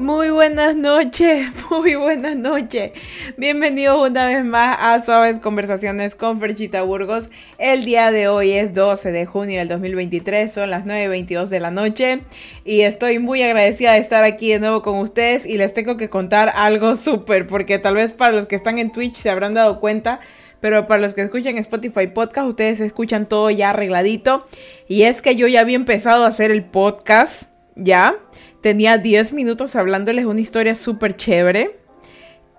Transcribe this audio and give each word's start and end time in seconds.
Muy 0.00 0.30
buenas 0.30 0.76
noches, 0.76 1.48
muy 1.70 1.94
buenas 1.94 2.34
noches. 2.34 2.92
Bienvenidos 3.36 4.08
una 4.08 4.28
vez 4.28 4.42
más 4.46 4.78
a 4.80 5.04
Suaves 5.04 5.40
Conversaciones 5.40 6.14
con 6.14 6.40
Ferchita 6.40 6.80
Burgos. 6.80 7.30
El 7.58 7.84
día 7.84 8.10
de 8.10 8.26
hoy 8.26 8.52
es 8.52 8.72
12 8.72 9.12
de 9.12 9.26
junio 9.26 9.58
del 9.58 9.68
2023, 9.68 10.50
son 10.50 10.70
las 10.70 10.86
9.22 10.86 11.48
de 11.48 11.60
la 11.60 11.70
noche 11.70 12.22
y 12.64 12.80
estoy 12.80 13.18
muy 13.18 13.42
agradecida 13.42 13.92
de 13.92 13.98
estar 13.98 14.24
aquí 14.24 14.48
de 14.48 14.60
nuevo 14.60 14.80
con 14.80 14.96
ustedes 15.00 15.44
y 15.44 15.58
les 15.58 15.74
tengo 15.74 15.98
que 15.98 16.08
contar 16.08 16.50
algo 16.56 16.94
súper 16.96 17.46
porque 17.46 17.78
tal 17.78 17.96
vez 17.96 18.14
para 18.14 18.32
los 18.32 18.46
que 18.46 18.56
están 18.56 18.78
en 18.78 18.92
Twitch 18.92 19.16
se 19.16 19.28
habrán 19.28 19.52
dado 19.52 19.80
cuenta 19.80 20.20
pero 20.60 20.86
para 20.86 21.02
los 21.02 21.12
que 21.12 21.20
escuchan 21.20 21.58
Spotify 21.58 22.06
Podcast, 22.06 22.48
ustedes 22.48 22.80
escuchan 22.80 23.26
todo 23.26 23.50
ya 23.50 23.70
arregladito. 23.70 24.46
Y 24.88 25.04
es 25.04 25.22
que 25.22 25.34
yo 25.34 25.46
ya 25.46 25.60
había 25.62 25.76
empezado 25.76 26.24
a 26.24 26.28
hacer 26.28 26.50
el 26.50 26.64
podcast, 26.64 27.50
¿ya? 27.76 28.18
Tenía 28.60 28.98
10 28.98 29.32
minutos 29.32 29.76
hablándoles 29.76 30.26
una 30.26 30.40
historia 30.40 30.74
súper 30.74 31.16
chévere 31.16 31.78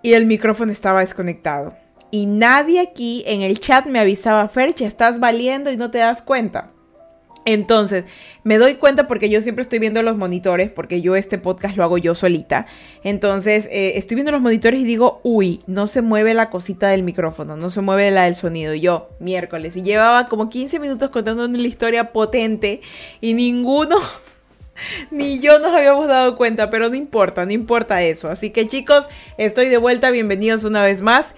y 0.02 0.14
el 0.14 0.26
micrófono 0.26 0.72
estaba 0.72 1.02
desconectado. 1.02 1.76
Y 2.10 2.26
nadie 2.26 2.82
aquí 2.82 3.24
en 3.26 3.42
el 3.42 3.60
chat 3.60 3.86
me 3.86 4.00
avisaba, 4.00 4.48
Ferche, 4.48 4.86
estás 4.86 5.20
valiendo 5.20 5.72
y 5.72 5.78
no 5.78 5.92
te 5.92 6.00
das 6.00 6.22
cuenta. 6.22 6.72
Entonces, 7.46 8.06
me 8.44 8.58
doy 8.58 8.76
cuenta 8.76 9.08
porque 9.08 9.30
yo 9.30 9.42
siempre 9.42 9.64
estoy 9.64 9.80
viendo 9.80 10.04
los 10.04 10.16
monitores, 10.16 10.70
porque 10.70 11.02
yo 11.02 11.16
este 11.16 11.40
podcast 11.40 11.76
lo 11.76 11.84
hago 11.84 11.98
yo 11.98 12.14
solita. 12.14 12.68
Entonces, 13.04 13.68
eh, 13.72 13.94
estoy 13.96 14.16
viendo 14.16 14.32
los 14.32 14.42
monitores 14.42 14.80
y 14.80 14.84
digo, 14.84 15.22
uy, 15.24 15.62
no 15.66 15.88
se 15.88 16.02
mueve 16.04 16.34
la 16.36 16.50
cosita 16.52 16.90
del 16.90 17.02
micrófono, 17.02 17.58
no 17.58 17.70
se 17.72 17.82
mueve 17.82 18.12
la 18.12 18.26
del 18.26 18.36
sonido. 18.36 18.76
Yo, 18.76 19.10
miércoles, 19.20 19.76
y 19.76 19.82
llevaba 19.82 20.28
como 20.28 20.50
15 20.50 20.80
minutos 20.80 21.10
contando 21.10 21.46
una 21.46 21.58
historia 21.60 22.12
potente 22.12 22.82
y 23.22 23.34
ninguno, 23.34 23.98
ni 25.12 25.40
yo 25.40 25.60
nos 25.60 25.74
habíamos 25.74 26.08
dado 26.08 26.36
cuenta, 26.36 26.70
pero 26.70 26.90
no 26.90 26.96
importa, 26.96 27.46
no 27.46 27.52
importa 27.52 28.02
eso. 28.02 28.30
Así 28.30 28.50
que 28.50 28.68
chicos, 28.68 29.08
estoy 29.38 29.70
de 29.70 29.78
vuelta, 29.78 30.12
bienvenidos 30.12 30.64
una 30.64 30.84
vez 30.84 31.02
más. 31.02 31.36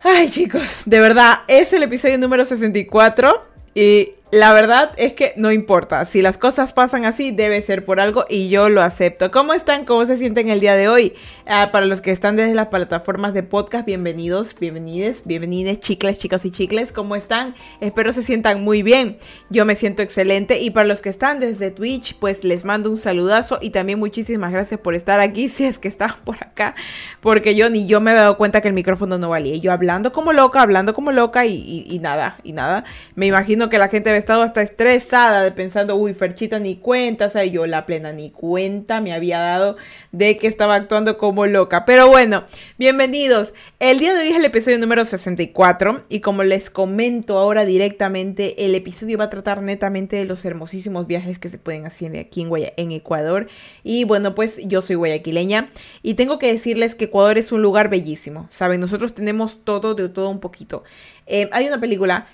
Ay 0.00 0.28
chicos, 0.28 0.82
de 0.84 1.00
verdad, 1.00 1.40
es 1.48 1.72
el 1.72 1.82
episodio 1.82 2.18
número 2.18 2.44
64 2.44 3.46
y 3.74 4.10
la 4.34 4.52
verdad 4.52 4.90
es 4.96 5.12
que 5.12 5.32
no 5.36 5.52
importa. 5.52 6.04
Si 6.06 6.20
las 6.20 6.38
cosas 6.38 6.72
pasan 6.72 7.04
así, 7.04 7.30
debe 7.30 7.62
ser 7.62 7.84
por 7.84 8.00
algo 8.00 8.24
y 8.28 8.48
yo 8.48 8.68
lo 8.68 8.82
acepto. 8.82 9.30
¿Cómo 9.30 9.54
están? 9.54 9.84
¿Cómo 9.84 10.04
se 10.06 10.16
sienten 10.16 10.48
el 10.48 10.58
día 10.58 10.74
de 10.74 10.88
hoy? 10.88 11.14
Ah, 11.46 11.68
para 11.70 11.86
los 11.86 12.00
que 12.00 12.10
están 12.10 12.34
desde 12.34 12.52
las 12.52 12.66
plataformas 12.66 13.32
de 13.32 13.44
podcast, 13.44 13.86
bienvenidos, 13.86 14.56
bienvenides, 14.58 15.22
bienvenides, 15.24 15.78
chicles, 15.78 16.18
chicas 16.18 16.44
y 16.44 16.50
chicles. 16.50 16.90
¿Cómo 16.90 17.14
están? 17.14 17.54
Espero 17.80 18.12
se 18.12 18.22
sientan 18.22 18.64
muy 18.64 18.82
bien. 18.82 19.18
Yo 19.50 19.64
me 19.66 19.76
siento 19.76 20.02
excelente. 20.02 20.60
Y 20.60 20.70
para 20.70 20.88
los 20.88 21.00
que 21.00 21.10
están 21.10 21.38
desde 21.38 21.70
Twitch, 21.70 22.16
pues 22.18 22.42
les 22.42 22.64
mando 22.64 22.90
un 22.90 22.96
saludazo 22.96 23.60
y 23.62 23.70
también 23.70 24.00
muchísimas 24.00 24.50
gracias 24.50 24.80
por 24.80 24.96
estar 24.96 25.20
aquí, 25.20 25.48
si 25.48 25.64
es 25.64 25.78
que 25.78 25.86
están 25.86 26.12
por 26.24 26.38
acá. 26.42 26.74
Porque 27.20 27.54
yo 27.54 27.70
ni 27.70 27.86
yo 27.86 28.00
me 28.00 28.10
he 28.10 28.14
dado 28.14 28.36
cuenta 28.36 28.60
que 28.60 28.66
el 28.66 28.74
micrófono 28.74 29.16
no 29.16 29.28
valía. 29.28 29.54
Yo 29.58 29.70
hablando 29.70 30.10
como 30.10 30.32
loca, 30.32 30.60
hablando 30.60 30.92
como 30.92 31.12
loca 31.12 31.46
y, 31.46 31.86
y 31.88 32.00
nada, 32.00 32.38
y 32.42 32.52
nada. 32.52 32.82
Me 33.14 33.26
imagino 33.26 33.68
que 33.68 33.78
la 33.78 33.86
gente 33.86 34.10
estado 34.24 34.42
hasta 34.42 34.62
estresada 34.62 35.42
de 35.42 35.52
pensando, 35.52 35.96
uy, 35.96 36.14
Ferchita 36.14 36.58
ni 36.58 36.76
cuenta, 36.76 37.26
o 37.26 37.28
sea, 37.28 37.44
yo 37.44 37.66
la 37.66 37.84
plena 37.84 38.10
ni 38.10 38.30
cuenta 38.30 39.02
me 39.02 39.12
había 39.12 39.38
dado 39.38 39.76
de 40.12 40.38
que 40.38 40.46
estaba 40.46 40.76
actuando 40.76 41.18
como 41.18 41.44
loca. 41.44 41.84
Pero 41.84 42.08
bueno, 42.08 42.44
bienvenidos. 42.78 43.52
El 43.80 43.98
día 43.98 44.14
de 44.14 44.20
hoy 44.20 44.28
es 44.28 44.36
el 44.36 44.44
episodio 44.46 44.78
número 44.78 45.04
64 45.04 46.04
y 46.08 46.20
como 46.20 46.42
les 46.42 46.70
comento 46.70 47.36
ahora 47.36 47.66
directamente, 47.66 48.64
el 48.64 48.74
episodio 48.74 49.18
va 49.18 49.24
a 49.24 49.30
tratar 49.30 49.60
netamente 49.60 50.16
de 50.16 50.24
los 50.24 50.42
hermosísimos 50.46 51.06
viajes 51.06 51.38
que 51.38 51.50
se 51.50 51.58
pueden 51.58 51.84
hacer 51.84 52.16
aquí 52.16 52.40
en, 52.40 52.50
en 52.78 52.92
Ecuador. 52.92 53.48
Y 53.82 54.04
bueno, 54.04 54.34
pues 54.34 54.58
yo 54.64 54.80
soy 54.80 54.96
guayaquileña 54.96 55.68
y 56.02 56.14
tengo 56.14 56.38
que 56.38 56.46
decirles 56.46 56.94
que 56.94 57.04
Ecuador 57.04 57.36
es 57.36 57.52
un 57.52 57.60
lugar 57.60 57.90
bellísimo. 57.90 58.48
Saben, 58.50 58.80
nosotros 58.80 59.14
tenemos 59.14 59.62
todo 59.64 59.94
de 59.94 60.08
todo 60.08 60.30
un 60.30 60.40
poquito. 60.40 60.82
Eh, 61.26 61.50
hay 61.52 61.68
una 61.68 61.78
película 61.78 62.26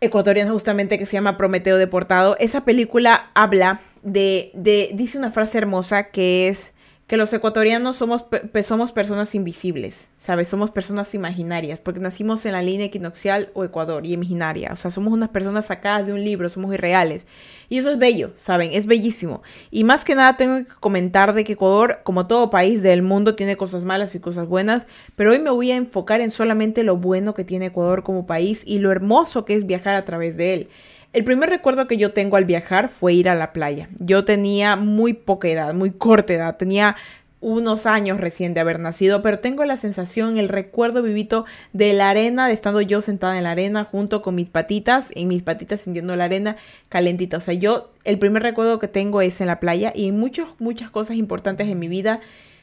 ecuatoriano 0.00 0.52
justamente 0.52 0.98
que 0.98 1.06
se 1.06 1.12
llama 1.12 1.36
Prometeo 1.36 1.78
Deportado. 1.78 2.36
Esa 2.38 2.64
película 2.64 3.30
habla 3.34 3.80
de, 4.02 4.50
de, 4.54 4.90
dice 4.94 5.18
una 5.18 5.30
frase 5.30 5.58
hermosa 5.58 6.04
que 6.10 6.48
es 6.48 6.74
que 7.06 7.16
los 7.16 7.32
ecuatorianos 7.32 7.96
somos, 7.96 8.26
somos 8.64 8.90
personas 8.90 9.32
invisibles, 9.36 10.10
¿sabes? 10.16 10.48
Somos 10.48 10.72
personas 10.72 11.14
imaginarias, 11.14 11.78
porque 11.78 12.00
nacimos 12.00 12.44
en 12.46 12.52
la 12.52 12.62
línea 12.62 12.86
equinoccial 12.86 13.50
o 13.54 13.62
Ecuador 13.62 14.04
y 14.04 14.12
imaginaria. 14.12 14.70
O 14.72 14.76
sea, 14.76 14.90
somos 14.90 15.12
unas 15.12 15.28
personas 15.28 15.66
sacadas 15.66 16.06
de 16.06 16.12
un 16.12 16.24
libro, 16.24 16.48
somos 16.48 16.74
irreales. 16.74 17.24
Y 17.68 17.78
eso 17.78 17.90
es 17.90 17.98
bello, 17.98 18.32
¿saben? 18.34 18.72
Es 18.72 18.86
bellísimo. 18.86 19.42
Y 19.70 19.84
más 19.84 20.04
que 20.04 20.16
nada 20.16 20.36
tengo 20.36 20.66
que 20.66 20.74
comentar 20.80 21.32
de 21.32 21.44
que 21.44 21.52
Ecuador, 21.52 22.00
como 22.02 22.26
todo 22.26 22.50
país 22.50 22.82
del 22.82 23.02
mundo, 23.02 23.36
tiene 23.36 23.56
cosas 23.56 23.84
malas 23.84 24.16
y 24.16 24.20
cosas 24.20 24.48
buenas, 24.48 24.88
pero 25.14 25.30
hoy 25.30 25.38
me 25.38 25.50
voy 25.50 25.70
a 25.70 25.76
enfocar 25.76 26.20
en 26.20 26.32
solamente 26.32 26.82
lo 26.82 26.96
bueno 26.96 27.34
que 27.34 27.44
tiene 27.44 27.66
Ecuador 27.66 28.02
como 28.02 28.26
país 28.26 28.64
y 28.66 28.80
lo 28.80 28.90
hermoso 28.90 29.44
que 29.44 29.54
es 29.54 29.64
viajar 29.64 29.94
a 29.94 30.04
través 30.04 30.36
de 30.36 30.54
él. 30.54 30.68
El 31.16 31.24
primer 31.24 31.48
recuerdo 31.48 31.86
que 31.86 31.96
yo 31.96 32.12
tengo 32.12 32.36
al 32.36 32.44
viajar 32.44 32.90
fue 32.90 33.14
ir 33.14 33.30
a 33.30 33.34
la 33.34 33.54
playa. 33.54 33.88
Yo 33.98 34.26
tenía 34.26 34.76
muy 34.76 35.14
poca 35.14 35.48
edad, 35.48 35.72
muy 35.72 35.90
corta 35.92 36.34
edad, 36.34 36.58
tenía 36.58 36.94
unos 37.40 37.86
años 37.86 38.20
recién 38.20 38.52
de 38.52 38.60
haber 38.60 38.80
nacido, 38.80 39.22
pero 39.22 39.38
tengo 39.38 39.64
la 39.64 39.78
sensación, 39.78 40.36
el 40.36 40.50
recuerdo 40.50 41.02
vivito 41.02 41.46
de 41.72 41.94
la 41.94 42.10
arena, 42.10 42.48
de 42.48 42.52
estando 42.52 42.82
yo 42.82 43.00
sentada 43.00 43.38
en 43.38 43.44
la 43.44 43.52
arena 43.52 43.84
junto 43.84 44.20
con 44.20 44.34
mis 44.34 44.50
patitas, 44.50 45.10
en 45.14 45.28
mis 45.28 45.42
patitas 45.42 45.80
sintiendo 45.80 46.14
la 46.16 46.24
arena 46.24 46.56
calentita. 46.90 47.38
O 47.38 47.40
sea, 47.40 47.54
yo 47.54 47.92
el 48.04 48.18
primer 48.18 48.42
recuerdo 48.42 48.78
que 48.78 48.86
tengo 48.86 49.22
es 49.22 49.40
en 49.40 49.46
la 49.46 49.58
playa 49.58 49.94
y 49.96 50.12
muchas, 50.12 50.48
muchas 50.58 50.90
cosas 50.90 51.16
importantes 51.16 51.66
en 51.66 51.78
mi 51.78 51.88
vida, 51.88 52.20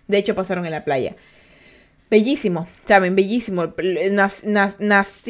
de 0.08 0.20
hecho, 0.20 0.36
pasaron 0.36 0.66
en 0.66 0.74
la 0.74 0.84
playa. 0.84 1.16
Bellísimo, 2.10 2.68
¿saben? 2.86 3.16
Bellísimo. 3.16 3.74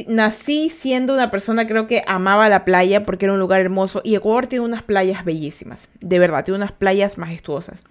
nací, 0.07 0.69
siendo 0.69 1.13
una 1.13 1.31
persona 1.31 1.65
creo 1.65 1.87
que 1.87 2.03
amaba 2.07 2.49
la 2.49 2.65
playa 2.65 3.05
porque 3.05 3.25
era 3.25 3.33
un 3.33 3.39
lugar 3.39 3.61
hermoso 3.61 4.01
y 4.03 4.15
Ecuador 4.15 4.47
tiene 4.47 4.65
unas 4.65 4.83
playas 4.83 5.23
bellísimas, 5.23 5.87
de 6.01 6.19
verdad, 6.19 6.43
tiene 6.43 6.57
unas 6.57 6.73
playas 6.73 7.17
majestuosas. 7.17 7.83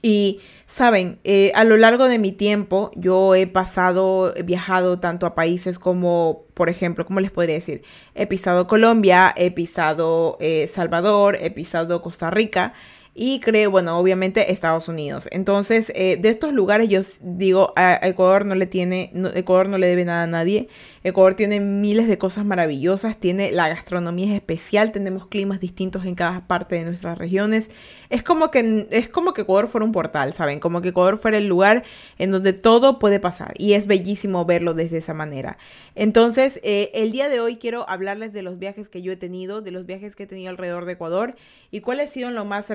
Y, 0.00 0.40
saben, 0.66 1.18
eh, 1.24 1.50
a 1.54 1.64
lo 1.64 1.76
largo 1.76 2.08
de 2.08 2.18
mi 2.18 2.30
tiempo 2.32 2.92
yo 2.94 3.34
he 3.34 3.46
pasado, 3.46 4.32
he 4.36 4.42
viajado 4.42 5.00
tanto 5.00 5.26
a 5.26 5.34
países 5.34 5.78
como, 5.78 6.44
por 6.54 6.68
ejemplo, 6.68 7.04
¿cómo 7.04 7.20
les 7.20 7.30
podría 7.30 7.56
decir? 7.56 7.82
He 8.14 8.26
pisado 8.26 8.68
Colombia, 8.68 9.34
he 9.36 9.50
pisado 9.50 10.36
eh, 10.40 10.68
Salvador, 10.68 11.36
he 11.40 11.50
pisado 11.50 12.00
Costa 12.00 12.30
Rica 12.30 12.74
y 13.20 13.40
creo, 13.40 13.72
bueno, 13.72 13.98
obviamente 13.98 14.52
Estados 14.52 14.86
Unidos. 14.86 15.28
Entonces, 15.32 15.90
eh, 15.96 16.18
de 16.20 16.28
estos 16.28 16.52
lugares 16.52 16.88
yo 16.88 17.00
digo, 17.20 17.72
a 17.74 17.98
Ecuador 18.06 18.46
no 18.46 18.54
le 18.54 18.66
tiene, 18.66 19.10
Ecuador 19.34 19.68
no 19.68 19.76
le 19.76 19.88
debe 19.88 20.04
nada 20.04 20.22
a 20.22 20.26
nadie. 20.28 20.68
Ecuador 21.02 21.34
tiene 21.34 21.58
miles 21.58 22.06
de 22.06 22.16
cosas 22.16 22.44
maravillosas, 22.44 23.18
tiene 23.18 23.50
la 23.50 23.68
gastronomía 23.68 24.28
es 24.28 24.34
especial, 24.34 24.92
tenemos 24.92 25.26
climas 25.26 25.58
distintos 25.58 26.04
en 26.04 26.14
cada 26.14 26.46
parte 26.46 26.76
de 26.76 26.84
nuestras 26.84 27.18
regiones. 27.18 27.72
Es 28.08 28.22
como 28.22 28.52
que 28.52 28.86
es 28.90 29.08
como 29.08 29.32
que 29.32 29.42
Ecuador 29.42 29.66
fuera 29.66 29.84
un 29.84 29.90
portal, 29.90 30.32
¿saben? 30.32 30.60
Como 30.60 30.80
que 30.80 30.90
Ecuador 30.90 31.18
fuera 31.18 31.38
el 31.38 31.48
lugar 31.48 31.82
en 32.18 32.30
donde 32.30 32.52
todo 32.52 33.00
puede 33.00 33.18
pasar 33.18 33.52
y 33.58 33.72
es 33.72 33.88
bellísimo 33.88 34.44
verlo 34.44 34.74
desde 34.74 34.98
esa 34.98 35.14
manera. 35.14 35.58
Entonces, 35.96 36.60
eh, 36.62 36.92
el 36.94 37.10
día 37.10 37.28
de 37.28 37.40
hoy 37.40 37.56
quiero 37.56 37.88
hablarles 37.88 38.32
de 38.32 38.42
los 38.42 38.60
viajes 38.60 38.88
que 38.88 39.02
yo 39.02 39.10
he 39.10 39.16
tenido, 39.16 39.60
de 39.60 39.72
los 39.72 39.86
viajes 39.86 40.14
que 40.14 40.22
he 40.22 40.26
tenido 40.28 40.50
alrededor 40.50 40.84
de 40.84 40.92
Ecuador 40.92 41.34
y 41.72 41.80
cuáles 41.80 42.10
han 42.10 42.14
sido 42.14 42.30
los 42.30 42.46
más 42.46 42.66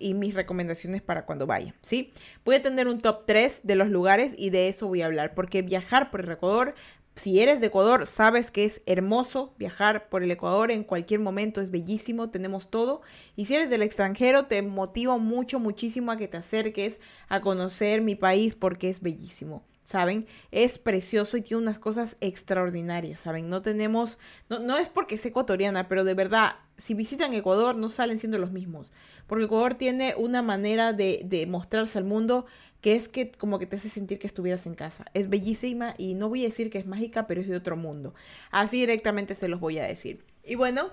y 0.00 0.14
mis 0.14 0.34
recomendaciones 0.34 1.02
para 1.02 1.26
cuando 1.26 1.46
vaya, 1.46 1.74
¿sí? 1.82 2.12
Voy 2.44 2.56
a 2.56 2.62
tener 2.62 2.88
un 2.88 3.00
top 3.00 3.24
3 3.26 3.60
de 3.62 3.76
los 3.76 3.88
lugares 3.88 4.34
y 4.36 4.50
de 4.50 4.68
eso 4.68 4.88
voy 4.88 5.02
a 5.02 5.06
hablar 5.06 5.34
porque 5.34 5.62
viajar 5.62 6.10
por 6.10 6.22
el 6.22 6.32
Ecuador 6.32 6.74
si 7.16 7.40
eres 7.40 7.60
de 7.60 7.68
Ecuador, 7.68 8.06
sabes 8.06 8.50
que 8.50 8.66
es 8.66 8.82
hermoso 8.84 9.54
viajar 9.58 10.10
por 10.10 10.22
el 10.22 10.30
Ecuador 10.30 10.70
en 10.70 10.84
cualquier 10.84 11.18
momento, 11.18 11.62
es 11.62 11.70
bellísimo, 11.70 12.28
tenemos 12.28 12.70
todo. 12.70 13.00
Y 13.36 13.46
si 13.46 13.54
eres 13.54 13.70
del 13.70 13.82
extranjero, 13.82 14.46
te 14.46 14.60
motivo 14.60 15.18
mucho, 15.18 15.58
muchísimo 15.58 16.12
a 16.12 16.18
que 16.18 16.28
te 16.28 16.36
acerques 16.36 17.00
a 17.28 17.40
conocer 17.40 18.02
mi 18.02 18.16
país 18.16 18.54
porque 18.54 18.90
es 18.90 19.00
bellísimo. 19.00 19.64
¿Saben? 19.82 20.26
Es 20.50 20.78
precioso 20.78 21.36
y 21.36 21.42
tiene 21.42 21.62
unas 21.62 21.78
cosas 21.78 22.16
extraordinarias, 22.20 23.20
¿saben? 23.20 23.48
No 23.48 23.62
tenemos, 23.62 24.18
no, 24.50 24.58
no 24.58 24.76
es 24.78 24.88
porque 24.88 25.14
es 25.14 25.24
ecuatoriana, 25.24 25.88
pero 25.88 26.02
de 26.02 26.14
verdad, 26.14 26.56
si 26.76 26.92
visitan 26.94 27.32
Ecuador 27.34 27.76
no 27.76 27.88
salen 27.90 28.18
siendo 28.18 28.36
los 28.38 28.50
mismos, 28.50 28.90
porque 29.26 29.44
Ecuador 29.44 29.74
tiene 29.74 30.14
una 30.16 30.42
manera 30.42 30.92
de, 30.92 31.22
de 31.24 31.46
mostrarse 31.46 31.98
al 31.98 32.04
mundo 32.04 32.46
que 32.80 32.94
es 32.94 33.08
que 33.08 33.32
como 33.32 33.58
que 33.58 33.66
te 33.66 33.76
hace 33.76 33.88
sentir 33.88 34.18
que 34.18 34.26
estuvieras 34.26 34.66
en 34.66 34.74
casa. 34.74 35.06
Es 35.14 35.28
bellísima 35.28 35.94
y 35.98 36.14
no 36.14 36.28
voy 36.28 36.42
a 36.42 36.44
decir 36.44 36.70
que 36.70 36.78
es 36.78 36.86
mágica, 36.86 37.26
pero 37.26 37.40
es 37.40 37.48
de 37.48 37.56
otro 37.56 37.76
mundo. 37.76 38.14
Así 38.50 38.78
directamente 38.78 39.34
se 39.34 39.48
los 39.48 39.58
voy 39.58 39.78
a 39.78 39.84
decir. 39.84 40.24
Y 40.44 40.54
bueno, 40.54 40.90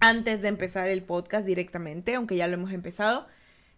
antes 0.00 0.42
de 0.42 0.48
empezar 0.48 0.88
el 0.88 1.02
podcast 1.02 1.46
directamente, 1.46 2.14
aunque 2.14 2.36
ya 2.36 2.48
lo 2.48 2.54
hemos 2.54 2.72
empezado, 2.72 3.26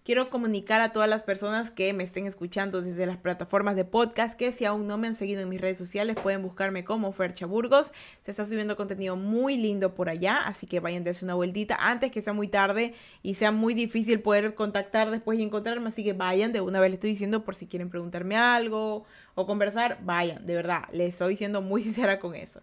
quiero 0.09 0.31
comunicar 0.31 0.81
a 0.81 0.91
todas 0.91 1.07
las 1.07 1.23
personas 1.23 1.71
que 1.71 1.93
me 1.93 2.03
estén 2.03 2.27
escuchando 2.27 2.81
desde 2.81 3.05
las 3.05 3.19
plataformas 3.19 3.77
de 3.77 3.85
podcast 3.85 4.39
que 4.39 4.53
si 4.53 4.65
aún 4.65 4.87
no 4.87 4.97
me 4.97 5.07
han 5.07 5.15
seguido 5.15 5.43
en 5.43 5.51
mis 5.51 5.61
redes 5.61 5.77
sociales 5.77 6.17
pueden 6.17 6.41
buscarme 6.41 6.83
como 6.83 7.13
Fercha 7.13 7.45
Burgos. 7.45 7.93
Se 8.23 8.31
está 8.31 8.47
subiendo 8.47 8.75
contenido 8.75 9.17
muy 9.17 9.59
lindo 9.59 9.95
por 9.95 10.09
allá, 10.09 10.39
así 10.47 10.67
que 10.67 10.81
vayan 10.81 11.03
a 11.03 11.05
darse 11.05 11.27
una 11.27 11.35
vueltita 11.35 11.77
antes 11.79 12.11
que 12.11 12.23
sea 12.23 12.33
muy 12.33 12.49
tarde 12.49 12.95
y 13.23 13.35
sea 13.35 13.53
muy 13.53 13.75
difícil 13.75 14.23
poder 14.23 14.55
contactar 14.55 15.11
después 15.11 15.39
y 15.39 15.43
encontrarme, 15.43 15.89
así 15.89 16.03
que 16.03 16.15
vayan, 16.15 16.55
de 16.55 16.63
una 16.63 16.81
vez 16.81 16.89
les 16.89 16.97
estoy 16.97 17.11
diciendo 17.11 17.45
por 17.45 17.55
si 17.55 17.67
quieren 17.67 17.91
preguntarme 17.91 18.35
algo 18.35 19.05
o 19.35 19.47
conversar, 19.47 19.99
vayan, 20.05 20.47
de 20.47 20.55
verdad, 20.55 20.85
les 20.91 21.11
estoy 21.11 21.37
siendo 21.37 21.61
muy 21.61 21.83
sincera 21.87 22.19
con 22.19 22.35
eso. 22.35 22.63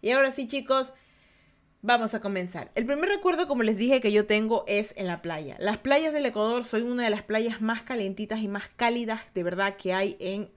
Y 0.00 0.12
ahora 0.12 0.30
sí, 0.30 0.48
chicos, 0.48 0.94
Vamos 1.86 2.14
a 2.14 2.20
comenzar. 2.20 2.72
El 2.74 2.84
primer 2.84 3.08
recuerdo, 3.08 3.46
como 3.46 3.62
les 3.62 3.76
dije, 3.76 4.00
que 4.00 4.10
yo 4.10 4.26
tengo 4.26 4.64
es 4.66 4.92
en 4.96 5.06
la 5.06 5.22
playa. 5.22 5.56
Las 5.60 5.76
playas 5.76 6.12
del 6.12 6.26
Ecuador 6.26 6.64
son 6.64 6.82
una 6.90 7.04
de 7.04 7.10
las 7.10 7.22
playas 7.22 7.60
más 7.60 7.84
calentitas 7.84 8.40
y 8.40 8.48
más 8.48 8.68
cálidas 8.74 9.20
de 9.34 9.44
verdad 9.44 9.76
que 9.76 9.94
hay 9.94 10.16
en 10.18 10.50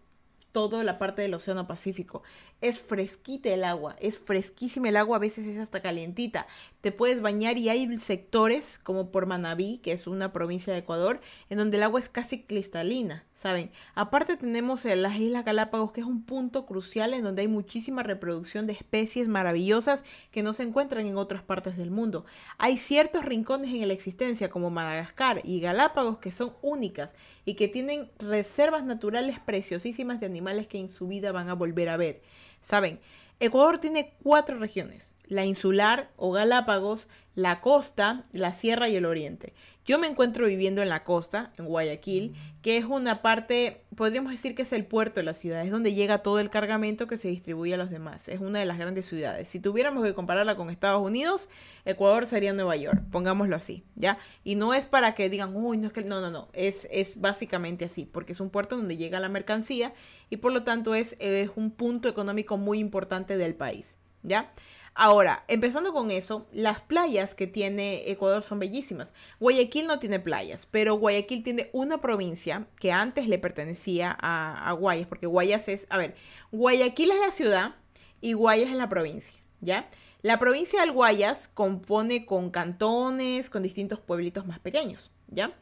toda 0.51 0.83
la 0.83 0.97
parte 0.97 1.21
del 1.21 1.35
Océano 1.35 1.67
Pacífico. 1.67 2.23
Es 2.61 2.77
fresquita 2.77 3.49
el 3.49 3.63
agua, 3.63 3.95
es 4.01 4.19
fresquísima 4.19 4.89
el 4.89 4.97
agua, 4.97 5.15
a 5.15 5.19
veces 5.19 5.47
es 5.47 5.57
hasta 5.57 5.81
calientita. 5.81 6.45
Te 6.81 6.91
puedes 6.91 7.21
bañar 7.21 7.57
y 7.57 7.69
hay 7.69 7.97
sectores 7.97 8.79
como 8.83 9.11
por 9.11 9.27
Manabí, 9.27 9.77
que 9.77 9.93
es 9.93 10.07
una 10.07 10.33
provincia 10.33 10.73
de 10.73 10.79
Ecuador, 10.79 11.21
en 11.49 11.57
donde 11.57 11.77
el 11.77 11.83
agua 11.83 11.99
es 12.01 12.09
casi 12.09 12.41
cristalina, 12.41 13.23
¿saben? 13.33 13.71
Aparte 13.95 14.35
tenemos 14.35 14.83
las 14.83 15.17
Islas 15.17 15.45
Galápagos, 15.45 15.93
que 15.93 16.01
es 16.01 16.07
un 16.07 16.23
punto 16.23 16.65
crucial 16.65 17.13
en 17.13 17.23
donde 17.23 17.43
hay 17.43 17.47
muchísima 17.47 18.03
reproducción 18.03 18.67
de 18.67 18.73
especies 18.73 19.29
maravillosas 19.29 20.03
que 20.31 20.43
no 20.43 20.51
se 20.53 20.63
encuentran 20.63 21.05
en 21.05 21.15
otras 21.15 21.43
partes 21.43 21.77
del 21.77 21.91
mundo. 21.91 22.25
Hay 22.57 22.77
ciertos 22.77 23.23
rincones 23.23 23.69
en 23.73 23.87
la 23.87 23.93
existencia 23.93 24.49
como 24.49 24.69
Madagascar 24.69 25.41
y 25.45 25.61
Galápagos 25.61 26.17
que 26.17 26.31
son 26.31 26.53
únicas 26.61 27.15
y 27.45 27.53
que 27.53 27.69
tienen 27.69 28.09
reservas 28.19 28.83
naturales 28.83 29.39
preciosísimas 29.39 30.19
de 30.19 30.25
animales 30.25 30.67
que 30.67 30.77
en 30.77 30.89
su 30.89 31.07
vida 31.07 31.31
van 31.31 31.49
a 31.49 31.55
volver 31.55 31.87
a 31.87 31.95
ver. 31.95 32.21
Saben, 32.61 32.99
Ecuador 33.39 33.77
tiene 33.77 34.13
cuatro 34.23 34.57
regiones, 34.59 35.15
la 35.25 35.45
insular 35.45 36.09
o 36.17 36.31
Galápagos, 36.31 37.07
la 37.35 37.61
costa, 37.61 38.25
la 38.31 38.51
sierra 38.51 38.89
y 38.89 38.95
el 38.95 39.05
oriente. 39.05 39.53
Yo 39.89 39.97
me 39.97 40.05
encuentro 40.05 40.45
viviendo 40.45 40.83
en 40.83 40.89
la 40.89 41.03
costa, 41.03 41.51
en 41.57 41.65
Guayaquil, 41.65 42.35
que 42.61 42.77
es 42.77 42.85
una 42.85 43.23
parte, 43.23 43.85
podríamos 43.95 44.31
decir 44.31 44.53
que 44.53 44.61
es 44.61 44.71
el 44.71 44.85
puerto 44.85 45.19
de 45.19 45.23
la 45.23 45.33
ciudad, 45.33 45.63
es 45.63 45.71
donde 45.71 45.95
llega 45.95 46.19
todo 46.19 46.37
el 46.37 46.51
cargamento 46.51 47.07
que 47.07 47.17
se 47.17 47.29
distribuye 47.29 47.73
a 47.73 47.77
los 47.77 47.89
demás. 47.89 48.29
Es 48.29 48.39
una 48.39 48.59
de 48.59 48.65
las 48.65 48.77
grandes 48.77 49.07
ciudades. 49.07 49.47
Si 49.47 49.59
tuviéramos 49.59 50.03
que 50.03 50.13
compararla 50.13 50.55
con 50.55 50.69
Estados 50.69 51.01
Unidos, 51.01 51.49
Ecuador 51.85 52.27
sería 52.27 52.53
Nueva 52.53 52.75
York, 52.75 53.01
pongámoslo 53.11 53.55
así, 53.55 53.83
¿ya? 53.95 54.19
Y 54.43 54.53
no 54.53 54.75
es 54.75 54.85
para 54.85 55.15
que 55.15 55.27
digan, 55.27 55.55
uy, 55.55 55.79
no 55.79 55.87
es 55.87 55.93
que, 55.93 56.03
no, 56.03 56.21
no, 56.21 56.29
no, 56.29 56.49
es, 56.53 56.87
es 56.91 57.19
básicamente 57.19 57.85
así, 57.85 58.05
porque 58.05 58.33
es 58.33 58.41
un 58.41 58.51
puerto 58.51 58.77
donde 58.77 58.95
llega 58.95 59.19
la 59.19 59.27
mercancía 59.27 59.95
y 60.29 60.37
por 60.37 60.51
lo 60.51 60.61
tanto 60.61 60.93
es, 60.93 61.17
es 61.19 61.49
un 61.55 61.71
punto 61.71 62.07
económico 62.09 62.57
muy 62.57 62.77
importante 62.77 63.37
del 63.37 63.55
país, 63.55 63.97
¿ya? 64.21 64.51
Ahora, 64.93 65.43
empezando 65.47 65.93
con 65.93 66.11
eso, 66.11 66.47
las 66.51 66.81
playas 66.81 67.35
que 67.35 67.47
tiene 67.47 68.09
Ecuador 68.09 68.43
son 68.43 68.59
bellísimas. 68.59 69.13
Guayaquil 69.39 69.87
no 69.87 69.99
tiene 69.99 70.19
playas, 70.19 70.65
pero 70.65 70.95
Guayaquil 70.95 71.43
tiene 71.43 71.69
una 71.73 72.01
provincia 72.01 72.67
que 72.79 72.91
antes 72.91 73.27
le 73.27 73.39
pertenecía 73.39 74.17
a, 74.19 74.71
Guayas, 74.73 75.07
porque 75.07 75.27
Guayas 75.27 75.67
es, 75.67 75.87
a 75.89 75.97
ver, 75.97 76.15
Guayaquil 76.51 77.11
es 77.11 77.19
la 77.19 77.31
ciudad 77.31 77.75
y 78.21 78.33
Guayas 78.33 78.71
es 78.71 78.75
la 78.75 78.89
provincia, 78.89 79.39
¿ya? 79.61 79.89
La 80.21 80.37
provincia 80.37 80.81
de 80.83 80.89
Guayas 80.89 81.47
compone 81.47 82.25
con 82.25 82.49
cantones, 82.49 83.49
con 83.49 83.63
distintos 83.63 83.99
pueblitos 84.01 84.45
más 84.45 84.59
pequeños, 84.59 85.11
¿ya? 85.27 85.53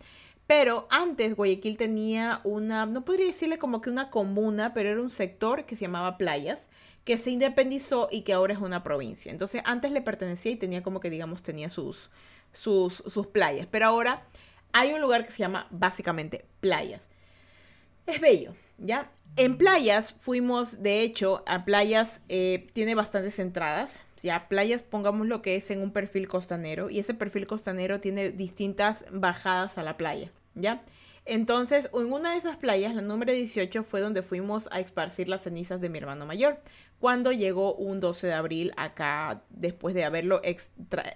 Pero 0.47 0.87
antes 0.89 1.35
Guayaquil 1.35 1.77
tenía 1.77 2.39
una, 2.45 2.85
no 2.85 3.03
podría 3.03 3.27
decirle 3.27 3.59
como 3.59 3.81
que 3.81 3.89
una 3.89 4.09
comuna, 4.09 4.73
pero 4.73 4.89
era 4.89 5.01
un 5.01 5.09
sector 5.09 5.65
que 5.65 5.75
se 5.75 5.81
llamaba 5.85 6.17
Playas, 6.17 6.71
que 7.07 7.17
se 7.17 7.31
independizó 7.31 8.09
y 8.11 8.23
que 8.23 8.33
ahora 8.33 8.53
es 8.53 8.59
una 8.59 8.83
provincia. 8.83 9.31
Entonces 9.31 9.61
antes 9.63 9.93
le 9.93 10.01
pertenecía 10.01 10.51
y 10.51 10.57
tenía 10.57 10.83
como 10.83 10.99
que 10.99 11.09
digamos 11.09 11.41
tenía 11.41 11.69
sus, 11.69 12.09
sus, 12.51 12.95
sus 12.95 13.27
playas. 13.27 13.65
Pero 13.71 13.85
ahora 13.85 14.23
hay 14.73 14.91
un 14.91 14.99
lugar 14.99 15.25
que 15.25 15.31
se 15.31 15.37
llama 15.37 15.67
básicamente 15.71 16.43
playas. 16.59 17.07
Es 18.07 18.19
bello, 18.19 18.55
¿ya? 18.77 19.09
En 19.37 19.57
playas 19.57 20.11
fuimos, 20.19 20.83
de 20.83 21.01
hecho, 21.01 21.43
a 21.47 21.63
playas 21.63 22.19
eh, 22.27 22.67
tiene 22.73 22.93
bastantes 22.93 23.39
entradas. 23.39 24.05
Ya, 24.21 24.49
playas, 24.49 24.81
pongamos 24.81 25.27
lo 25.27 25.41
que 25.41 25.55
es 25.55 25.71
en 25.71 25.81
un 25.81 25.93
perfil 25.93 26.27
costanero. 26.27 26.89
Y 26.89 26.99
ese 26.99 27.13
perfil 27.13 27.47
costanero 27.47 28.01
tiene 28.01 28.31
distintas 28.31 29.05
bajadas 29.13 29.77
a 29.77 29.83
la 29.83 29.95
playa, 29.95 30.29
¿ya? 30.55 30.83
Entonces, 31.29 31.89
en 31.93 32.13
una 32.13 32.31
de 32.31 32.37
esas 32.37 32.55
playas, 32.55 32.95
la 32.95 33.01
número 33.01 33.33
18, 33.33 33.83
fue 33.83 33.99
donde 33.99 34.21
fuimos 34.21 34.69
a 34.71 34.79
esparcir 34.79 35.27
las 35.27 35.43
cenizas 35.43 35.81
de 35.81 35.89
mi 35.89 35.97
hermano 35.97 36.25
mayor. 36.25 36.59
Cuando 36.99 37.33
llegó 37.33 37.75
un 37.75 37.99
12 37.99 38.27
de 38.27 38.33
abril 38.33 38.73
acá, 38.77 39.41
después 39.49 39.93
de 39.93 40.05
haberlo 40.05 40.41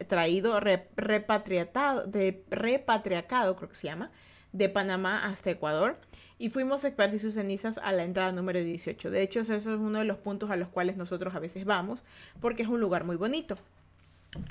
traído, 0.08 0.60
repatriatado, 0.60 2.06
de 2.08 2.44
repatriacado, 2.50 3.56
creo 3.56 3.69
que 3.69 3.75
se 3.75 3.88
llama, 3.88 4.12
de 4.52 4.68
Panamá 4.68 5.25
hasta 5.25 5.50
Ecuador. 5.50 5.98
Y 6.38 6.50
fuimos 6.50 6.84
a 6.84 6.90
esparcir 6.90 7.19
sus 7.19 7.36
cenizas 7.36 7.78
a 7.78 7.94
la 7.94 8.04
entrada 8.04 8.34
número 8.34 8.60
18. 8.60 9.12
De 9.12 9.22
hecho, 9.22 9.40
eso 9.40 9.56
es 9.56 9.66
uno 9.66 10.00
de 10.00 10.06
los 10.06 10.18
puntos 10.18 10.52
a 10.52 10.58
los 10.58 10.68
cuales 10.68 10.98
nosotros 10.98 11.34
a 11.36 11.40
veces 11.40 11.63
vamos, 11.63 12.04
porque 12.42 12.63
es 12.63 12.68
un 12.68 12.81
lugar 12.81 13.06
muy 13.06 13.16
bonito. 13.16 13.58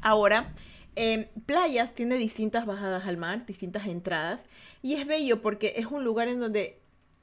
Ahora, 0.01 0.53
playas 1.47 1.95
tiene 1.95 2.17
distintas 2.17 2.67
bajadas 2.67 3.07
al 3.07 3.17
mar, 3.17 3.47
distintas 3.47 3.87
entradas. 3.87 4.47
Y 4.83 4.95
es 4.95 5.07
bello 5.07 5.43
porque 5.43 5.75
es 5.77 5.87
un 5.87 6.05
lugar 6.05 6.29
en 6.29 6.41
donde 6.41 6.81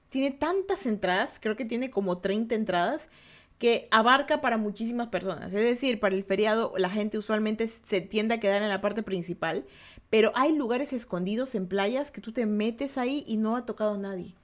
tiene 0.10 0.31
tantas 0.31 0.86
entradas, 0.86 1.40
creo 1.40 1.56
que 1.56 1.66
tiene 1.66 1.90
como 1.90 2.18
30 2.18 2.56
entradas, 2.56 3.10
que 3.58 3.88
abarca 3.92 4.42
para 4.42 4.58
muchísimas 4.58 5.08
personas. 5.08 5.54
Es 5.54 5.62
decir, 5.62 6.00
para 6.00 6.16
el 6.16 6.24
feriado 6.24 6.74
la 6.78 6.90
gente 6.90 7.18
usualmente 7.18 7.68
se 7.68 8.02
tiende 8.02 8.36
a 8.36 8.40
quedar 8.40 8.62
en 8.62 8.69
la 8.69 8.81
parte 8.81 9.04
principal, 9.04 9.66
pero 10.10 10.31
hay 10.36 10.56
lugares 10.56 10.94
escondidos 10.94 11.56
en 11.56 11.68
playas 11.68 12.12
que 12.12 12.22
tú 12.22 12.31
te 12.31 12.46
metes 12.46 12.98
ahí 12.98 13.24
y 13.28 13.38
no 13.38 13.56
ha 13.56 13.66
tocado 13.66 13.98
nadie. 13.98 14.36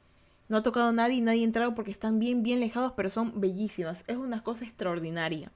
No 0.49 0.57
ha 0.57 0.63
tocado 0.63 0.91
nadie 0.91 1.17
y 1.17 1.21
nadie 1.21 1.41
ha 1.41 1.45
entrado 1.45 1.73
porque 1.73 1.91
están 1.91 2.19
bien, 2.19 2.43
bien 2.43 2.59
lejados, 2.59 2.93
pero 2.95 3.09
son 3.09 3.39
bellísimas. 3.39 4.03
Es 4.07 4.17
una 4.17 4.43
cosa 4.43 4.65
extraordinaria. 4.65 5.51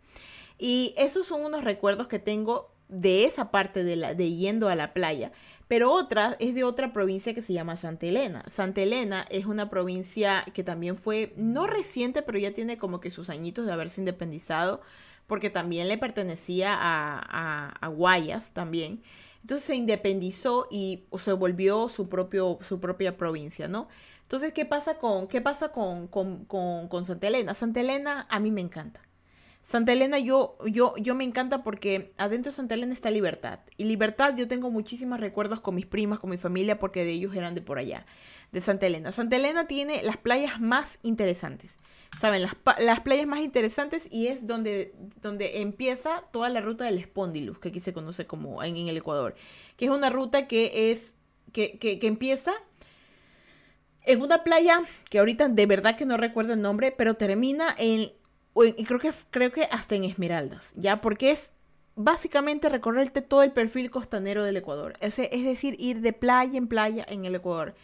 Y 0.58 0.94
esos 0.98 1.28
son 1.28 1.44
unos 1.44 1.63
recuerdos 1.63 2.08
que 2.08 2.20
tengo 2.20 2.72
de 2.89 3.25
esa 3.25 3.51
parte 3.51 3.84
de, 3.84 3.95
la, 3.95 4.13
de 4.13 4.31
yendo 4.34 4.69
a 4.69 4.75
la 4.75 4.94
playa, 4.94 5.31
pero 5.68 5.92
otra 5.92 6.38
es 6.39 6.56
de 6.56 6.63
otra 6.63 6.94
provincia 6.94 7.34
que 7.34 7.42
se 7.42 7.54
llama 7.54 7.75
Santa 7.75 8.06
Elena. 8.06 8.44
Santa 8.48 8.81
Elena 8.81 9.28
es 9.30 9.45
una 9.45 9.69
provincia 9.69 10.45
que 10.54 10.63
también 10.63 10.95
fue, 10.95 11.34
no 11.36 11.68
reciente, 11.68 12.22
pero 12.22 12.39
ya 12.39 12.54
tiene 12.54 12.78
como 12.78 13.00
que 13.01 13.12
sus 13.12 13.30
añitos 13.30 13.66
de 13.66 13.74
haberse 13.74 14.00
independizado, 14.00 14.81
porque 15.28 15.50
también 15.50 15.89
le 15.89 15.98
pertenecía 15.98 16.74
a, 16.74 17.69
a, 17.81 17.88
Guayas 17.89 18.54
también. 18.54 19.01
Entonces 19.42 19.66
se 19.66 19.75
independizó 19.75 20.67
y 20.72 21.03
se 21.17 21.34
volvió 21.34 21.89
su, 21.89 22.08
propio, 22.08 22.60
su 22.62 22.79
propia 22.79 23.17
provincia, 23.17 23.67
¿no? 23.67 23.88
Entonces, 24.24 24.51
¿qué 24.51 24.65
pasa 24.65 24.98
con, 24.98 25.27
qué 25.27 25.39
pasa 25.41 25.70
con, 25.70 26.08
con, 26.08 26.46
con, 26.46 26.88
con 26.89 27.06
Santa 27.06 27.27
Elena? 27.27 27.53
Santa 27.53 27.79
Elena 27.79 28.27
a 28.29 28.39
mí 28.39 28.51
me 28.51 28.62
encanta. 28.62 29.07
Santa 29.67 29.91
Elena 29.91 30.17
yo, 30.17 30.55
yo, 30.65 30.93
yo 30.95 31.13
me 31.13 31.25
encanta 31.25 31.62
porque 31.62 32.13
adentro 32.15 32.53
de 32.53 32.55
Santa 32.55 32.75
Elena 32.75 32.93
está 32.93 33.12
libertad. 33.12 33.59
Y 33.75 33.83
libertad 33.83 34.33
yo 34.38 34.47
tengo 34.47 34.71
muchísimos 34.71 35.19
recuerdos 35.19 35.59
con 35.59 35.75
mis 35.75 35.86
primas, 35.86 36.19
con 36.19 36.29
mi 36.29 36.38
familia, 36.38 36.79
porque 36.79 37.03
de 37.03 37.12
ellos 37.12 37.36
eran 37.36 37.53
de 37.53 37.62
por 37.62 37.77
allá, 37.77 38.05
de 38.53 38.62
Santa 38.62 38.86
Elena. 38.86 39.12
Santa 39.12 39.36
Elena 39.36 39.67
tiene 39.67 40.01
las 40.03 40.15
playas 40.15 40.62
más 40.62 41.00
interesantes. 41.03 41.79
¿Saben? 42.17 42.43
Las, 42.43 42.55
las 42.79 43.01
playas 43.01 43.27
más 43.27 43.41
interesantes 43.41 44.07
y 44.09 44.27
es 44.27 44.47
donde, 44.47 44.95
donde 45.21 45.59
empieza 45.59 46.24
toda 46.31 46.47
la 46.47 46.62
ruta 46.62 46.86
del 46.86 47.03
Spondylus, 47.03 47.59
que 47.59 47.67
aquí 47.67 47.81
se 47.81 47.91
conoce 47.91 48.25
como 48.25 48.63
en, 48.63 48.77
el 48.77 48.95
Ecuador. 48.95 49.36
Que 49.75 49.83
es 49.83 49.91
una 49.91 50.09
ruta 50.09 50.47
que 50.47 50.91
es, 50.91 51.13
que, 51.51 51.77
que, 51.77 52.00
que 52.00 52.07
empieza 52.07 52.53
en 54.05 54.21
una 54.21 54.45
playa 54.45 54.79
que 55.09 55.19
ahorita 55.19 55.50
de 55.50 55.65
verdad 55.65 55.97
que 55.97 56.05
no 56.05 56.15
recuerdo 56.15 56.53
el 56.53 56.62
nombre, 56.62 56.93
pero 56.93 57.15
termina 57.15 57.75
en 57.77 58.13
y 58.66 58.84
creo 58.84 59.00
que, 59.00 59.12
creo 59.30 59.52
que 59.52 59.64
hasta 59.64 59.96
en 59.96 60.04
Esmeraldas, 60.04 60.74
¿ya? 60.76 61.02
Porque 61.02 61.32
es 61.32 61.54
básicamente 61.96 62.70
recorrerte 62.70 63.22
todo 63.22 63.44
el 63.44 63.52
perfil 63.52 63.92
costanero 63.92 64.44
del 64.44 64.58
Ecuador. 64.58 64.94
Es, 65.00 65.20
es 65.20 65.44
decir, 65.44 65.76
ir 65.80 66.02
de 66.02 66.14
playa 66.14 66.58
en 66.58 66.68
playa 66.68 67.06
en 67.08 67.26
el 67.26 67.36
Ecuador. 67.36 67.76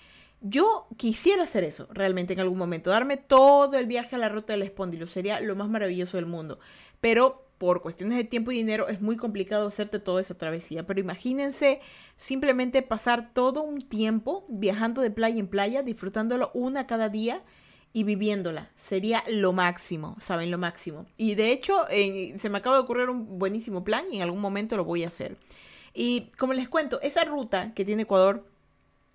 Yo 0.42 0.88
quisiera 0.98 1.44
hacer 1.44 1.64
eso 1.64 1.88
realmente 1.92 2.34
en 2.34 2.40
algún 2.40 2.58
momento, 2.58 2.90
darme 2.90 3.18
todo 3.18 3.78
el 3.78 3.86
viaje 3.86 4.16
a 4.16 4.20
la 4.20 4.30
ruta 4.30 4.54
del 4.54 4.64
espóndilo, 4.64 5.08
sería 5.08 5.40
lo 5.40 5.56
más 5.56 5.70
maravilloso 5.70 6.18
del 6.18 6.26
mundo. 6.26 6.60
Pero 7.00 7.46
por 7.58 7.82
cuestiones 7.82 8.18
de 8.18 8.26
tiempo 8.26 8.52
y 8.52 8.58
dinero 8.58 8.90
es 8.90 9.00
muy 9.00 9.16
complicado 9.16 9.68
hacerte 9.68 10.00
toda 10.00 10.20
esa 10.20 10.38
travesía. 10.38 10.86
Pero 10.86 11.00
imagínense 11.00 11.80
simplemente 12.18 12.82
pasar 12.82 13.34
todo 13.34 13.64
un 13.64 13.82
tiempo 13.82 14.46
viajando 14.50 15.02
de 15.02 15.12
playa 15.12 15.40
en 15.40 15.48
playa, 15.48 15.82
disfrutándolo 15.82 16.52
una 16.54 16.88
cada 16.88 17.08
día 17.08 17.42
y 17.94 18.04
viviéndola. 18.04 18.72
Sería 18.76 19.24
lo 19.30 19.54
máximo, 19.54 20.18
¿saben? 20.20 20.50
Lo 20.52 20.58
máximo. 20.58 21.06
Y 21.16 21.36
de 21.36 21.52
hecho, 21.52 21.86
se 21.88 22.50
me 22.50 22.58
acaba 22.58 22.76
de 22.76 22.82
ocurrir 22.82 23.10
un 23.10 23.38
buenísimo 23.38 23.84
plan 23.84 24.06
y 24.12 24.18
en 24.18 24.24
algún 24.24 24.42
momento 24.42 24.76
lo 24.76 24.84
voy 24.84 25.04
a 25.04 25.08
hacer. 25.08 25.38
Y 25.94 26.32
como 26.38 26.54
les 26.54 26.68
cuento, 26.68 27.00
esa 27.02 27.24
ruta 27.24 27.74
que 27.76 27.86
tiene 27.86 28.04
Ecuador 28.04 28.46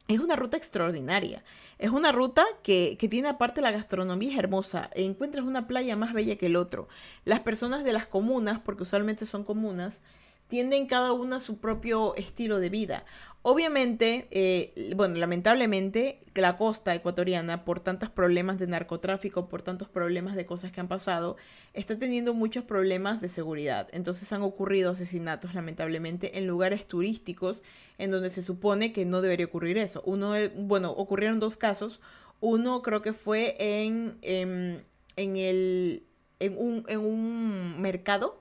es 0.06 0.20
una 0.20 0.36
ruta 0.36 0.56
extraordinaria. 0.56 1.42
Es 1.78 1.90
una 1.90 2.12
ruta 2.12 2.46
que, 2.62 2.96
que, 2.98 3.08
tiene 3.08 3.28
aparte 3.28 3.60
la 3.60 3.72
gastronomía 3.72 4.38
hermosa. 4.38 4.88
Encuentras 4.94 5.44
una 5.44 5.66
playa 5.66 5.96
más 5.96 6.14
bella 6.14 6.36
que 6.36 6.46
el 6.46 6.56
otro. 6.56 6.88
Las 7.24 7.40
personas 7.40 7.84
de 7.84 7.92
las 7.92 8.06
comunas, 8.06 8.60
porque 8.60 8.84
usualmente 8.84 9.26
son 9.26 9.44
comunas, 9.44 10.02
tienen 10.48 10.86
cada 10.86 11.12
una 11.12 11.40
su 11.40 11.58
propio 11.58 12.16
estilo 12.16 12.58
de 12.58 12.70
vida. 12.70 13.04
Obviamente, 13.42 14.26
eh, 14.30 14.92
bueno, 14.96 15.14
lamentablemente, 15.14 16.20
la 16.34 16.56
costa 16.56 16.94
ecuatoriana, 16.94 17.64
por 17.64 17.80
tantos 17.80 18.10
problemas 18.10 18.58
de 18.58 18.66
narcotráfico, 18.66 19.48
por 19.48 19.62
tantos 19.62 19.88
problemas 19.88 20.34
de 20.34 20.44
cosas 20.44 20.72
que 20.72 20.80
han 20.80 20.88
pasado, 20.88 21.36
está 21.72 21.98
teniendo 21.98 22.34
muchos 22.34 22.64
problemas 22.64 23.20
de 23.20 23.28
seguridad. 23.28 23.88
Entonces 23.92 24.32
han 24.32 24.42
ocurrido 24.42 24.90
asesinatos, 24.90 25.54
lamentablemente, 25.54 26.38
en 26.38 26.46
lugares 26.46 26.86
turísticos 26.86 27.62
en 27.96 28.10
donde 28.10 28.30
se 28.30 28.42
supone 28.42 28.92
que 28.92 29.04
no 29.04 29.20
debería 29.22 29.46
ocurrir 29.46 29.78
eso. 29.78 30.02
Uno, 30.04 30.32
bueno, 30.56 30.90
ocurrieron 30.90 31.38
dos 31.38 31.56
casos. 31.56 32.00
Uno 32.40 32.82
creo 32.82 33.02
que 33.02 33.12
fue 33.12 33.56
en, 33.58 34.18
en, 34.22 34.84
en 35.16 35.36
el, 35.36 36.04
en 36.40 36.56
un, 36.58 36.84
en 36.88 37.00
un 37.00 37.80
mercado 37.80 38.37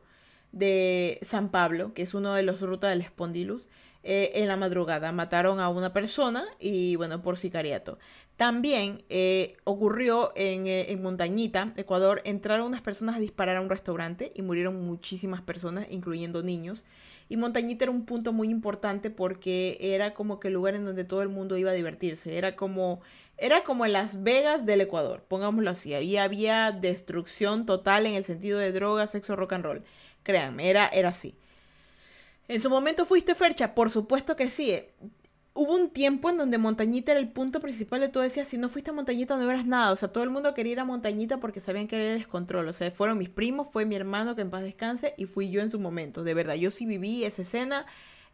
de 0.51 1.19
San 1.21 1.49
Pablo, 1.49 1.93
que 1.93 2.01
es 2.01 2.13
uno 2.13 2.33
de 2.33 2.43
los 2.43 2.61
rutas 2.61 2.89
del 2.91 3.03
Spondylus, 3.03 3.67
eh, 4.03 4.31
en 4.41 4.47
la 4.47 4.55
madrugada. 4.55 5.11
Mataron 5.11 5.59
a 5.59 5.67
una 5.67 5.91
persona 5.91 6.45
y 6.59 6.95
bueno, 6.95 7.21
por 7.21 7.37
sicariato. 7.37 7.97
También 8.37 9.03
eh, 9.09 9.57
ocurrió 9.63 10.31
en, 10.35 10.67
eh, 10.67 10.91
en, 10.91 11.01
Montañita, 11.01 11.73
Ecuador, 11.75 12.21
entraron 12.23 12.67
unas 12.67 12.81
personas 12.81 13.17
a 13.17 13.19
disparar 13.19 13.57
a 13.57 13.61
un 13.61 13.69
restaurante 13.69 14.31
y 14.35 14.43
murieron 14.43 14.85
muchísimas 14.85 15.41
personas, 15.41 15.87
incluyendo 15.89 16.43
niños. 16.43 16.85
Y 17.29 17.35
Montañita 17.35 17.85
era 17.85 17.91
un 17.91 18.05
punto 18.05 18.31
muy 18.31 18.49
importante 18.49 19.09
porque 19.09 19.77
era 19.81 20.13
como 20.13 20.39
que 20.39 20.47
el 20.47 20.53
lugar 20.53 20.75
en 20.75 20.85
donde 20.85 21.03
todo 21.03 21.21
el 21.21 21.29
mundo 21.29 21.57
iba 21.57 21.71
a 21.71 21.73
divertirse. 21.73 22.37
Era 22.37 22.55
como, 22.55 23.01
era 23.37 23.63
como 23.63 23.85
Las 23.87 24.23
Vegas 24.23 24.65
del 24.65 24.81
Ecuador, 24.81 25.25
pongámoslo 25.27 25.69
así. 25.71 25.93
Había, 25.93 26.23
había 26.23 26.71
destrucción 26.71 27.65
total 27.65 28.05
en 28.05 28.13
el 28.13 28.23
sentido 28.23 28.59
de 28.59 28.71
drogas, 28.71 29.11
sexo, 29.11 29.35
rock 29.35 29.53
and 29.53 29.65
roll. 29.65 29.83
Créanme, 30.27 30.69
era, 30.69 30.89
era 30.89 31.07
así. 31.07 31.35
¿En 32.49 32.59
su 32.59 32.69
momento 32.69 33.05
fuiste 33.05 33.33
Fercha? 33.33 33.73
Por 33.73 33.89
supuesto 33.89 34.35
que 34.35 34.49
sí. 34.49 34.77
Hubo 35.53 35.73
un 35.73 35.89
tiempo 35.89 36.29
en 36.29 36.35
donde 36.35 36.57
Montañita 36.57 37.13
era 37.13 37.21
el 37.21 37.29
punto 37.29 37.61
principal 37.61 38.01
de 38.01 38.09
todo. 38.09 38.23
Decías, 38.23 38.49
si 38.49 38.57
no 38.57 38.67
fuiste 38.67 38.89
a 38.89 38.93
Montañita 38.93 39.37
no 39.37 39.49
eras 39.49 39.65
nada. 39.65 39.93
O 39.93 39.95
sea, 39.95 40.09
todo 40.09 40.25
el 40.25 40.29
mundo 40.29 40.53
quería 40.53 40.73
ir 40.73 40.79
a 40.81 40.83
Montañita 40.83 41.39
porque 41.39 41.61
sabían 41.61 41.87
que 41.87 41.95
era 41.95 42.11
el 42.11 42.19
descontrol. 42.19 42.67
O 42.67 42.73
sea, 42.73 42.91
fueron 42.91 43.17
mis 43.17 43.29
primos, 43.29 43.69
fue 43.69 43.85
mi 43.85 43.95
hermano 43.95 44.35
que 44.35 44.41
en 44.41 44.49
paz 44.49 44.63
descanse 44.63 45.13
y 45.15 45.27
fui 45.27 45.49
yo 45.49 45.61
en 45.61 45.69
su 45.69 45.79
momento. 45.79 46.25
De 46.25 46.33
verdad, 46.33 46.55
yo 46.55 46.71
sí 46.71 46.85
viví 46.85 47.23
esa 47.23 47.43
escena 47.43 47.85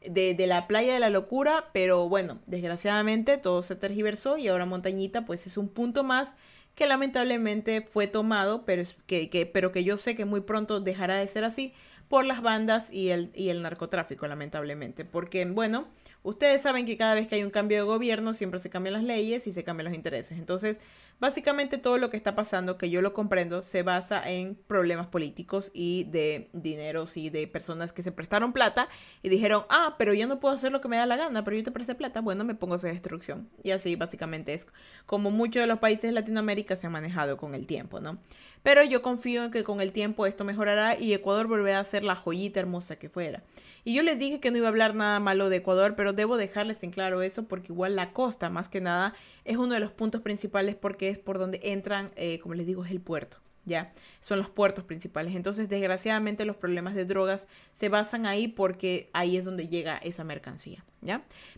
de, 0.03 0.33
de 0.33 0.47
la 0.47 0.65
playa 0.65 0.95
de 0.95 0.99
la 0.99 1.11
locura. 1.11 1.69
Pero 1.73 2.09
bueno, 2.09 2.39
desgraciadamente 2.47 3.37
todo 3.37 3.61
se 3.61 3.75
tergiversó 3.75 4.39
y 4.39 4.47
ahora 4.47 4.65
Montañita 4.65 5.25
pues 5.25 5.45
es 5.45 5.57
un 5.57 5.69
punto 5.69 6.03
más 6.03 6.35
que 6.75 6.87
lamentablemente 6.87 7.81
fue 7.81 8.07
tomado, 8.07 8.65
pero, 8.65 8.83
que, 9.05 9.29
que, 9.29 9.45
pero 9.45 9.71
que 9.71 9.83
yo 9.83 9.97
sé 9.97 10.15
que 10.15 10.25
muy 10.25 10.41
pronto 10.41 10.79
dejará 10.79 11.15
de 11.15 11.27
ser 11.27 11.43
así 11.43 11.73
por 12.07 12.25
las 12.25 12.41
bandas 12.41 12.91
y 12.91 13.09
el, 13.09 13.31
y 13.33 13.49
el 13.49 13.61
narcotráfico, 13.61 14.27
lamentablemente. 14.27 15.05
Porque, 15.05 15.45
bueno, 15.45 15.87
ustedes 16.23 16.61
saben 16.61 16.85
que 16.85 16.97
cada 16.97 17.15
vez 17.15 17.27
que 17.27 17.35
hay 17.35 17.43
un 17.43 17.51
cambio 17.51 17.77
de 17.77 17.83
gobierno 17.83 18.33
siempre 18.33 18.59
se 18.59 18.69
cambian 18.69 18.93
las 18.93 19.03
leyes 19.03 19.47
y 19.47 19.51
se 19.51 19.63
cambian 19.63 19.85
los 19.85 19.95
intereses. 19.95 20.37
Entonces, 20.37 20.79
básicamente 21.23 21.77
todo 21.77 21.99
lo 21.99 22.09
que 22.09 22.17
está 22.17 22.35
pasando, 22.35 22.77
que 22.77 22.89
yo 22.89 23.01
lo 23.01 23.13
comprendo, 23.13 23.61
se 23.61 23.81
basa 23.81 24.29
en 24.29 24.55
problemas 24.55 25.07
políticos 25.07 25.71
y 25.73 26.03
de 26.03 26.49
dineros 26.51 27.15
y 27.15 27.29
de 27.29 27.47
personas 27.47 27.93
que 27.93 28.03
se 28.03 28.11
prestaron 28.11 28.51
plata 28.51 28.89
y 29.21 29.29
dijeron, 29.29 29.63
ah, 29.69 29.95
pero 29.97 30.13
yo 30.13 30.27
no 30.27 30.41
puedo 30.41 30.53
hacer 30.53 30.73
lo 30.73 30.81
que 30.81 30.89
me 30.89 30.97
da 30.97 31.05
la 31.05 31.15
gana, 31.15 31.45
pero 31.45 31.55
yo 31.55 31.63
te 31.63 31.71
presté 31.71 31.95
plata, 31.95 32.19
bueno, 32.19 32.43
me 32.43 32.55
pongo 32.55 32.73
a 32.73 32.75
hacer 32.75 32.91
destrucción. 32.91 33.47
Y 33.63 33.71
así 33.71 33.95
básicamente 33.95 34.53
es 34.53 34.67
como 35.05 35.31
muchos 35.31 35.61
de 35.61 35.67
los 35.67 35.79
países 35.79 36.01
de 36.01 36.11
Latinoamérica 36.11 36.75
se 36.75 36.87
han 36.87 36.93
manejado 36.93 37.37
con 37.37 37.55
el 37.55 37.67
tiempo, 37.67 38.01
¿no? 38.01 38.19
Pero 38.63 38.83
yo 38.83 39.01
confío 39.01 39.43
en 39.43 39.51
que 39.51 39.63
con 39.63 39.81
el 39.81 39.91
tiempo 39.91 40.25
esto 40.25 40.45
mejorará 40.45 40.97
y 40.97 41.13
Ecuador 41.13 41.47
volverá 41.47 41.79
a 41.79 41.83
ser 41.83 42.03
la 42.03 42.15
joyita 42.15 42.61
hermosa 42.61 42.95
que 42.95 43.09
fuera. 43.09 43.43
Y 43.83 43.93
yo 43.93 44.03
les 44.03 44.17
dije 44.17 44.39
que 44.39 44.51
no 44.51 44.57
iba 44.57 44.67
a 44.67 44.69
hablar 44.69 44.95
nada 44.95 45.19
malo 45.19 45.49
de 45.49 45.57
Ecuador, 45.57 45.95
pero 45.95 46.13
debo 46.13 46.37
dejarles 46.37 46.81
en 46.83 46.91
claro 46.91 47.21
eso 47.21 47.43
porque 47.43 47.73
igual 47.73 47.97
la 47.97 48.13
costa, 48.13 48.49
más 48.49 48.69
que 48.69 48.79
nada, 48.79 49.13
es 49.43 49.57
uno 49.57 49.73
de 49.73 49.81
los 49.81 49.91
puntos 49.91 50.21
principales 50.21 50.75
porque 50.75 51.09
es 51.09 51.19
por 51.19 51.37
donde 51.37 51.59
entran, 51.63 52.11
eh, 52.15 52.39
como 52.39 52.55
les 52.55 52.65
digo, 52.65 52.85
es 52.85 52.91
el 52.91 53.01
puerto. 53.01 53.37
¿ya? 53.65 53.93
Son 54.19 54.39
los 54.39 54.49
puertos 54.49 54.83
principales. 54.85 55.35
Entonces, 55.35 55.69
desgraciadamente, 55.69 56.45
los 56.45 56.55
problemas 56.55 56.95
de 56.95 57.05
drogas 57.05 57.47
se 57.73 57.89
basan 57.89 58.25
ahí 58.25 58.47
porque 58.47 59.09
ahí 59.13 59.37
es 59.37 59.45
donde 59.45 59.67
llega 59.67 59.97
esa 59.97 60.23
mercancía, 60.23 60.85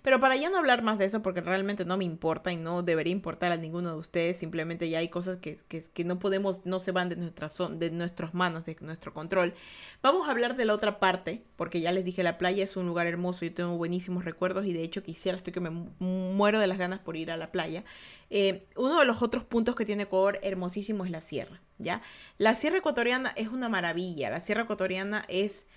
Pero 0.02 0.20
para 0.20 0.36
ya 0.36 0.50
no 0.50 0.58
hablar 0.58 0.82
más 0.82 1.00
de 1.00 1.06
eso, 1.06 1.22
porque 1.22 1.42
realmente 1.42 1.86
no 1.86 1.98
me 1.98 2.06
importa 2.06 2.52
y 2.52 2.58
no 2.58 2.84
debería 2.84 3.12
importar 3.12 3.52
a 3.52 3.58
ninguno 3.58 3.92
de 3.92 3.98
ustedes, 3.98 4.38
simplemente 4.38 4.90
ya 4.90 5.00
hay 5.00 5.10
cosas 5.10 5.38
que, 5.38 5.58
que, 5.68 6.04
no 6.04 6.20
podemos, 6.20 6.66
no 6.66 6.80
se 6.80 6.92
van 6.92 7.10
de, 7.10 7.16
nuestras, 7.16 7.58
de 7.72 7.92
nuestras 7.92 8.34
manos, 8.34 8.66
de 8.66 8.78
nuestro 8.82 9.14
control. 9.14 9.54
Vamos 10.02 10.28
a 10.28 10.32
hablar 10.32 10.56
de 10.56 10.66
la 10.66 10.74
otra 10.74 11.00
parte, 11.00 11.44
porque 11.56 11.82
ya 11.82 11.92
les 11.92 12.06
dije, 12.06 12.24
la 12.24 12.38
playa 12.38 12.64
es 12.64 12.78
un 12.78 12.88
lugar 12.88 13.08
hermoso, 13.08 13.46
y 13.46 13.50
tengo 13.50 13.78
buenísimos 13.78 14.26
recuerdos 14.26 14.66
y 14.66 14.74
de 14.74 14.84
hecho 14.84 15.04
quisiera, 15.04 15.38
estoy 15.38 15.54
que 15.54 15.60
me 15.60 15.70
muero 16.00 16.60
de 16.60 16.68
las 16.68 16.78
ganas 16.78 17.00
por 17.00 17.18
ir 17.18 17.32
a 17.32 17.38
la 17.38 17.52
playa. 17.52 17.84
Eh, 18.30 18.68
uno 18.76 19.00
de 19.00 19.06
los 19.06 19.22
otros 19.22 19.44
puntos 19.44 19.76
que 19.76 19.86
tiene 19.86 20.04
Ecuador 20.04 20.40
hermosísimo 20.42 21.06
es 21.06 21.12
la 21.12 21.22
sierra, 21.22 21.62
¿ya? 21.78 22.02
La 22.38 22.56
sierra 22.56 22.78
ecuatoriana 22.78 23.32
es 23.36 23.50
una 23.50 23.70
maravilla, 23.70 24.30
la 24.30 24.40
sierra 24.40 24.64
ecuatoriana 24.64 25.26
es... 25.28 25.68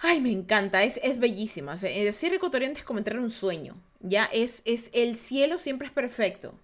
Ay, 0.00 0.20
me 0.20 0.30
encanta, 0.30 0.84
es, 0.84 1.00
es 1.02 1.18
bellísima. 1.18 1.74
la 1.74 2.12
sierra 2.12 2.36
ecuatoriana 2.36 2.74
es 2.74 2.84
como 2.84 2.98
entrar 2.98 3.18
en 3.18 3.24
un 3.24 3.30
sueño, 3.30 3.76
¿ya? 4.00 4.26
Es, 4.26 4.62
es, 4.64 4.90
el 4.92 5.16
cielo 5.16 5.58
siempre 5.58 5.88
es 5.88 5.92
perfecto. 5.92 6.54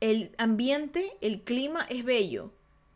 El 0.00 0.34
ambiente, 0.38 1.16
el 1.20 1.42
clima 1.42 1.86
es 1.88 2.04
bello 2.04 2.52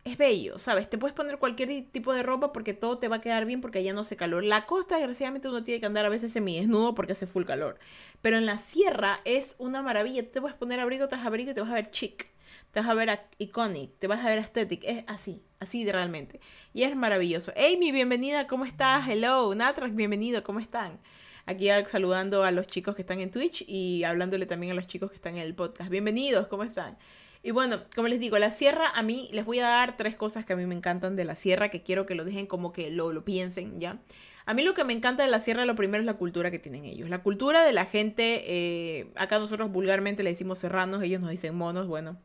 es 0.08 0.18
bello, 0.18 0.58
¿sabes? 0.58 0.88
Te 0.88 0.98
puedes 0.98 1.14
poner 1.14 1.38
cualquier 1.38 1.86
tipo 1.90 2.12
de 2.12 2.22
ropa 2.22 2.52
porque 2.52 2.74
todo 2.74 2.98
te 2.98 3.08
va 3.08 3.16
a 3.16 3.20
quedar 3.20 3.44
bien 3.44 3.60
porque 3.60 3.78
allá 3.78 3.92
no 3.92 4.00
hace 4.00 4.16
calor. 4.16 4.42
La 4.44 4.66
costa, 4.66 4.96
desgraciadamente, 4.96 5.48
uno 5.48 5.64
tiene 5.64 5.80
que 5.80 5.86
andar 5.86 6.06
a 6.06 6.08
veces 6.08 6.32
semidesnudo 6.32 6.94
porque 6.94 7.12
hace 7.12 7.26
full 7.26 7.44
calor. 7.44 7.78
Pero 8.22 8.38
en 8.38 8.46
la 8.46 8.58
sierra 8.58 9.20
es 9.24 9.56
una 9.58 9.82
maravilla. 9.82 10.28
Te 10.30 10.40
puedes 10.40 10.56
poner 10.56 10.80
abrigo 10.80 11.08
tras 11.08 11.26
abrigo 11.26 11.50
y 11.50 11.54
te 11.54 11.60
vas 11.60 11.70
a 11.70 11.74
ver 11.74 11.90
chic. 11.90 12.28
Te 12.72 12.80
vas 12.80 12.88
a 12.88 12.94
ver 12.94 13.20
iconic, 13.38 13.98
te 13.98 14.06
vas 14.06 14.24
a 14.24 14.28
ver 14.28 14.38
aesthetic. 14.38 14.82
Es 14.84 15.04
así, 15.06 15.42
así 15.60 15.84
de 15.84 15.92
realmente. 15.92 16.40
Y 16.72 16.84
es 16.84 16.94
maravilloso. 16.94 17.52
Amy, 17.56 17.92
bienvenida, 17.92 18.46
¿cómo 18.46 18.64
estás? 18.64 19.08
Hello, 19.08 19.54
Natrax, 19.54 19.94
bienvenido, 19.94 20.42
¿cómo 20.44 20.60
están? 20.60 20.98
Aquí 21.46 21.68
saludando 21.86 22.44
a 22.44 22.50
los 22.50 22.66
chicos 22.66 22.94
que 22.94 23.02
están 23.02 23.20
en 23.20 23.30
Twitch 23.30 23.64
y 23.66 24.04
hablándole 24.04 24.46
también 24.46 24.72
a 24.72 24.74
los 24.74 24.86
chicos 24.86 25.10
que 25.10 25.16
están 25.16 25.36
en 25.36 25.42
el 25.42 25.54
podcast. 25.54 25.90
Bienvenidos, 25.90 26.46
¿cómo 26.46 26.62
están? 26.62 26.98
Y 27.42 27.52
bueno, 27.52 27.80
como 27.94 28.08
les 28.08 28.20
digo, 28.20 28.38
la 28.38 28.50
sierra 28.50 28.90
a 28.90 29.02
mí 29.02 29.28
les 29.32 29.44
voy 29.44 29.60
a 29.60 29.68
dar 29.68 29.96
tres 29.96 30.14
cosas 30.14 30.44
que 30.44 30.52
a 30.52 30.56
mí 30.56 30.66
me 30.66 30.74
encantan 30.74 31.16
de 31.16 31.24
la 31.24 31.34
sierra, 31.34 31.70
que 31.70 31.82
quiero 31.82 32.04
que 32.04 32.14
lo 32.14 32.24
dejen 32.24 32.46
como 32.46 32.72
que 32.72 32.90
lo, 32.90 33.24
piensen, 33.24 33.80
¿ya? 33.80 33.98
A 34.44 34.54
mí 34.54 34.62
lo 34.62 34.74
que 34.74 34.84
me 34.84 34.92
encanta 34.92 35.22
de 35.24 35.30
la 35.30 35.40
sierra, 35.40 35.64
lo 35.64 35.74
primero 35.74 36.02
es 36.02 36.06
la 36.06 36.14
cultura 36.14 36.50
que 36.50 36.58
tienen 36.58 36.84
ellos. 36.84 37.08
La 37.08 37.22
cultura 37.22 37.64
de 37.64 37.72
la 37.72 37.86
gente, 37.86 38.44
eh, 38.46 39.10
acá 39.14 39.38
nosotros 39.38 39.70
vulgarmente 39.70 40.22
le 40.22 40.30
decimos 40.30 40.58
serranos, 40.58 41.02
ellos 41.02 41.20
nos 41.20 41.30
dicen 41.30 41.54
monos, 41.54 41.86
bueno. 41.86 42.18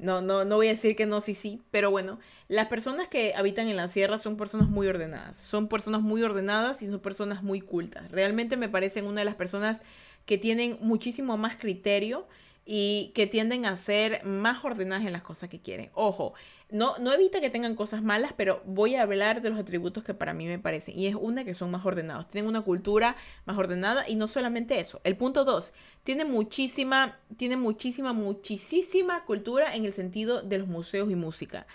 No, 0.00 0.22
no, 0.22 0.44
no 0.44 0.56
voy 0.56 0.68
a 0.68 0.70
decir 0.70 0.96
que 0.96 1.06
no, 1.06 1.20
sí, 1.20 1.34
sí, 1.34 1.62
pero 1.70 1.90
bueno, 1.90 2.18
las 2.48 2.68
personas 2.68 3.08
que 3.08 3.34
habitan 3.34 3.68
en 3.68 3.76
la 3.76 3.88
sierra 3.88 4.18
son 4.18 4.36
personas 4.36 4.68
muy 4.68 4.86
ordenadas, 4.86 5.36
son 5.36 5.68
personas 5.68 6.00
muy 6.00 6.22
ordenadas 6.22 6.82
y 6.82 6.86
son 6.86 7.00
personas 7.00 7.42
muy 7.42 7.60
cultas. 7.60 8.10
Realmente 8.10 8.56
me 8.56 8.68
parecen 8.68 9.06
una 9.06 9.20
de 9.20 9.26
las 9.26 9.34
personas 9.34 9.82
que 10.24 10.38
tienen 10.38 10.78
muchísimo 10.80 11.36
más 11.36 11.56
criterio 11.56 12.26
y 12.72 13.10
que 13.16 13.26
tienden 13.26 13.66
a 13.66 13.74
ser 13.76 14.24
más 14.24 14.64
ordenadas 14.64 15.04
en 15.04 15.12
las 15.12 15.22
cosas 15.22 15.50
que 15.50 15.58
quieren. 15.58 15.90
Ojo, 15.92 16.34
no, 16.70 16.96
no 16.98 17.12
evita 17.12 17.40
que 17.40 17.50
tengan 17.50 17.74
cosas 17.74 18.00
malas, 18.00 18.32
pero 18.36 18.62
voy 18.64 18.94
a 18.94 19.02
hablar 19.02 19.42
de 19.42 19.50
los 19.50 19.58
atributos 19.58 20.04
que 20.04 20.14
para 20.14 20.34
mí 20.34 20.46
me 20.46 20.60
parecen. 20.60 20.96
Y 20.96 21.08
es 21.08 21.16
una 21.16 21.42
que 21.42 21.52
son 21.52 21.72
más 21.72 21.84
ordenados. 21.84 22.28
Tienen 22.28 22.48
una 22.48 22.60
cultura 22.60 23.16
más 23.44 23.58
ordenada 23.58 24.08
y 24.08 24.14
no 24.14 24.28
solamente 24.28 24.78
eso. 24.78 25.00
El 25.02 25.16
punto 25.16 25.44
dos, 25.44 25.72
tiene 26.04 26.24
muchísima, 26.24 27.18
tiene 27.36 27.56
muchísima, 27.56 28.12
muchísima 28.12 29.24
cultura 29.24 29.74
en 29.74 29.84
el 29.84 29.92
sentido 29.92 30.40
de 30.40 30.58
los 30.58 30.68
museos 30.68 31.10
y 31.10 31.16
música. 31.16 31.66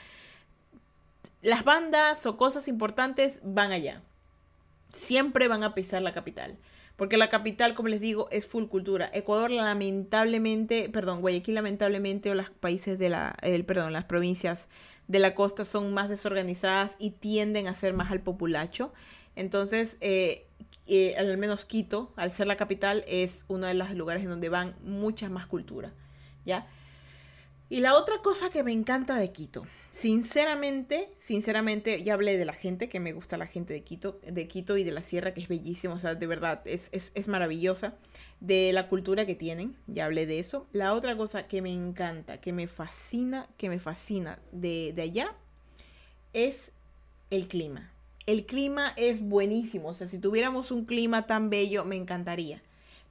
Las 1.41 1.65
bandas 1.65 2.25
o 2.25 2.37
cosas 2.37 2.69
importantes 2.69 3.41
van 3.43 3.73
allá. 3.73 4.01
Siempre 4.93 5.49
van 5.49 5.65
a 5.65 5.75
pisar 5.75 6.01
la 6.01 6.13
capital. 6.13 6.55
Porque 6.95 7.17
la 7.17 7.29
capital, 7.29 7.75
como 7.75 7.89
les 7.89 7.99
digo, 7.99 8.29
es 8.31 8.45
full 8.45 8.65
cultura. 8.67 9.09
Ecuador 9.13 9.51
lamentablemente, 9.51 10.89
perdón, 10.89 11.21
Guayaquil 11.21 11.55
lamentablemente 11.55 12.31
o 12.31 12.35
los 12.35 12.49
países 12.49 12.97
de 12.99 13.09
la, 13.09 13.35
el, 13.41 13.65
perdón, 13.65 13.91
las 13.91 14.05
provincias 14.05 14.69
de 15.07 15.19
la 15.19 15.35
costa 15.35 15.65
son 15.65 15.93
más 15.93 16.09
desorganizadas 16.09 16.95
y 16.97 17.11
tienden 17.11 17.67
a 17.67 17.73
ser 17.73 17.93
más 17.93 18.11
al 18.11 18.21
populacho. 18.21 18.93
Entonces, 19.35 19.97
eh, 19.99 20.47
eh, 20.87 21.15
al 21.17 21.37
menos 21.37 21.65
Quito, 21.65 22.13
al 22.15 22.31
ser 22.31 22.47
la 22.47 22.55
capital, 22.55 23.03
es 23.07 23.43
uno 23.47 23.67
de 23.67 23.73
los 23.73 23.91
lugares 23.91 24.23
en 24.23 24.29
donde 24.29 24.49
van 24.49 24.75
mucha 24.81 25.29
más 25.29 25.47
cultura, 25.47 25.91
¿ya? 26.45 26.67
Y 27.67 27.79
la 27.79 27.95
otra 27.95 28.19
cosa 28.21 28.51
que 28.51 28.63
me 28.63 28.71
encanta 28.71 29.15
de 29.15 29.31
Quito, 29.31 29.65
sinceramente, 29.89 31.09
sinceramente, 31.17 32.03
ya 32.03 32.13
hablé 32.13 32.37
de 32.37 32.45
la 32.45 32.53
gente, 32.53 32.89
que 32.89 32.99
me 32.99 33.11
gusta 33.11 33.37
la 33.37 33.47
gente 33.47 33.73
de 33.73 33.83
Quito, 33.83 34.19
de 34.21 34.47
Quito 34.47 34.77
y 34.77 34.83
de 34.83 34.91
la 34.91 35.01
sierra, 35.01 35.33
que 35.33 35.41
es 35.41 35.47
bellísima, 35.47 35.95
o 35.95 35.99
sea, 35.99 36.13
de 36.13 36.27
verdad, 36.27 36.61
es, 36.65 36.91
es, 36.91 37.27
maravillosa, 37.27 37.95
de 38.39 38.71
la 38.71 38.87
cultura 38.87 39.25
que 39.25 39.33
tienen, 39.33 39.75
ya 39.87 40.05
hablé 40.05 40.27
de 40.27 40.37
eso. 40.37 40.67
La 40.73 40.93
otra 40.93 41.17
cosa 41.17 41.47
que 41.47 41.63
me 41.63 41.73
encanta, 41.73 42.39
que 42.39 42.53
me 42.53 42.67
fascina, 42.67 43.49
que 43.57 43.67
me 43.67 43.79
fascina 43.79 44.37
de, 44.51 44.93
de 44.95 45.01
allá, 45.01 45.33
es 46.33 46.71
el 47.31 47.47
clima. 47.47 47.91
El 48.27 48.45
clima 48.45 48.93
es 48.95 49.21
buenísimo, 49.21 49.89
o 49.89 49.93
sea, 49.95 50.07
si 50.07 50.19
tuviéramos 50.19 50.69
un 50.69 50.85
clima 50.85 51.25
tan 51.25 51.49
bello, 51.49 51.83
me 51.83 51.95
encantaría. 51.95 52.61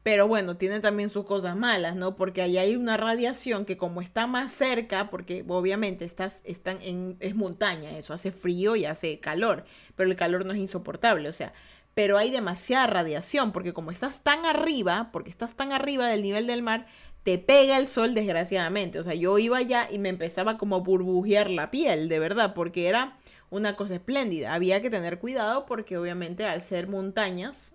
Pero 0.05 0.29
bueno, 0.29 0.57
tiene 0.57 0.81
también 0.81 1.11
sus 1.11 1.25
cosas 1.25 1.57
malas, 1.57 1.97
¿no? 1.97 2.15
Porque 2.15 2.43
allá 2.43 2.61
hay 2.61 2.77
una 2.77 2.97
radiación 2.99 3.65
que 3.65 3.79
como 3.79 4.03
está 4.03 4.27
más 4.27 4.53
cerca, 4.53 5.11
porque 5.11 5.45
obviamente 5.49 6.05
estás, 6.05 6.43
están 6.45 6.79
en, 6.83 7.17
es 7.21 7.35
montaña, 7.35 7.99
eso 7.99 8.13
hace 8.15 8.31
frío 8.31 8.77
y 8.77 8.85
hace 8.85 9.19
calor, 9.19 9.65
pero 9.97 10.11
el 10.11 10.17
calor 10.17 10.45
no 10.45 10.53
es 10.53 10.59
insoportable, 10.59 11.29
o 11.29 11.33
sea, 11.33 11.55
pero 11.95 12.19
hay 12.19 12.31
demasiada 12.31 12.87
radiación, 12.87 13.51
porque 13.51 13.73
como 13.73 13.91
estás 13.91 14.23
tan 14.23 14.45
arriba, 14.45 15.09
porque 15.11 15.31
estás 15.31 15.57
tan 15.57 15.73
arriba 15.73 16.07
del 16.09 16.23
nivel 16.23 16.47
del 16.47 16.63
mar, 16.63 16.87
te 17.23 17.39
pega 17.39 17.79
el 17.79 17.87
sol 17.87 18.15
desgraciadamente. 18.15 18.99
O 18.99 19.03
sea, 19.03 19.15
yo 19.15 19.39
iba 19.39 19.57
allá 19.57 19.89
y 19.91 19.99
me 19.99 20.11
empezaba 20.11 20.59
como 20.59 20.77
a 20.77 20.81
burbujear 20.81 21.49
la 21.51 21.71
piel, 21.71 22.09
de 22.09 22.19
verdad, 22.19 22.53
porque 22.55 22.89
era 22.89 23.17
una 23.51 23.77
cosa 23.77 23.95
espléndida. 23.95 24.53
Había 24.55 24.83
que 24.83 24.91
tener 24.91 25.19
cuidado 25.19 25.65
porque 25.67 25.97
obviamente 25.97 26.45
al 26.45 26.61
ser 26.61 26.89
montañas, 26.89 27.74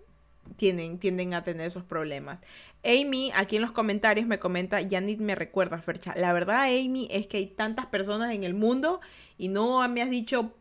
tienen, 0.56 0.98
tienden 0.98 1.34
a 1.34 1.44
tener 1.44 1.68
esos 1.68 1.84
problemas. 1.84 2.38
Amy, 2.84 3.30
aquí 3.36 3.56
en 3.56 3.62
los 3.62 3.72
comentarios 3.72 4.26
me 4.26 4.38
comenta, 4.38 4.80
Yanit 4.80 5.20
me 5.20 5.34
recuerda, 5.34 5.80
Fercha. 5.80 6.14
La 6.16 6.32
verdad, 6.32 6.64
Amy, 6.64 7.08
es 7.10 7.26
que 7.26 7.36
hay 7.36 7.46
tantas 7.46 7.86
personas 7.86 8.32
en 8.32 8.44
el 8.44 8.54
mundo 8.54 9.00
y 9.38 9.48
no 9.48 9.86
me 9.88 10.02
has 10.02 10.10
dicho 10.10 10.52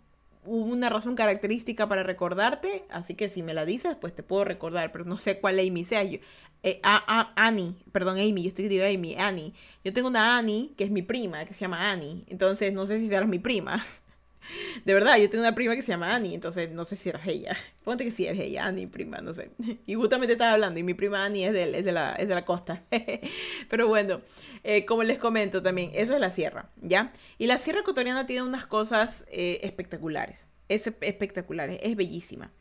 una 0.46 0.90
razón 0.90 1.16
característica 1.16 1.88
para 1.88 2.04
recordarte, 2.04 2.84
así 2.90 3.14
que 3.14 3.30
si 3.30 3.44
me 3.44 3.54
la 3.54 3.66
dices, 3.66 3.96
pues 4.00 4.16
te 4.16 4.24
puedo 4.24 4.46
recordar, 4.46 4.92
pero 4.92 5.06
no 5.06 5.18
sé 5.18 5.40
cuál 5.40 5.60
Amy 5.60 5.84
sea. 5.84 6.04
Yo, 6.04 6.20
eh, 6.64 6.82
Annie, 6.84 7.76
perdón, 7.92 8.18
Amy, 8.18 8.44
yo 8.44 8.50
estoy 8.50 8.68
digo 8.68 8.86
Amy, 8.86 9.16
Annie. 9.16 9.54
Yo 9.84 9.94
tengo 9.94 10.08
una 10.08 10.38
Annie, 10.38 10.72
que 10.78 10.84
es 10.84 10.92
mi 10.92 11.02
prima, 11.02 11.46
que 11.46 11.54
se 11.54 11.62
llama 11.62 11.92
Annie, 11.92 12.24
entonces 12.28 12.74
no 12.74 12.86
sé 12.88 13.00
si 13.00 13.08
serás 13.08 13.28
mi 13.28 13.40
prima. 13.40 13.80
De 14.86 14.94
verdad, 14.94 15.18
yo 15.18 15.30
tengo 15.30 15.44
una 15.44 15.56
prima 15.56 15.76
que 15.76 15.82
se 15.82 15.92
llama 15.92 16.14
Annie, 16.14 16.34
entonces 16.34 16.72
no 16.72 16.86
sé 16.86 16.96
si 16.96 17.10
eras 17.10 17.28
ella. 17.28 17.56
Ponte 17.84 18.04
que 18.04 18.12
sí 18.12 18.26
eres 18.26 18.42
ella, 18.42 18.66
Annie, 18.66 18.88
prima, 18.88 19.20
no 19.20 19.34
sé. 19.34 19.52
Y 19.86 19.96
justamente 19.96 20.34
estaba 20.34 20.54
hablando, 20.54 20.80
y 20.80 20.84
mi 20.84 20.94
prima 20.94 21.26
Annie 21.26 21.46
es 21.46 21.54
de, 21.54 21.80
es 21.80 21.86
de, 21.86 21.92
la, 21.92 22.14
es 22.14 22.28
de 22.28 22.36
la 22.36 22.46
costa. 22.46 22.84
Pero 23.70 23.88
bueno, 23.88 24.22
eh, 24.64 24.86
como 24.86 25.04
les 25.04 25.18
comento 25.18 25.62
también, 25.62 25.92
eso 25.94 26.14
es 26.14 26.20
la 26.20 26.30
sierra, 26.30 26.70
¿ya? 26.82 27.14
Y 27.38 27.48
la 27.48 27.58
sierra 27.58 27.82
ecuatoriana 27.82 28.26
tiene 28.26 28.44
unas 28.44 28.66
cosas 28.66 29.26
eh, 29.32 29.60
espectaculares. 29.64 30.48
Es 30.68 30.88
espectaculares, 30.88 31.80
es 31.82 31.96
bellísima. 31.96 32.52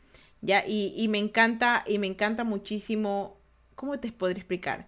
¿Ya? 0.41 0.65
Y, 0.65 0.93
y 0.95 1.09
me 1.09 1.17
encanta, 1.17 1.83
y 1.85 1.99
me 1.99 2.07
encanta 2.07 2.43
muchísimo. 2.43 3.39
¿Cómo 3.75 3.99
te 3.99 4.11
podría 4.11 4.39
explicar? 4.39 4.87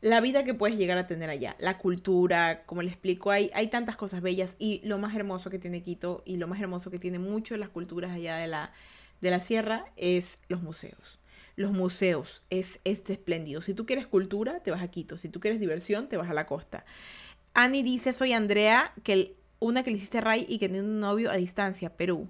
La 0.00 0.20
vida 0.20 0.44
que 0.44 0.54
puedes 0.54 0.78
llegar 0.78 0.96
a 0.96 1.06
tener 1.06 1.28
allá, 1.28 1.56
la 1.58 1.78
cultura, 1.78 2.62
como 2.64 2.82
le 2.82 2.88
explico, 2.88 3.30
hay, 3.30 3.50
hay 3.52 3.68
tantas 3.68 3.96
cosas 3.96 4.22
bellas 4.22 4.56
y 4.58 4.80
lo 4.84 4.98
más 4.98 5.14
hermoso 5.14 5.50
que 5.50 5.58
tiene 5.58 5.82
Quito 5.82 6.22
y 6.24 6.36
lo 6.36 6.48
más 6.48 6.60
hermoso 6.60 6.90
que 6.90 6.98
tiene 6.98 7.18
mucho 7.18 7.56
las 7.56 7.68
culturas 7.68 8.10
allá 8.12 8.36
de 8.36 8.48
la, 8.48 8.72
de 9.20 9.30
la 9.30 9.40
sierra 9.40 9.84
es 9.96 10.40
los 10.48 10.62
museos. 10.62 11.18
Los 11.56 11.72
museos 11.72 12.42
es, 12.48 12.80
este 12.84 13.12
espléndido. 13.12 13.60
Si 13.60 13.74
tú 13.74 13.84
quieres 13.84 14.06
cultura, 14.06 14.60
te 14.60 14.70
vas 14.70 14.82
a 14.82 14.88
Quito. 14.88 15.18
Si 15.18 15.28
tú 15.28 15.40
quieres 15.40 15.60
diversión, 15.60 16.08
te 16.08 16.16
vas 16.16 16.30
a 16.30 16.34
la 16.34 16.46
costa. 16.46 16.86
Annie 17.52 17.82
dice, 17.82 18.14
soy 18.14 18.32
Andrea, 18.32 18.92
que 19.02 19.34
una 19.58 19.82
que 19.82 19.90
le 19.90 19.98
hiciste 19.98 20.22
Ray 20.22 20.46
y 20.48 20.58
que 20.58 20.68
tiene 20.70 20.82
un 20.82 21.00
novio 21.00 21.30
a 21.30 21.36
distancia, 21.36 21.96
Perú. 21.96 22.28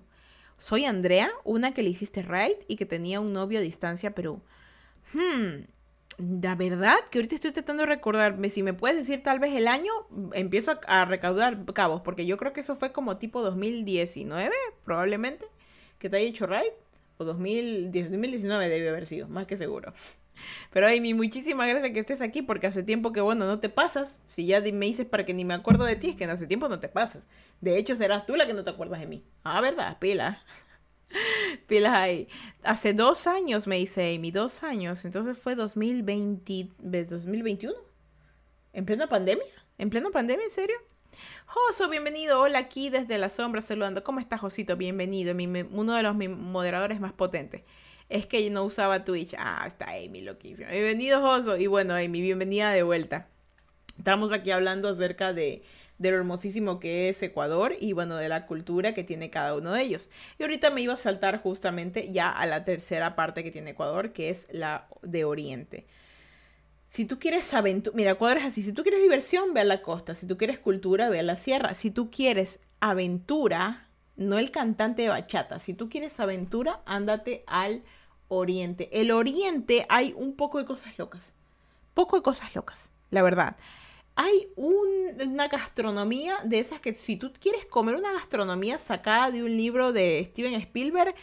Soy 0.59 0.85
Andrea, 0.85 1.31
una 1.45 1.73
que 1.73 1.85
le 1.85 1.91
hiciste 1.91 2.23
Ray 2.23 2.55
y 2.67 2.75
que 2.75 2.87
tenía 2.87 3.21
un 3.21 3.33
novio 3.33 3.61
a 3.61 3.63
distancia, 3.63 4.15
Perú. 4.15 4.43
Hmm, 5.13 5.67
la 6.21 6.55
verdad 6.55 6.97
que 7.11 7.19
ahorita 7.19 7.35
estoy 7.35 7.53
tratando 7.53 7.83
de 7.83 7.87
recordarme, 7.87 8.49
si 8.49 8.63
me 8.63 8.75
puedes 8.75 8.97
decir 8.97 9.23
tal 9.23 9.39
vez 9.39 9.55
el 9.55 9.69
año, 9.69 9.93
empiezo 10.33 10.79
a, 10.87 11.05
recaudar 11.05 11.65
cabos, 11.73 12.03
porque 12.03 12.27
yo 12.27 12.37
creo 12.37 12.53
que 12.53 12.61
eso 12.61 12.77
fue 12.77 12.93
como 12.93 13.17
tipo 13.19 13.43
2019, 13.43 14.55
probablemente, 14.85 15.47
que 15.99 16.11
te 16.11 16.19
haya 16.19 16.29
hecho 16.29 16.47
right, 16.47 16.73
o 17.19 17.25
2019 17.25 18.69
debe 18.69 18.89
haber 18.89 19.07
sido, 19.07 19.29
más 19.29 19.47
que 19.47 19.57
seguro. 19.57 19.93
Pero 20.73 20.87
Amy, 20.87 21.13
muchísimas 21.15 21.69
gracias 21.69 21.93
que 21.93 22.01
estés 22.01 22.23
aquí, 22.23 22.43
porque 22.43 22.67
hace 22.67 22.83
tiempo 22.83 23.13
que, 23.13 23.21
bueno, 23.21 23.47
no 23.47 23.61
te 23.61 23.69
pasas. 23.69 24.19
Si 24.27 24.47
ya 24.47 24.61
me 24.61 24.87
dices 24.87 25.07
para 25.07 25.27
que 25.27 25.35
ni 25.35 25.45
me 25.45 25.55
acuerdo 25.55 25.85
de 25.85 25.97
ti, 25.97 26.11
es 26.11 26.17
que 26.17 26.25
hace 26.25 26.47
tiempo 26.47 26.69
no 26.69 26.81
te 26.81 26.89
pasas. 26.89 27.27
De 27.61 27.77
hecho, 27.77 27.95
serás 27.95 28.27
tú 28.27 28.37
la 28.37 28.47
que 28.47 28.55
no 28.55 28.65
te 28.65 28.71
acuerdas 28.71 29.01
de 29.01 29.07
mí. 29.07 29.23
Ah, 29.45 29.61
¿verdad? 29.61 29.99
Pila. 29.99 30.43
Pilas 31.67 31.97
ahí. 31.97 32.29
Hace 32.63 32.93
dos 32.93 33.27
años 33.27 33.67
me 33.67 33.81
hice 33.81 34.15
Amy, 34.15 34.31
dos 34.31 34.63
años. 34.63 35.05
Entonces 35.05 35.39
fue 35.39 35.55
2020, 35.55 36.69
2021. 36.79 37.75
¿En 38.73 38.85
plena 38.85 39.09
pandemia? 39.09 39.45
¿En 39.79 39.91
plena 39.91 40.11
pandemia? 40.11 40.45
¿En 40.45 40.51
serio? 40.51 40.77
Joso, 41.47 41.89
bienvenido. 41.89 42.41
Hola 42.41 42.61
aquí 42.61 42.91
desde 42.91 43.19
la 43.19 43.29
sombra 43.29 43.61
saludando. 43.61 44.05
¿Cómo 44.05 44.21
estás, 44.21 44.41
Josito? 44.41 44.77
Bienvenido. 44.77 45.35
uno 45.73 45.95
de 45.95 46.03
los 46.03 46.15
moderadores 46.15 47.01
más 47.01 47.13
potentes. 47.13 47.63
Es 48.09 48.27
que 48.27 48.49
no 48.51 48.65
usaba 48.65 49.05
Twitch. 49.05 49.35
Ah, 49.39 49.65
está 49.67 49.91
Amy, 49.91 50.21
loquísima. 50.21 50.71
Bienvenido, 50.71 51.21
Joso. 51.21 51.57
Y 51.57 51.67
bueno, 51.67 51.95
Amy, 51.95 52.21
bienvenida 52.21 52.71
de 52.71 52.83
vuelta. 52.83 53.29
Estamos 53.99 54.33
aquí 54.33 54.51
hablando 54.51 54.89
acerca 54.89 55.33
de 55.33 55.63
de 56.01 56.11
lo 56.11 56.17
hermosísimo 56.17 56.81
que 56.81 57.11
es 57.11 57.23
Ecuador 57.23 57.75
y 57.79 57.93
bueno, 57.93 58.17
de 58.17 58.31
la 58.31 58.47
cultura 58.47 58.95
que 58.95 59.05
tiene 59.05 59.29
cada 59.29 59.55
uno 59.55 59.73
de 59.73 59.83
ellos. 59.83 60.09
Y 60.39 60.43
ahorita 60.43 60.71
me 60.71 60.81
iba 60.81 60.95
a 60.95 60.97
saltar 60.97 61.43
justamente 61.43 62.11
ya 62.11 62.31
a 62.31 62.47
la 62.47 62.65
tercera 62.65 63.15
parte 63.15 63.45
que 63.45 63.51
tiene 63.51 63.73
Ecuador, 63.73 64.13
que 64.13 64.31
es 64.31 64.49
la 64.51 64.89
de 65.03 65.27
Oriente. 65.27 65.87
Si 66.87 67.05
tú 67.05 67.19
quieres 67.19 67.53
aventura, 67.53 67.95
mira, 67.95 68.13
Ecuador 68.13 68.39
es 68.39 68.45
así, 68.45 68.63
si 68.63 68.73
tú 68.73 68.83
quieres 68.83 69.03
diversión, 69.03 69.53
ve 69.53 69.61
a 69.61 69.65
la 69.65 69.83
costa, 69.83 70.15
si 70.15 70.27
tú 70.27 70.39
quieres 70.39 70.59
cultura, 70.59 71.11
ve 71.11 71.19
a 71.19 71.23
la 71.23 71.37
sierra, 71.37 71.75
si 71.75 71.91
tú 71.91 72.11
quieres 72.11 72.61
aventura, 72.81 73.87
no 74.17 74.39
el 74.39 74.51
cantante 74.51 75.03
de 75.03 75.11
bachata, 75.11 75.59
si 75.59 75.75
tú 75.75 75.91
quieres 75.91 76.19
aventura, 76.19 76.81
ándate 76.87 77.45
al 77.47 77.83
oriente. 78.29 78.89
El 78.99 79.11
oriente 79.11 79.85
hay 79.91 80.15
un 80.17 80.35
poco 80.35 80.59
de 80.59 80.65
cosas 80.65 80.99
locas, 80.99 81.35
poco 81.93 82.17
de 82.17 82.23
cosas 82.23 82.55
locas, 82.55 82.91
la 83.11 83.23
verdad 83.23 83.57
hay 84.23 84.49
una 84.55 85.49
gastronomía 85.49 86.41
de 86.45 86.59
esas 86.59 86.79
que 86.79 86.93
si 86.93 87.17
tú 87.17 87.33
quieres 87.41 87.65
comer 87.65 87.97
una 87.97 88.13
gastronomía 88.13 88.77
sacada 88.79 89.31
de 89.31 89.43
un 89.43 89.57
libro 89.57 89.95
de 89.95 90.23
Steven 90.29 90.53
Spielberg, 90.61 91.15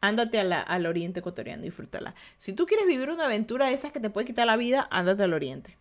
ándate 0.00 0.40
al 0.40 0.86
oriente 0.86 1.20
ecuatoriano 1.20 1.64
disfrútala. 1.64 2.14
Si 2.38 2.54
tú 2.54 2.64
quieres 2.64 2.86
vivir 2.86 3.10
una 3.10 3.26
aventura 3.26 3.66
de 3.66 3.74
esas 3.74 3.92
que 3.92 4.00
te 4.00 4.08
puede 4.08 4.26
quitar 4.26 4.46
la 4.46 4.56
vida, 4.56 4.88
ándate 4.90 5.22
al 5.22 5.34
oriente. 5.34 5.76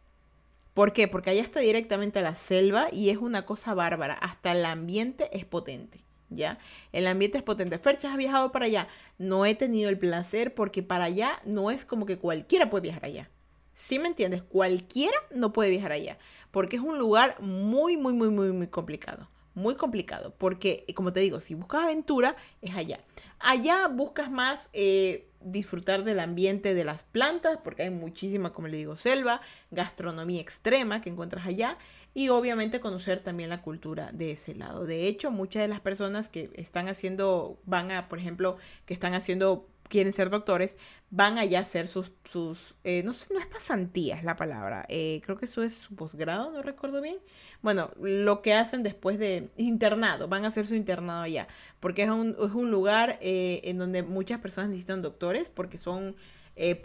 ¿Por 0.73 0.91
qué? 0.91 1.07
Porque 1.07 1.29
allá 1.29 1.43
está 1.43 1.61
directamente 1.61 2.19
a 2.19 2.23
la 2.23 2.35
selva 2.35 2.89
y 2.91 3.09
es 3.09 3.19
una 3.19 3.45
cosa 3.45 3.73
bárbara. 3.73 4.15
Hasta 4.15 4.51
el 4.51 4.65
ambiente 4.65 5.29
es 5.31 5.45
potente. 5.45 6.03
¿Ya? 6.29 6.57
El 6.91 7.07
ambiente 7.07 7.37
es 7.37 7.43
potente. 7.45 7.79
Ferchas 7.79 8.13
ha 8.13 8.17
viajado 8.17 8.51
para 8.51 8.65
allá. 8.65 8.89
No 9.17 9.45
he 9.45 9.55
tenido 9.55 9.89
el 9.89 9.97
placer 9.97 10.53
porque 10.53 10.83
para 10.83 11.05
allá 11.05 11.39
no 11.45 11.71
es 11.71 11.85
como 11.85 12.05
que 12.05 12.17
cualquiera 12.17 12.69
puede 12.69 12.81
viajar 12.81 13.05
allá. 13.05 13.29
Si 13.75 13.99
me 13.99 14.07
entiendes? 14.07 14.41
Cualquiera 14.41 15.17
no 15.31 15.53
puede 15.53 15.69
viajar 15.69 15.91
allá, 15.91 16.17
porque 16.51 16.77
es 16.77 16.81
un 16.81 16.97
lugar 16.97 17.39
muy, 17.41 17.97
muy, 17.97 18.13
muy, 18.13 18.29
muy, 18.29 18.51
muy 18.51 18.67
complicado. 18.67 19.29
Muy 19.53 19.75
complicado, 19.75 20.33
porque 20.37 20.85
como 20.95 21.13
te 21.13 21.21
digo, 21.21 21.39
si 21.39 21.55
buscas 21.55 21.83
aventura, 21.83 22.35
es 22.61 22.75
allá. 22.75 22.99
Allá 23.39 23.87
buscas 23.87 24.29
más 24.29 24.69
eh, 24.73 25.29
disfrutar 25.39 26.03
del 26.03 26.19
ambiente 26.19 26.73
de 26.73 26.83
las 26.83 27.03
plantas, 27.03 27.59
porque 27.63 27.83
hay 27.83 27.89
muchísima, 27.89 28.51
como 28.51 28.67
le 28.67 28.75
digo, 28.75 28.97
selva, 28.97 29.39
gastronomía 29.71 30.41
extrema 30.41 31.01
que 31.01 31.09
encuentras 31.09 31.45
allá, 31.45 31.77
y 32.13 32.29
obviamente 32.29 32.79
conocer 32.79 33.19
también 33.19 33.49
la 33.49 33.61
cultura 33.61 34.09
de 34.13 34.31
ese 34.31 34.55
lado. 34.55 34.85
De 34.85 35.07
hecho, 35.07 35.31
muchas 35.31 35.61
de 35.61 35.67
las 35.67 35.81
personas 35.81 36.29
que 36.29 36.49
están 36.55 36.87
haciendo, 36.89 37.59
van 37.65 37.91
a, 37.91 38.09
por 38.09 38.19
ejemplo, 38.19 38.57
que 38.85 38.93
están 38.93 39.13
haciendo 39.13 39.69
quieren 39.87 40.13
ser 40.13 40.29
doctores, 40.29 40.77
van 41.09 41.37
allá 41.37 41.59
a 41.59 41.61
hacer 41.61 41.87
sus, 41.87 42.11
sus 42.25 42.75
eh, 42.83 43.03
no 43.03 43.13
no 43.31 43.39
es 43.39 43.45
pasantía, 43.45 44.21
la 44.23 44.35
palabra, 44.35 44.85
eh, 44.89 45.21
creo 45.23 45.37
que 45.37 45.45
eso 45.45 45.63
es 45.63 45.73
su 45.73 45.95
posgrado, 45.95 46.51
no 46.51 46.61
recuerdo 46.61 47.01
bien. 47.01 47.17
Bueno, 47.61 47.91
lo 47.99 48.41
que 48.41 48.53
hacen 48.53 48.83
después 48.83 49.19
de 49.19 49.49
internado, 49.57 50.27
van 50.27 50.43
a 50.43 50.47
hacer 50.47 50.65
su 50.65 50.75
internado 50.75 51.21
allá, 51.21 51.47
porque 51.79 52.03
es 52.03 52.09
un, 52.09 52.35
es 52.39 52.51
un 52.51 52.71
lugar 52.71 53.17
eh, 53.21 53.61
en 53.65 53.77
donde 53.77 54.03
muchas 54.03 54.39
personas 54.39 54.69
necesitan 54.69 55.01
doctores, 55.01 55.49
porque 55.49 55.77
son 55.77 56.15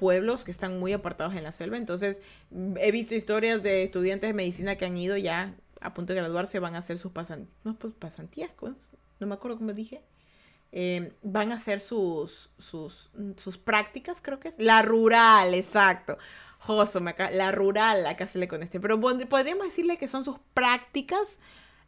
pueblos 0.00 0.44
que 0.44 0.50
están 0.50 0.80
muy 0.80 0.92
apartados 0.92 1.36
en 1.36 1.44
la 1.44 1.52
selva, 1.52 1.76
entonces 1.76 2.20
he 2.80 2.90
visto 2.90 3.14
historias 3.14 3.62
de 3.62 3.84
estudiantes 3.84 4.28
de 4.28 4.34
medicina 4.34 4.74
que 4.74 4.84
han 4.84 4.96
ido 4.96 5.16
ya 5.16 5.54
a 5.80 5.94
punto 5.94 6.12
de 6.12 6.18
graduarse, 6.18 6.58
van 6.58 6.74
a 6.74 6.78
hacer 6.78 6.98
sus 6.98 7.12
pasantías, 7.12 7.54
no, 7.62 7.76
pues, 7.76 7.94
pasantías, 7.94 8.50
no 9.20 9.26
me 9.28 9.34
acuerdo 9.34 9.58
cómo 9.58 9.72
dije 9.72 10.02
Em, 10.72 11.10
van 11.22 11.50
a 11.50 11.56
hacer 11.56 11.80
sus, 11.80 12.50
sus, 12.58 13.10
sus 13.36 13.58
prácticas, 13.58 14.20
creo 14.20 14.38
que 14.38 14.48
es. 14.48 14.54
La 14.58 14.82
rural, 14.82 15.54
exacto. 15.54 16.16
la 17.32 17.50
rural, 17.50 18.06
acá 18.06 18.26
se 18.26 18.38
le 18.38 18.46
conoce, 18.46 18.78
pero 18.78 19.00
podríamos 19.00 19.64
decirle 19.64 19.96
que 19.98 20.06
son 20.06 20.24
sus 20.24 20.38
prácticas 20.54 21.40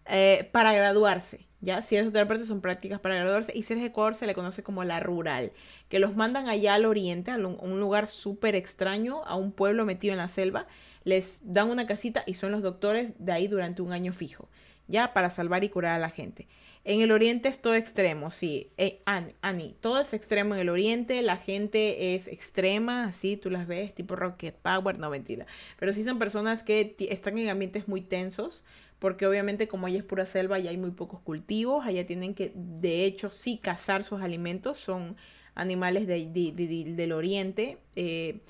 eh, 0.07 0.49
para 0.53 0.73
graduarse. 0.73 1.47
¿ya? 1.61 1.81
Si 1.81 1.97
es 1.97 2.09
otra 2.09 2.27
parte, 2.27 2.45
son 2.45 2.61
prácticas 2.61 2.99
para 2.99 3.15
graduarse. 3.15 3.53
Y 3.55 3.63
si 3.63 3.73
eres 3.73 3.83
de 3.83 3.91
Ecuador, 3.91 4.17
se 4.17 4.27
le 4.27 4.35
conoce 4.35 4.65
como 4.65 4.83
la 4.83 4.99
rural, 4.99 5.53
que 5.89 6.01
los 6.01 6.17
mandan 6.17 6.49
allá 6.49 6.75
al 6.75 6.85
oriente, 6.85 7.31
a 7.31 7.37
un 7.37 7.81
lugar 7.81 8.09
súper 8.09 8.57
extraño, 8.57 9.23
a 9.25 9.37
un 9.37 9.53
pueblo 9.53 9.87
metido 9.87 10.13
en 10.13 10.19
la 10.19 10.29
selva. 10.29 10.67
Les 11.05 11.41
dan 11.45 11.71
una 11.71 11.87
casita 11.87 12.25
y 12.27 12.35
son 12.35 12.51
los 12.51 12.63
doctores 12.63 13.15
de 13.19 13.33
ahí 13.33 13.47
durante 13.47 13.83
un 13.83 13.93
año 13.93 14.13
fijo, 14.13 14.49
ya 14.89 15.13
para 15.13 15.31
salvar 15.31 15.63
y 15.63 15.69
curar 15.69 15.95
a 15.95 15.99
la 15.99 16.11
gente. 16.11 16.49
En 16.85 17.01
el 17.01 17.13
oriente 17.13 17.49
es 17.49 17.61
todo 17.61 17.75
extremo, 17.75 18.31
sí. 18.33 18.73
Eh, 18.77 19.03
Ani, 19.05 19.77
todo 19.81 20.01
es 20.01 20.13
extremo 20.15 20.55
en 20.55 20.61
el 20.61 20.69
oriente, 20.69 21.23
la 21.23 21.37
gente 21.37 22.15
es 22.15 22.27
extrema, 22.27 23.05
así 23.05 23.37
tú 23.37 23.51
las 23.51 23.69
ves, 23.69 23.95
tipo 23.95 24.17
Rocket 24.17 24.57
Power, 24.57 24.99
no 24.99 25.09
mentira. 25.09 25.47
Pero 25.79 25.93
sí 25.93 26.03
son 26.03 26.19
personas 26.19 26.65
que 26.65 26.97
están 26.99 27.39
en 27.39 27.49
ambientes 27.51 27.87
muy 27.87 28.01
tensos, 28.01 28.65
porque 28.99 29.27
obviamente 29.27 29.69
como 29.69 29.87
allá 29.87 29.99
es 29.99 30.05
pura 30.05 30.27
selva 30.27 30.59
y 30.59 30.67
hay 30.67 30.77
muy 30.77 30.91
pocos 30.91 31.21
cultivos, 31.21 31.87
allá 31.87 32.05
tienen 32.05 32.35
que 32.35 32.53
de 32.55 33.05
hecho 33.05 33.31
sí 33.31 33.59
cazar 33.59 34.03
sus 34.03 34.21
alimentos, 34.21 34.79
son 34.79 35.17
animales 35.55 36.07
del 36.09 37.13
oriente. 37.13 37.79
Eh, 37.95 38.41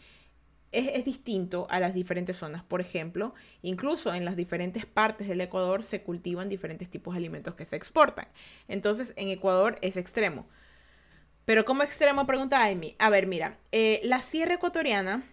es, 0.72 1.04
distinto 1.04 1.66
a 1.70 1.78
las 1.78 1.94
diferentes 1.94 2.36
zonas. 2.36 2.64
Por 2.64 2.80
ejemplo, 2.80 3.34
incluso 3.62 4.12
en 4.14 4.24
las 4.24 4.36
diferentes 4.36 4.86
partes 4.86 5.28
del 5.28 5.40
Ecuador 5.40 5.82
se 5.82 6.02
cultivan 6.02 6.48
diferentes 6.48 6.90
tipos 6.90 7.14
de 7.14 7.18
alimentos 7.18 7.54
que 7.54 7.64
se 7.64 7.76
exportan. 7.76 8.28
Entonces, 8.68 9.12
en 9.16 9.28
Ecuador 9.28 9.78
es 9.82 9.96
extremo. 9.96 10.46
Pero 11.44 11.64
como 11.64 11.82
extremo, 11.82 12.26
pregunta 12.26 12.64
Amy. 12.64 12.94
A 12.98 13.10
ver, 13.10 13.26
mira, 13.26 13.58
eh, 13.72 14.00
la 14.04 14.22
sierra 14.22 14.54
ecuatoriana 14.54 15.24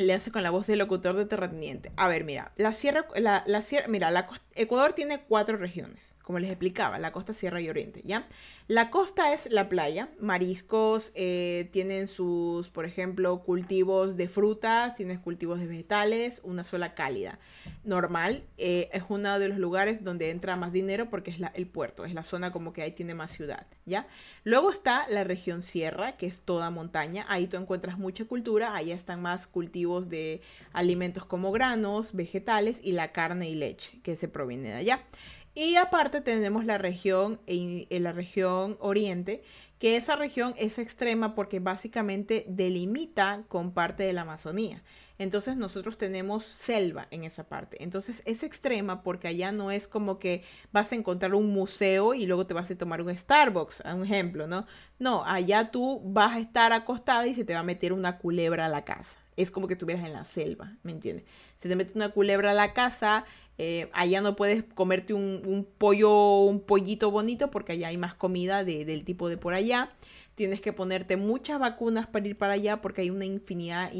le 0.00 0.14
hace 0.14 0.30
con 0.30 0.42
la 0.42 0.50
voz 0.50 0.66
del 0.66 0.78
locutor 0.78 1.14
de 1.16 1.26
terrateniente. 1.26 1.92
A 1.96 2.08
ver, 2.08 2.24
mira, 2.24 2.52
la 2.56 2.72
sierra, 2.72 3.06
la, 3.16 3.62
sierra, 3.62 3.86
mira, 3.88 4.10
la, 4.10 4.28
Ecuador 4.54 4.94
tiene 4.94 5.20
cuatro 5.20 5.56
regiones, 5.56 6.16
como 6.22 6.38
les 6.38 6.50
explicaba, 6.50 6.98
la 6.98 7.12
costa, 7.12 7.34
sierra 7.34 7.60
y 7.60 7.68
oriente, 7.68 8.00
¿ya? 8.04 8.26
La 8.66 8.90
costa 8.90 9.32
es 9.32 9.50
la 9.50 9.68
playa, 9.68 10.08
mariscos, 10.18 11.12
eh, 11.14 11.68
tienen 11.72 12.08
sus, 12.08 12.68
por 12.70 12.84
ejemplo, 12.84 13.42
cultivos 13.42 14.16
de 14.16 14.28
frutas, 14.28 14.94
tienes 14.94 15.18
cultivos 15.18 15.58
de 15.58 15.66
vegetales, 15.66 16.40
una 16.44 16.64
sola 16.64 16.94
cálida. 16.94 17.38
Normal, 17.82 18.44
eh, 18.58 18.90
es 18.92 19.04
uno 19.08 19.38
de 19.38 19.48
los 19.48 19.58
lugares 19.58 20.04
donde 20.04 20.30
entra 20.30 20.54
más 20.56 20.72
dinero 20.72 21.08
porque 21.08 21.30
es 21.30 21.38
el 21.54 21.66
puerto, 21.66 22.04
es 22.04 22.12
la 22.12 22.24
zona 22.24 22.52
como 22.52 22.72
que 22.72 22.82
ahí 22.82 22.92
tiene 22.92 23.14
más 23.14 23.30
ciudad, 23.30 23.66
¿ya? 23.86 24.06
Luego 24.44 24.70
está 24.70 25.08
la 25.08 25.24
región 25.24 25.62
sierra, 25.62 26.18
que 26.18 26.26
es 26.26 26.42
toda 26.42 26.70
montaña, 26.70 27.24
ahí 27.28 27.46
tú 27.46 27.56
encuentras 27.56 27.98
mucha 27.98 28.26
cultura, 28.26 28.74
ahí 28.74 28.92
están 28.92 29.22
más 29.22 29.46
cultivos 29.46 30.08
de 30.10 30.42
alimentos 30.72 31.24
como 31.24 31.52
granos, 31.52 32.12
vegetales 32.12 32.80
y 32.82 32.92
la 32.92 33.12
carne 33.12 33.48
y 33.48 33.54
leche, 33.54 34.00
que 34.02 34.14
se 34.14 34.28
proviene 34.28 34.68
de 34.68 34.74
allá. 34.74 35.06
Y 35.54 35.76
aparte 35.76 36.20
tenemos 36.20 36.64
la 36.64 36.78
región, 36.78 37.40
en, 37.46 37.86
la 38.02 38.12
región 38.12 38.76
oriente, 38.80 39.42
que 39.78 39.96
esa 39.96 40.14
región 40.14 40.54
es 40.56 40.78
extrema 40.78 41.34
porque 41.34 41.58
básicamente 41.58 42.44
delimita 42.48 43.44
con 43.48 43.72
parte 43.72 44.04
de 44.04 44.12
la 44.12 44.22
Amazonía. 44.22 44.82
Entonces 45.20 45.58
nosotros 45.58 45.98
tenemos 45.98 46.46
selva 46.46 47.06
en 47.10 47.24
esa 47.24 47.46
parte. 47.46 47.84
Entonces 47.84 48.22
es 48.24 48.42
extrema 48.42 49.02
porque 49.02 49.28
allá 49.28 49.52
no 49.52 49.70
es 49.70 49.86
como 49.86 50.18
que 50.18 50.44
vas 50.72 50.90
a 50.92 50.94
encontrar 50.94 51.34
un 51.34 51.52
museo 51.52 52.14
y 52.14 52.24
luego 52.24 52.46
te 52.46 52.54
vas 52.54 52.70
a 52.70 52.78
tomar 52.78 53.02
un 53.02 53.14
Starbucks, 53.14 53.82
un 53.94 54.04
ejemplo, 54.04 54.46
¿no? 54.46 54.66
No, 54.98 55.22
allá 55.26 55.70
tú 55.70 56.00
vas 56.02 56.36
a 56.36 56.40
estar 56.40 56.72
acostada 56.72 57.26
y 57.26 57.34
se 57.34 57.44
te 57.44 57.52
va 57.52 57.60
a 57.60 57.64
meter 57.64 57.92
una 57.92 58.16
culebra 58.16 58.64
a 58.64 58.70
la 58.70 58.86
casa 58.86 59.18
es 59.36 59.50
como 59.50 59.66
que 59.68 59.74
estuvieras 59.74 60.04
en 60.04 60.12
la 60.12 60.24
selva, 60.24 60.76
¿me 60.82 60.92
entiendes? 60.92 61.24
Se 61.56 61.68
te 61.68 61.76
mete 61.76 61.92
una 61.94 62.10
culebra 62.10 62.50
a 62.50 62.54
la 62.54 62.74
casa, 62.74 63.24
eh, 63.56 63.88
allá 63.92 64.20
no 64.20 64.36
puedes 64.36 64.64
comerte 64.64 65.14
un, 65.14 65.66
pollo, 65.78 66.44
un 66.44 66.60
pollito 66.60 67.10
bonito 67.10 67.50
porque 67.50 67.72
allá 67.72 67.88
hay 67.88 67.96
más 67.96 68.14
comida 68.14 68.64
del 68.64 69.04
tipo 69.04 69.28
de 69.28 69.36
por 69.36 69.54
allá. 69.54 69.90
Tienes 70.34 70.60
que 70.60 70.72
ponerte 70.72 71.16
muchas 71.16 71.58
vacunas 71.58 72.06
para 72.06 72.26
ir 72.26 72.38
para 72.38 72.54
allá 72.54 72.80
porque 72.80 73.02
hay 73.02 73.10
una 73.10 73.26
infinidad, 73.26 73.90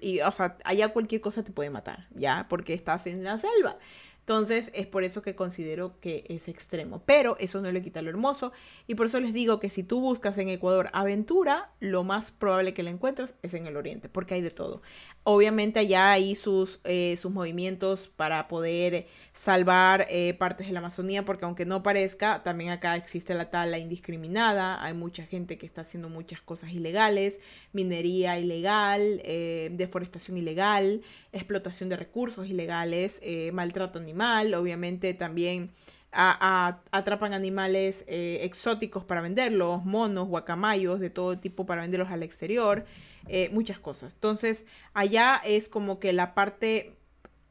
y, 0.00 0.20
o 0.20 0.32
sea, 0.32 0.56
allá 0.64 0.92
cualquier 0.92 1.20
cosa 1.20 1.42
te 1.42 1.52
puede 1.52 1.70
matar, 1.70 2.06
¿ya? 2.14 2.46
Porque 2.48 2.74
estás 2.74 3.06
en 3.06 3.24
la 3.24 3.38
selva. 3.38 3.78
Entonces 4.24 4.70
es 4.72 4.86
por 4.86 5.04
eso 5.04 5.20
que 5.20 5.34
considero 5.34 6.00
que 6.00 6.24
es 6.30 6.48
extremo. 6.48 7.02
Pero 7.04 7.36
eso 7.38 7.60
no 7.60 7.70
le 7.70 7.82
quita 7.82 8.00
lo 8.00 8.08
hermoso. 8.08 8.52
Y 8.86 8.94
por 8.94 9.06
eso 9.06 9.20
les 9.20 9.34
digo 9.34 9.60
que 9.60 9.68
si 9.68 9.82
tú 9.82 10.00
buscas 10.00 10.38
en 10.38 10.48
Ecuador 10.48 10.88
aventura, 10.94 11.72
lo 11.78 12.04
más 12.04 12.30
probable 12.30 12.72
que 12.72 12.82
la 12.82 12.88
encuentres 12.88 13.34
es 13.42 13.52
en 13.52 13.66
el 13.66 13.76
oriente, 13.76 14.08
porque 14.08 14.32
hay 14.32 14.40
de 14.40 14.50
todo. 14.50 14.80
Obviamente 15.24 15.80
allá 15.80 16.12
hay 16.12 16.36
sus, 16.36 16.80
eh, 16.84 17.18
sus 17.20 17.30
movimientos 17.32 18.08
para 18.16 18.48
poder 18.48 19.08
salvar 19.34 20.06
eh, 20.08 20.32
partes 20.32 20.68
de 20.68 20.72
la 20.72 20.78
Amazonía, 20.78 21.26
porque 21.26 21.44
aunque 21.44 21.66
no 21.66 21.82
parezca, 21.82 22.42
también 22.42 22.70
acá 22.70 22.96
existe 22.96 23.34
la 23.34 23.50
tala 23.50 23.76
indiscriminada. 23.76 24.82
Hay 24.82 24.94
mucha 24.94 25.26
gente 25.26 25.58
que 25.58 25.66
está 25.66 25.82
haciendo 25.82 26.08
muchas 26.08 26.40
cosas 26.40 26.72
ilegales, 26.72 27.40
minería 27.74 28.38
ilegal, 28.38 29.20
eh, 29.22 29.68
deforestación 29.72 30.38
ilegal, 30.38 31.02
explotación 31.32 31.90
de 31.90 31.96
recursos 31.96 32.48
ilegales, 32.48 33.20
maltrato 33.52 33.98
animal 33.98 34.13
obviamente 34.54 35.14
también 35.14 35.70
atrapan 36.16 37.32
animales 37.32 38.04
eh, 38.06 38.40
exóticos 38.42 39.04
para 39.04 39.20
venderlos, 39.20 39.84
monos, 39.84 40.28
guacamayos, 40.28 41.00
de 41.00 41.10
todo 41.10 41.38
tipo 41.38 41.66
para 41.66 41.82
venderlos 41.82 42.10
al 42.10 42.22
exterior, 42.22 42.84
eh, 43.28 43.48
muchas 43.52 43.80
cosas. 43.80 44.14
Entonces, 44.14 44.66
allá 44.92 45.40
es 45.44 45.68
como 45.68 45.98
que 45.98 46.12
la 46.12 46.32
parte 46.34 46.94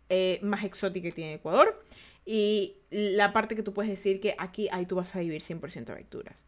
eh, 0.10 0.40
más 0.42 0.64
exótica 0.64 1.10
que 1.10 1.16
tiene 1.16 1.34
Ecuador 1.36 1.84
y 2.26 2.78
la 2.90 3.34
parte 3.34 3.56
que 3.56 3.64
tú 3.64 3.74
puedes 3.74 3.90
decir 3.90 4.22
que 4.22 4.36
aquí 4.38 4.70
ahí 4.72 4.86
tú 4.86 4.96
vas 4.96 5.14
a 5.16 5.20
vivir 5.20 5.42
100% 5.42 5.86
de 5.86 5.92
aventuras. 5.92 6.46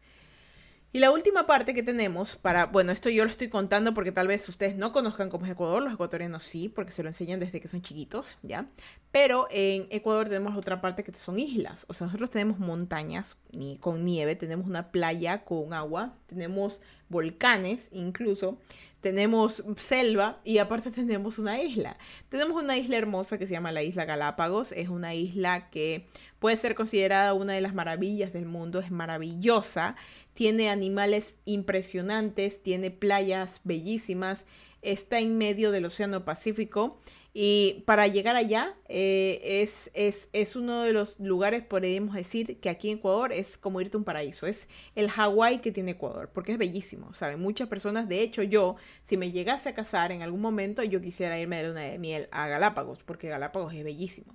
Y 0.92 1.00
la 1.00 1.10
última 1.10 1.46
parte 1.46 1.74
que 1.74 1.82
tenemos 1.82 2.36
para, 2.36 2.66
bueno, 2.66 2.90
esto 2.90 3.10
yo 3.10 3.24
lo 3.24 3.30
estoy 3.30 3.48
contando 3.48 3.92
porque 3.92 4.12
tal 4.12 4.28
vez 4.28 4.48
ustedes 4.48 4.76
no 4.76 4.92
conozcan 4.92 5.28
cómo 5.28 5.44
es 5.44 5.52
Ecuador, 5.52 5.82
los 5.82 5.92
ecuatorianos 5.92 6.44
sí, 6.44 6.68
porque 6.68 6.92
se 6.92 7.02
lo 7.02 7.10
enseñan 7.10 7.38
desde 7.38 7.60
que 7.60 7.68
son 7.68 7.82
chiquitos, 7.82 8.38
¿ya? 8.42 8.66
Pero 9.10 9.46
en 9.50 9.88
Ecuador 9.90 10.28
tenemos 10.28 10.56
otra 10.56 10.80
parte 10.80 11.04
que 11.04 11.12
son 11.14 11.38
islas, 11.38 11.84
o 11.88 11.94
sea, 11.94 12.06
nosotros 12.06 12.30
tenemos 12.30 12.58
montañas 12.58 13.36
con 13.80 14.04
nieve, 14.06 14.36
tenemos 14.36 14.66
una 14.66 14.90
playa 14.90 15.44
con 15.44 15.74
agua, 15.74 16.14
tenemos 16.28 16.80
volcanes 17.10 17.90
incluso, 17.92 18.58
tenemos 19.06 19.62
selva 19.76 20.40
y 20.42 20.58
aparte 20.58 20.90
tenemos 20.90 21.38
una 21.38 21.62
isla. 21.62 21.96
Tenemos 22.28 22.60
una 22.60 22.76
isla 22.76 22.96
hermosa 22.96 23.38
que 23.38 23.46
se 23.46 23.52
llama 23.52 23.70
la 23.70 23.84
isla 23.84 24.04
Galápagos. 24.04 24.72
Es 24.72 24.88
una 24.88 25.14
isla 25.14 25.70
que 25.70 26.08
puede 26.46 26.56
ser 26.56 26.76
considerada 26.76 27.34
una 27.34 27.54
de 27.54 27.60
las 27.60 27.74
maravillas 27.74 28.32
del 28.32 28.46
mundo. 28.46 28.78
Es 28.78 28.92
maravillosa. 28.92 29.96
Tiene 30.32 30.70
animales 30.70 31.34
impresionantes, 31.44 32.62
tiene 32.62 32.92
playas 32.92 33.62
bellísimas. 33.64 34.46
Está 34.80 35.18
en 35.18 35.38
medio 35.38 35.72
del 35.72 35.86
Océano 35.86 36.24
Pacífico 36.24 37.00
y 37.38 37.82
para 37.84 38.06
llegar 38.06 38.34
allá 38.34 38.76
eh, 38.88 39.60
es, 39.60 39.90
es, 39.92 40.56
uno 40.56 40.84
de 40.84 40.94
los 40.94 41.20
lugares, 41.20 41.62
podríamos 41.62 42.14
decir, 42.14 42.58
que 42.60 42.70
aquí 42.70 42.88
en 42.90 42.96
Ecuador 42.96 43.30
es 43.30 43.58
como 43.58 43.82
irte 43.82 43.98
a 43.98 43.98
un 43.98 44.04
paraíso. 44.04 44.46
Es 44.46 44.70
el 44.94 45.10
Hawái 45.10 45.58
que 45.58 45.70
tiene 45.70 45.90
Ecuador, 45.90 46.30
porque 46.32 46.52
es 46.52 46.58
bellísimo, 46.58 47.12
¿saben? 47.12 47.38
Muchas 47.38 47.68
personas, 47.68 48.08
de 48.08 48.22
hecho 48.22 48.42
yo, 48.42 48.76
si 49.02 49.18
me 49.18 49.32
llegase 49.32 49.68
a 49.68 49.74
casar 49.74 50.12
en 50.12 50.22
algún 50.22 50.40
momento, 50.40 50.82
yo 50.82 51.02
quisiera 51.02 51.38
irme 51.38 51.60
de 51.60 51.68
luna 51.68 51.80
de 51.82 51.98
miel 51.98 52.26
a 52.30 52.48
Galápagos, 52.48 53.02
porque 53.02 53.28
Galápagos 53.28 53.74
es 53.74 53.84
bellísimo, 53.84 54.34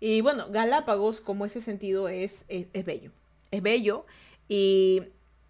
Y 0.00 0.20
bueno, 0.20 0.50
Galápagos, 0.50 1.20
como 1.20 1.44
ese 1.44 1.60
sentido, 1.60 2.08
es, 2.08 2.44
es, 2.48 2.84
bello. 2.84 3.10
Es 3.50 3.62
bello 3.62 4.06
y 4.48 5.02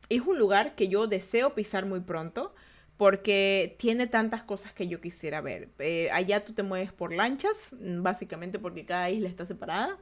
es 0.09 0.23
un 0.23 0.39
lugar 0.39 0.75
que 0.75 0.89
yo 0.89 1.07
deseo 1.07 1.55
pisar 1.55 1.87
muy 1.87 2.01
pronto 2.01 2.55
porque 2.97 3.77
tiene 3.79 4.07
tantas 4.07 4.45
cosas 4.45 4.73
que 4.73 4.87
yo 4.89 5.01
quisiera 5.01 5.41
ver. 5.41 5.71
Eh, 5.79 6.11
allá 6.13 6.45
tú 6.45 6.53
te 6.53 6.63
mueves 6.63 6.93
por 6.93 7.13
lanchas, 7.13 7.75
básicamente 7.81 8.59
porque 8.59 8.87
cada 8.87 9.11
isla 9.11 9.29
está 9.29 9.47
separada. 9.47 9.99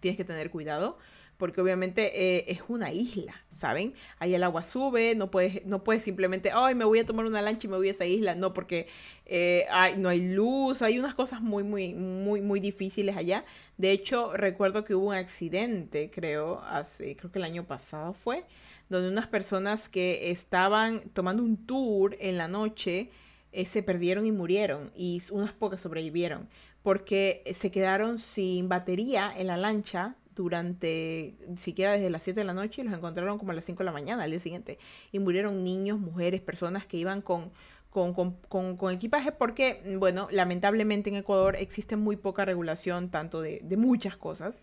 Tienes 0.00 0.16
que 0.16 0.24
tener 0.24 0.50
cuidado 0.50 0.98
porque 1.36 1.60
obviamente 1.60 2.38
eh, 2.38 2.44
es 2.48 2.62
una 2.68 2.92
isla, 2.92 3.34
¿saben? 3.50 3.94
Ahí 4.18 4.34
el 4.34 4.42
agua 4.42 4.62
sube, 4.62 5.14
no 5.14 5.30
puedes, 5.30 5.64
no 5.66 5.82
puedes 5.84 6.02
simplemente, 6.02 6.50
ay, 6.54 6.74
me 6.74 6.84
voy 6.84 7.00
a 7.00 7.06
tomar 7.06 7.26
una 7.26 7.42
lancha 7.42 7.66
y 7.66 7.70
me 7.70 7.76
voy 7.76 7.88
a 7.88 7.90
esa 7.90 8.06
isla, 8.06 8.34
no, 8.34 8.54
porque 8.54 8.86
eh, 9.26 9.66
no 9.98 10.08
hay 10.08 10.20
luz, 10.20 10.82
hay 10.82 10.98
unas 10.98 11.14
cosas 11.14 11.40
muy, 11.40 11.62
muy, 11.62 11.94
muy, 11.94 12.40
muy 12.40 12.60
difíciles 12.60 13.16
allá. 13.16 13.44
De 13.76 13.90
hecho, 13.90 14.36
recuerdo 14.36 14.84
que 14.84 14.94
hubo 14.94 15.08
un 15.08 15.14
accidente, 15.14 16.10
creo, 16.10 16.60
hace, 16.62 17.16
creo 17.16 17.30
que 17.32 17.38
el 17.38 17.44
año 17.44 17.64
pasado 17.64 18.12
fue, 18.12 18.44
donde 18.88 19.08
unas 19.08 19.26
personas 19.26 19.88
que 19.88 20.30
estaban 20.30 21.00
tomando 21.12 21.42
un 21.42 21.66
tour 21.66 22.16
en 22.20 22.38
la 22.38 22.48
noche, 22.48 23.10
eh, 23.52 23.66
se 23.66 23.82
perdieron 23.82 24.26
y 24.26 24.32
murieron 24.32 24.90
y 24.96 25.22
unas 25.30 25.52
pocas 25.52 25.80
sobrevivieron 25.80 26.48
porque 26.82 27.42
se 27.54 27.70
quedaron 27.70 28.18
sin 28.18 28.68
batería 28.68 29.32
en 29.34 29.46
la 29.46 29.56
lancha 29.56 30.16
durante 30.34 31.34
siquiera 31.56 31.92
desde 31.92 32.10
las 32.10 32.22
7 32.22 32.40
de 32.40 32.46
la 32.46 32.54
noche 32.54 32.82
y 32.82 32.84
los 32.84 32.94
encontraron 32.94 33.38
como 33.38 33.52
a 33.52 33.54
las 33.54 33.64
5 33.64 33.78
de 33.78 33.84
la 33.84 33.92
mañana 33.92 34.24
al 34.24 34.30
día 34.30 34.40
siguiente. 34.40 34.78
Y 35.12 35.18
murieron 35.18 35.64
niños, 35.64 35.98
mujeres, 35.98 36.40
personas 36.40 36.86
que 36.86 36.96
iban 36.96 37.22
con, 37.22 37.50
con, 37.90 38.12
con, 38.14 38.92
equipaje 38.92 39.32
porque, 39.32 39.96
bueno, 39.98 40.28
lamentablemente 40.30 41.10
en 41.10 41.16
Ecuador 41.16 41.56
existe 41.56 41.96
muy 41.96 42.16
poca 42.16 42.44
regulación 42.44 43.10
tanto 43.10 43.40
de, 43.40 43.60
de 43.62 43.76
muchas 43.76 44.16
cosas. 44.16 44.54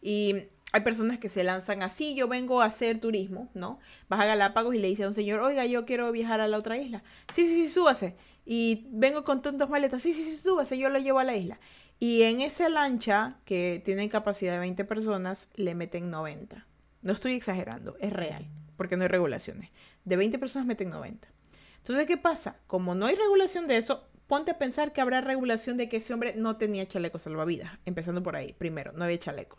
Y 0.00 0.48
hay 0.72 0.82
personas 0.82 1.18
que 1.18 1.28
se 1.28 1.42
lanzan 1.42 1.82
así, 1.82 2.14
yo 2.14 2.28
vengo 2.28 2.60
a 2.60 2.66
hacer 2.66 3.00
turismo, 3.00 3.48
¿no? 3.54 3.78
Vas 4.08 4.20
a 4.20 4.26
Galápagos 4.26 4.74
y 4.74 4.78
le 4.78 4.88
dice 4.88 5.04
a 5.04 5.08
un 5.08 5.14
señor, 5.14 5.40
oiga, 5.40 5.64
yo 5.64 5.86
quiero 5.86 6.12
viajar 6.12 6.40
a 6.40 6.48
la 6.48 6.58
otra 6.58 6.76
isla. 6.76 7.02
Sí, 7.32 7.46
sí, 7.46 7.54
sí, 7.54 7.68
súbase. 7.68 8.16
Y 8.44 8.86
vengo 8.90 9.24
con 9.24 9.42
tantos 9.42 9.70
maletas, 9.70 10.02
sí, 10.02 10.12
sí, 10.12 10.22
sí, 10.22 10.36
súbase, 10.36 10.76
yo 10.76 10.88
lo 10.88 10.98
llevo 10.98 11.18
a 11.18 11.24
la 11.24 11.34
isla. 11.34 11.58
Y 11.98 12.22
en 12.22 12.40
esa 12.40 12.68
lancha, 12.68 13.38
que 13.44 13.80
tiene 13.84 14.08
capacidad 14.08 14.52
de 14.54 14.58
20 14.58 14.84
personas, 14.84 15.48
le 15.54 15.74
meten 15.74 16.10
90. 16.10 16.66
No 17.02 17.12
estoy 17.12 17.34
exagerando, 17.34 17.96
es 18.00 18.12
real, 18.12 18.46
porque 18.76 18.96
no 18.96 19.02
hay 19.02 19.08
regulaciones. 19.08 19.70
De 20.04 20.16
20 20.16 20.38
personas 20.38 20.66
meten 20.66 20.90
90. 20.90 21.28
Entonces, 21.78 22.06
¿qué 22.06 22.16
pasa? 22.16 22.58
Como 22.66 22.94
no 22.94 23.06
hay 23.06 23.14
regulación 23.14 23.66
de 23.66 23.76
eso, 23.76 24.08
ponte 24.26 24.50
a 24.50 24.58
pensar 24.58 24.92
que 24.92 25.00
habrá 25.00 25.20
regulación 25.20 25.76
de 25.76 25.88
que 25.88 25.98
ese 25.98 26.12
hombre 26.12 26.34
no 26.36 26.56
tenía 26.56 26.86
chaleco 26.86 27.18
salvavidas. 27.18 27.78
Empezando 27.86 28.22
por 28.22 28.36
ahí, 28.36 28.52
primero, 28.52 28.92
no 28.92 29.04
había 29.04 29.18
chaleco. 29.18 29.58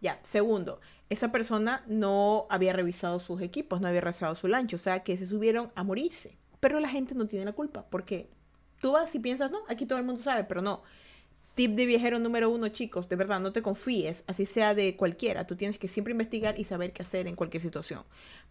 Ya, 0.00 0.18
segundo, 0.22 0.80
esa 1.10 1.32
persona 1.32 1.84
no 1.86 2.46
había 2.50 2.72
revisado 2.72 3.20
sus 3.20 3.40
equipos, 3.40 3.80
no 3.80 3.88
había 3.88 4.00
revisado 4.00 4.34
su 4.34 4.48
lancho, 4.48 4.76
o 4.76 4.80
sea 4.80 5.02
que 5.02 5.16
se 5.16 5.26
subieron 5.26 5.72
a 5.74 5.84
morirse. 5.84 6.36
Pero 6.60 6.80
la 6.80 6.88
gente 6.88 7.14
no 7.14 7.26
tiene 7.26 7.44
la 7.44 7.52
culpa, 7.52 7.86
porque 7.88 8.28
tú 8.80 8.92
vas 8.92 9.14
y 9.14 9.20
piensas, 9.20 9.50
no, 9.50 9.60
aquí 9.68 9.86
todo 9.86 9.98
el 9.98 10.04
mundo 10.04 10.20
sabe, 10.20 10.44
pero 10.44 10.60
no. 10.60 10.82
Tip 11.54 11.72
de 11.72 11.84
viajero 11.84 12.18
número 12.18 12.48
uno, 12.48 12.70
chicos, 12.70 13.10
de 13.10 13.16
verdad, 13.16 13.38
no 13.38 13.52
te 13.52 13.60
confíes, 13.60 14.24
así 14.26 14.46
sea 14.46 14.74
de 14.74 14.96
cualquiera. 14.96 15.46
Tú 15.46 15.54
tienes 15.54 15.78
que 15.78 15.86
siempre 15.86 16.12
investigar 16.12 16.58
y 16.58 16.64
saber 16.64 16.94
qué 16.94 17.02
hacer 17.02 17.26
en 17.26 17.36
cualquier 17.36 17.62
situación. 17.62 18.04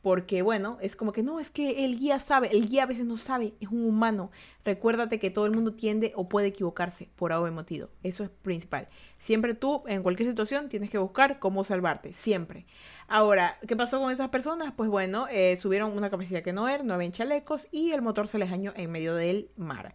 Porque, 0.04 0.44
bueno, 0.44 0.78
es 0.82 0.96
como 0.96 1.12
que 1.12 1.24
no, 1.24 1.40
es 1.40 1.50
que 1.50 1.84
el 1.84 1.98
guía 1.98 2.20
sabe, 2.20 2.56
el 2.56 2.68
guía 2.68 2.84
a 2.84 2.86
veces 2.86 3.06
no 3.06 3.18
sabe, 3.18 3.54
es 3.60 3.70
un 3.70 3.86
humano. 3.86 4.30
Recuérdate 4.64 5.18
que 5.18 5.32
todo 5.32 5.48
el 5.48 5.52
mundo 5.52 5.74
tiende 5.74 6.14
o 6.16 6.30
puede 6.30 6.48
equivocarse 6.48 7.10
por 7.16 7.34
algo 7.34 7.50
motivo. 7.52 7.90
Eso 8.04 8.24
es 8.24 8.30
principal. 8.30 8.88
Siempre 9.18 9.56
tú, 9.56 9.82
en 9.88 10.04
cualquier 10.04 10.30
situación, 10.30 10.70
tienes 10.70 10.92
que 10.92 11.00
buscar 11.00 11.40
cómo 11.40 11.64
salvarte, 11.64 12.14
siempre. 12.14 12.68
Ahora, 13.08 13.58
¿qué 13.68 13.76
pasó 13.76 14.00
con 14.00 14.12
esas 14.12 14.30
personas? 14.30 14.74
Pues 14.76 14.90
bueno, 14.90 15.28
eh, 15.30 15.56
subieron 15.56 15.98
una 15.98 16.12
capacidad 16.12 16.44
que 16.44 16.54
no 16.54 16.70
era, 16.70 16.84
no 16.84 16.94
habían 16.94 17.12
chalecos 17.12 17.68
y 17.72 17.92
el 17.92 18.02
motor 18.02 18.28
se 18.28 18.38
les 18.38 18.52
dañó 18.52 18.74
en 18.76 18.92
medio 18.92 19.16
del 19.16 19.50
mar. 19.58 19.94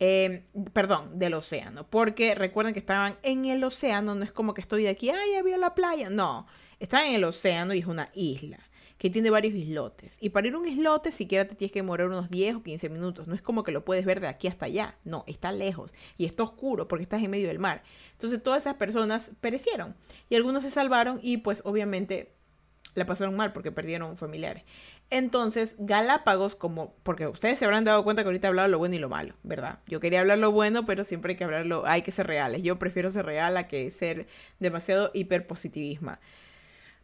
Eh, 0.00 0.44
perdón, 0.72 1.18
del 1.18 1.34
océano, 1.34 1.84
porque 1.88 2.34
recuerden 2.36 2.72
que 2.72 2.78
estaban 2.78 3.16
en 3.22 3.46
el 3.46 3.64
océano, 3.64 4.14
no 4.14 4.22
es 4.22 4.30
como 4.30 4.54
que 4.54 4.60
estoy 4.60 4.84
de 4.84 4.90
aquí, 4.90 5.10
ay, 5.10 5.34
había 5.34 5.58
la 5.58 5.74
playa, 5.74 6.08
no, 6.08 6.46
están 6.78 7.06
en 7.06 7.16
el 7.16 7.24
océano 7.24 7.74
y 7.74 7.80
es 7.80 7.86
una 7.86 8.10
isla 8.14 8.60
que 8.98 9.10
tiene 9.10 9.30
varios 9.30 9.54
islotes. 9.54 10.18
Y 10.20 10.30
para 10.30 10.48
ir 10.48 10.54
a 10.54 10.58
un 10.58 10.66
islote 10.66 11.12
siquiera 11.12 11.46
te 11.46 11.54
tienes 11.54 11.72
que 11.72 11.78
demorar 11.78 12.08
unos 12.08 12.28
10 12.30 12.56
o 12.56 12.62
15 12.62 12.88
minutos. 12.88 13.28
No 13.28 13.34
es 13.34 13.40
como 13.40 13.62
que 13.62 13.70
lo 13.70 13.84
puedes 13.84 14.04
ver 14.04 14.20
de 14.20 14.26
aquí 14.26 14.48
hasta 14.48 14.66
allá. 14.66 14.96
No, 15.04 15.24
está 15.28 15.52
lejos 15.52 15.92
y 16.18 16.24
está 16.24 16.42
oscuro 16.42 16.88
porque 16.88 17.04
estás 17.04 17.22
en 17.22 17.30
medio 17.30 17.46
del 17.46 17.60
mar. 17.60 17.82
Entonces 18.12 18.42
todas 18.42 18.62
esas 18.62 18.74
personas 18.74 19.32
perecieron 19.40 19.94
y 20.28 20.34
algunos 20.34 20.64
se 20.64 20.70
salvaron 20.70 21.20
y 21.22 21.38
pues 21.38 21.62
obviamente 21.64 22.32
la 22.94 23.06
pasaron 23.06 23.36
mal 23.36 23.52
porque 23.52 23.70
perdieron 23.70 24.16
familiares. 24.16 24.64
Entonces, 25.10 25.76
Galápagos, 25.78 26.54
como, 26.54 26.94
porque 27.02 27.26
ustedes 27.26 27.58
se 27.58 27.64
habrán 27.64 27.84
dado 27.84 28.04
cuenta 28.04 28.22
que 28.22 28.28
ahorita 28.28 28.48
he 28.48 28.50
hablado 28.50 28.68
lo 28.68 28.78
bueno 28.78 28.94
y 28.94 28.98
lo 28.98 29.08
malo, 29.08 29.34
¿verdad? 29.42 29.78
Yo 29.86 30.00
quería 30.00 30.20
hablar 30.20 30.38
lo 30.38 30.52
bueno, 30.52 30.84
pero 30.84 31.02
siempre 31.02 31.32
hay 31.32 31.36
que 31.36 31.44
hablarlo, 31.44 31.86
hay 31.86 32.02
que 32.02 32.12
ser 32.12 32.26
reales. 32.26 32.62
Yo 32.62 32.78
prefiero 32.78 33.10
ser 33.10 33.24
real 33.24 33.56
a 33.56 33.68
que 33.68 33.90
ser 33.90 34.26
demasiado 34.58 35.10
hiperpositivismo. 35.14 36.18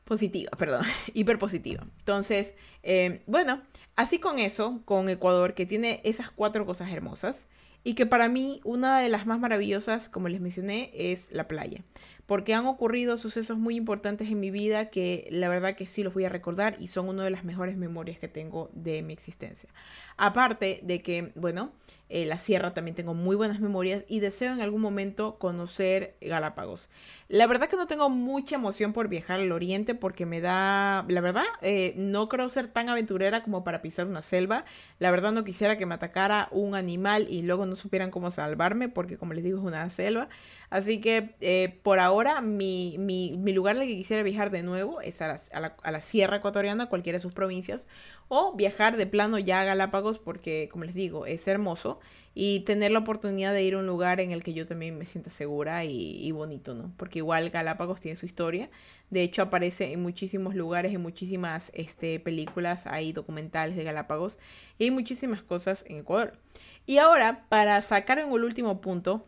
Positiva, 0.05 0.51
perdón, 0.59 0.85
hiperpositiva. 1.15 1.87
Entonces, 2.01 2.55
eh, 2.83 3.23
bueno, 3.27 3.63
así 3.97 4.19
con 4.19 4.39
eso, 4.39 4.83
con 4.85 5.09
Ecuador, 5.09 5.55
que 5.55 5.65
tiene 5.65 6.03
esas 6.05 6.31
cuatro 6.31 6.67
cosas 6.67 6.91
hermosas, 6.93 7.49
y 7.85 7.95
que 7.95 8.07
para 8.07 8.29
mí 8.29 8.61
una 8.65 8.99
de 8.99 9.11
las 9.11 9.27
más 9.27 9.41
maravillosas, 9.41 10.09
como 10.09 10.29
les 10.29 10.41
mencioné, 10.41 10.91
es 10.95 11.31
la 11.33 11.49
playa 11.49 11.83
porque 12.27 12.55
han 12.55 12.67
ocurrido 12.67 13.17
sucesos 13.19 13.59
muy 13.59 13.77
importantes 13.77 14.29
en 14.29 14.41
mi 14.41 14.51
vida 14.51 14.91
que 14.91 15.29
la 15.31 15.49
verdad 15.49 15.77
que 15.77 15.87
sí 15.87 16.03
los 16.03 16.15
voy 16.15 16.25
a 16.25 16.29
recordar 16.29 16.77
y 16.79 16.87
son 16.87 17.09
una 17.09 17.25
de 17.25 17.31
las 17.31 17.45
mejores 17.45 17.77
memorias 17.77 18.19
que 18.19 18.29
tengo 18.29 18.71
de 18.73 19.03
mi 19.03 19.13
existencia. 19.13 19.69
Aparte 20.17 20.81
de 20.83 21.03
que, 21.03 21.33
bueno, 21.35 21.73
eh, 22.09 22.27
la 22.27 22.39
sierra 22.39 22.75
también 22.75 22.95
tengo 22.95 23.15
muy 23.15 23.35
buenas 23.35 23.61
memorias 23.61 24.05
y 24.09 24.21
deseo 24.21 24.53
en 24.53 24.61
algún 24.61 24.81
momento 24.81 25.37
conocer 25.39 26.15
Galápagos. 26.21 26.89
La 27.29 27.47
verdad 27.47 27.69
que 27.69 27.77
no 27.77 27.89
tengo 27.89 28.09
mucha 28.11 28.55
emoción 28.55 28.93
por 28.93 29.09
viajar 29.09 29.41
al 29.41 29.51
oriente 29.51 29.97
porque 29.97 30.25
me 30.25 30.41
da, 30.41 31.05
la 31.09 31.21
verdad, 31.21 31.45
eh, 31.63 31.95
no 31.97 32.29
creo 32.29 32.49
ser 32.49 32.69
tan 32.69 32.89
aventurera 32.89 33.43
como 33.43 33.65
para 33.65 33.83
pisar 33.83 34.07
una 34.07 34.23
selva. 34.23 34.65
La 35.01 35.11
verdad 35.11 35.33
no 35.33 35.43
quisiera 35.43 35.77
que 35.77 35.87
me 35.87 35.95
atacara 35.95 36.49
un 36.53 36.77
animal 36.77 37.27
y 37.29 37.43
luego 37.43 37.67
no 37.67 37.75
supieran 37.75 38.11
cómo 38.11 38.31
salvarme 38.31 38.89
porque 38.89 39.17
como 39.17 39.33
les 39.33 39.43
digo 39.43 39.59
es 39.59 39.65
una 39.65 39.89
selva. 39.91 40.29
Así 40.71 41.01
que 41.01 41.35
eh, 41.41 41.81
por 41.83 41.99
ahora 41.99 42.14
mi, 42.43 43.53
lugar 43.55 43.77
al 43.77 43.87
que 43.87 43.97
quisiera 43.97 44.23
viajar 44.23 44.51
de 44.51 44.63
nuevo 44.63 45.01
es 45.01 45.23
a 45.23 45.37
la, 45.53 45.77
a 45.83 45.91
la 45.91 46.01
sierra 46.01 46.39
ecuatoriana, 46.39 46.89
cualquiera 46.89 47.19
de 47.19 47.23
sus 47.23 47.33
provincias, 47.33 47.89
o 48.29 48.55
viajar 48.55 48.97
de 48.97 49.07
plano 49.07 49.39
ya 49.39 49.61
a 49.61 49.65
Galápagos 49.65 50.19
porque 50.19 50.69
como 50.71 50.85
les 50.85 50.95
digo 50.95 51.27
es 51.27 51.47
hermoso 51.47 52.01
y 52.35 52.61
tener 52.61 52.91
la 52.91 52.99
oportunidad 52.99 53.53
de 53.53 53.63
ir 53.63 53.75
a 53.75 53.79
un 53.79 53.87
lugar 53.87 54.21
en 54.21 54.33
el 54.33 54.43
que 54.43 54.53
yo 54.53 54.67
también 54.67 54.99
me 54.99 55.07
sienta 55.07 55.31
segura 55.31 55.85
y, 55.85 56.31
bonito, 56.33 56.75
¿no? 56.75 56.93
Porque 56.97 57.21
igual 57.21 57.51
Galápagos 57.51 58.01
tiene 58.01 58.17
su 58.17 58.27
historia. 58.27 58.71
De 59.11 59.23
hecho, 59.23 59.43
aparece 59.43 59.93
en 59.93 60.03
muchísimos 60.03 60.57
lugares, 60.57 60.93
en 60.93 61.01
muchísimas 61.01 61.71
este, 61.75 62.19
películas, 62.19 62.89
hay 62.89 63.13
documentales 63.13 63.77
de 63.77 63.85
Galápagos 63.85 64.37
y 64.79 64.85
hay 64.85 64.91
muchísimas 64.91 65.43
cosas 65.45 65.85
en 65.89 65.99
Ecuador. 65.99 66.37
Y 66.87 66.99
ahora, 66.99 67.47
para 67.49 67.81
sacar 67.83 68.19
en 68.19 68.33
el 68.33 68.45
último 68.45 68.81
punto, 68.81 69.25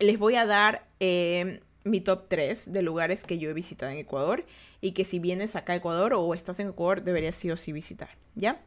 les 0.00 0.18
voy 0.18 0.34
a 0.34 0.46
dar 0.46 0.88
eh, 0.98 1.60
mi 1.86 2.00
top 2.00 2.26
3 2.28 2.72
de 2.72 2.82
lugares 2.82 3.24
que 3.24 3.38
yo 3.38 3.50
he 3.50 3.54
visitado 3.54 3.92
en 3.92 3.98
Ecuador 3.98 4.44
y 4.80 4.92
que 4.92 5.04
si 5.04 5.18
vienes 5.18 5.56
acá 5.56 5.72
a 5.72 5.76
Ecuador 5.76 6.14
o 6.14 6.34
estás 6.34 6.60
en 6.60 6.68
Ecuador, 6.68 7.02
deberías 7.02 7.36
sí 7.36 7.50
o 7.50 7.56
sí 7.56 7.72
visitar, 7.72 8.10
¿ya? 8.34 8.60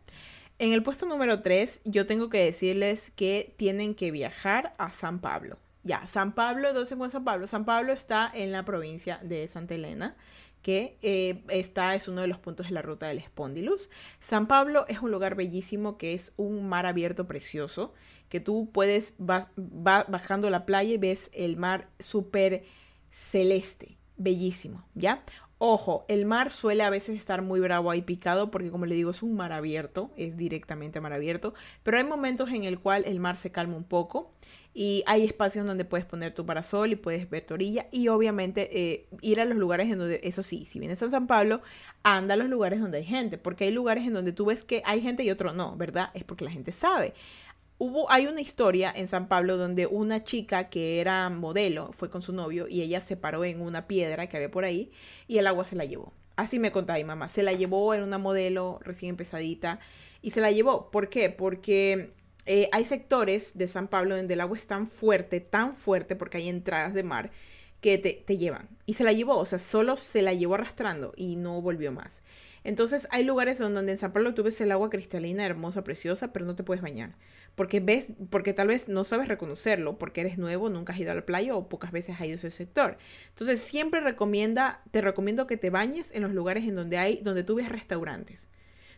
En 0.57 0.73
el 0.73 0.83
puesto 0.83 1.05
número 1.05 1.41
3, 1.41 1.81
yo 1.85 2.05
tengo 2.05 2.29
que 2.29 2.43
decirles 2.43 3.11
que 3.11 3.53
tienen 3.57 3.95
que 3.95 4.11
viajar 4.11 4.73
a 4.77 4.91
San 4.91 5.19
Pablo. 5.19 5.57
Ya, 5.83 6.05
San 6.07 6.33
Pablo, 6.33 6.73
¿dónde 6.73 6.85
se 6.85 6.95
encuentra 6.95 7.19
San 7.19 7.23
Pablo? 7.23 7.47
San 7.47 7.65
Pablo 7.65 7.93
está 7.93 8.29
en 8.33 8.51
la 8.51 8.65
provincia 8.65 9.19
de 9.23 9.47
Santa 9.47 9.75
Elena, 9.75 10.17
que 10.61 10.97
eh, 11.01 11.43
está, 11.47 11.95
es 11.95 12.09
uno 12.09 12.21
de 12.21 12.27
los 12.27 12.39
puntos 12.39 12.67
de 12.67 12.73
la 12.73 12.81
ruta 12.81 13.07
del 13.07 13.19
Espondilus. 13.19 13.89
San 14.19 14.47
Pablo 14.47 14.85
es 14.89 14.99
un 14.99 15.11
lugar 15.11 15.35
bellísimo 15.35 15.97
que 15.97 16.13
es 16.13 16.33
un 16.35 16.67
mar 16.67 16.85
abierto 16.85 17.25
precioso, 17.25 17.93
que 18.27 18.41
tú 18.41 18.69
puedes, 18.73 19.15
vas, 19.17 19.47
bajando 19.55 20.49
la 20.49 20.65
playa 20.65 20.93
y 20.93 20.97
ves 20.97 21.31
el 21.33 21.55
mar 21.55 21.87
súper 21.99 22.63
celeste, 23.11 23.97
bellísimo, 24.17 24.85
¿ya? 24.95 25.23
Ojo, 25.61 26.05
el 26.07 26.25
mar 26.25 26.51
suele 26.51 26.83
a 26.83 26.89
veces 26.89 27.17
estar 27.17 27.41
muy 27.41 27.59
bravo 27.59 27.93
y 27.93 28.01
picado 28.01 28.49
porque 28.49 28.71
como 28.71 28.85
le 28.85 28.95
digo 28.95 29.11
es 29.11 29.21
un 29.21 29.35
mar 29.35 29.51
abierto, 29.51 30.09
es 30.15 30.37
directamente 30.37 31.01
mar 31.01 31.11
abierto, 31.11 31.53
pero 31.83 31.97
hay 31.97 32.05
momentos 32.05 32.49
en 32.51 32.63
el 32.63 32.79
cual 32.79 33.03
el 33.05 33.19
mar 33.19 33.35
se 33.35 33.51
calma 33.51 33.75
un 33.75 33.83
poco 33.83 34.31
y 34.73 35.03
hay 35.05 35.25
espacios 35.25 35.65
donde 35.65 35.83
puedes 35.83 36.05
poner 36.05 36.33
tu 36.33 36.45
parasol 36.45 36.91
y 36.91 36.95
puedes 36.95 37.29
ver 37.29 37.45
tu 37.45 37.55
orilla 37.55 37.87
y 37.91 38.07
obviamente 38.07 38.69
eh, 38.71 39.07
ir 39.21 39.41
a 39.41 39.45
los 39.45 39.57
lugares 39.57 39.89
en 39.89 39.97
donde, 39.97 40.21
eso 40.23 40.43
sí, 40.43 40.65
si 40.65 40.79
vienes 40.79 41.03
a 41.03 41.09
San 41.09 41.27
Pablo, 41.27 41.61
anda 42.03 42.35
a 42.35 42.37
los 42.37 42.47
lugares 42.47 42.79
donde 42.79 42.99
hay 42.99 43.05
gente, 43.05 43.37
porque 43.37 43.65
hay 43.65 43.71
lugares 43.71 44.05
en 44.05 44.13
donde 44.13 44.31
tú 44.31 44.45
ves 44.45 44.63
que 44.63 44.81
hay 44.85 45.01
gente 45.01 45.23
y 45.23 45.31
otro 45.31 45.51
no, 45.53 45.75
¿verdad? 45.75 46.11
Es 46.13 46.23
porque 46.23 46.45
la 46.45 46.51
gente 46.51 46.71
sabe. 46.71 47.13
Hubo, 47.81 48.11
hay 48.11 48.27
una 48.27 48.41
historia 48.41 48.91
en 48.93 49.07
San 49.07 49.29
Pablo 49.29 49.55
donde 49.55 49.87
una 49.87 50.25
chica 50.25 50.69
que 50.69 50.99
era 50.99 51.29
modelo 51.29 51.93
fue 51.93 52.09
con 52.09 52.21
su 52.21 52.33
novio 52.33 52.67
y 52.67 52.81
ella 52.81 52.99
se 52.99 53.15
paró 53.15 53.45
en 53.45 53.61
una 53.61 53.87
piedra 53.87 54.27
que 54.27 54.35
había 54.35 54.51
por 54.51 54.65
ahí 54.65 54.91
y 55.29 55.37
el 55.37 55.47
agua 55.47 55.65
se 55.65 55.77
la 55.77 55.85
llevó. 55.85 56.11
Así 56.35 56.59
me 56.59 56.73
contaba 56.73 56.99
mi 56.99 57.05
mamá. 57.05 57.29
Se 57.29 57.41
la 57.41 57.53
llevó, 57.53 57.93
era 57.93 58.03
una 58.03 58.17
modelo 58.17 58.79
recién 58.83 59.11
empezadita 59.11 59.79
y 60.21 60.31
se 60.31 60.41
la 60.41 60.51
llevó. 60.51 60.91
¿Por 60.91 61.07
qué? 61.07 61.29
Porque 61.29 62.11
eh, 62.45 62.67
hay 62.73 62.83
sectores 62.83 63.57
de 63.57 63.69
San 63.69 63.87
Pablo 63.87 64.17
donde 64.17 64.33
el 64.33 64.41
agua 64.41 64.57
es 64.57 64.67
tan 64.67 64.85
fuerte, 64.85 65.39
tan 65.39 65.71
fuerte, 65.71 66.17
porque 66.17 66.37
hay 66.37 66.49
entradas 66.49 66.93
de 66.93 67.03
mar 67.03 67.31
que 67.79 67.97
te, 67.97 68.11
te 68.25 68.37
llevan. 68.37 68.67
Y 68.87 68.95
se 68.95 69.05
la 69.05 69.13
llevó, 69.13 69.37
o 69.37 69.45
sea, 69.45 69.57
solo 69.57 69.95
se 69.95 70.21
la 70.21 70.33
llevó 70.33 70.55
arrastrando 70.55 71.13
y 71.15 71.37
no 71.37 71.61
volvió 71.61 71.93
más. 71.93 72.23
Entonces 72.69 73.07
hay 73.09 73.23
lugares 73.23 73.57
donde 73.57 73.91
en 73.91 73.97
San 73.97 74.13
Pablo 74.13 74.35
tú 74.35 74.43
ves 74.43 74.61
el 74.61 74.71
agua 74.71 74.91
cristalina, 74.91 75.43
hermosa, 75.43 75.83
preciosa, 75.83 76.31
pero 76.31 76.45
no 76.45 76.53
te 76.53 76.63
puedes 76.63 76.83
bañar. 76.83 77.15
Porque 77.55 77.79
ves, 77.79 78.13
porque 78.29 78.53
tal 78.53 78.67
vez 78.67 78.87
no 78.87 79.03
sabes 79.03 79.27
reconocerlo, 79.27 79.97
porque 79.97 80.21
eres 80.21 80.37
nuevo, 80.37 80.69
nunca 80.69 80.93
has 80.93 80.99
ido 80.99 81.11
a 81.11 81.15
la 81.15 81.25
playa 81.25 81.55
o 81.55 81.67
pocas 81.67 81.91
veces 81.91 82.17
has 82.19 82.27
ido 82.27 82.33
a 82.33 82.37
ese 82.37 82.51
sector. 82.51 82.99
Entonces 83.29 83.59
siempre 83.59 84.01
recomienda, 84.01 84.83
te 84.91 85.01
recomiendo 85.01 85.47
que 85.47 85.57
te 85.57 85.71
bañes 85.71 86.11
en 86.13 86.21
los 86.21 86.31
lugares 86.31 86.63
en 86.65 86.75
donde 86.75 86.99
hay, 86.99 87.21
donde 87.23 87.43
tú 87.43 87.55
ves 87.55 87.69
restaurantes. 87.69 88.49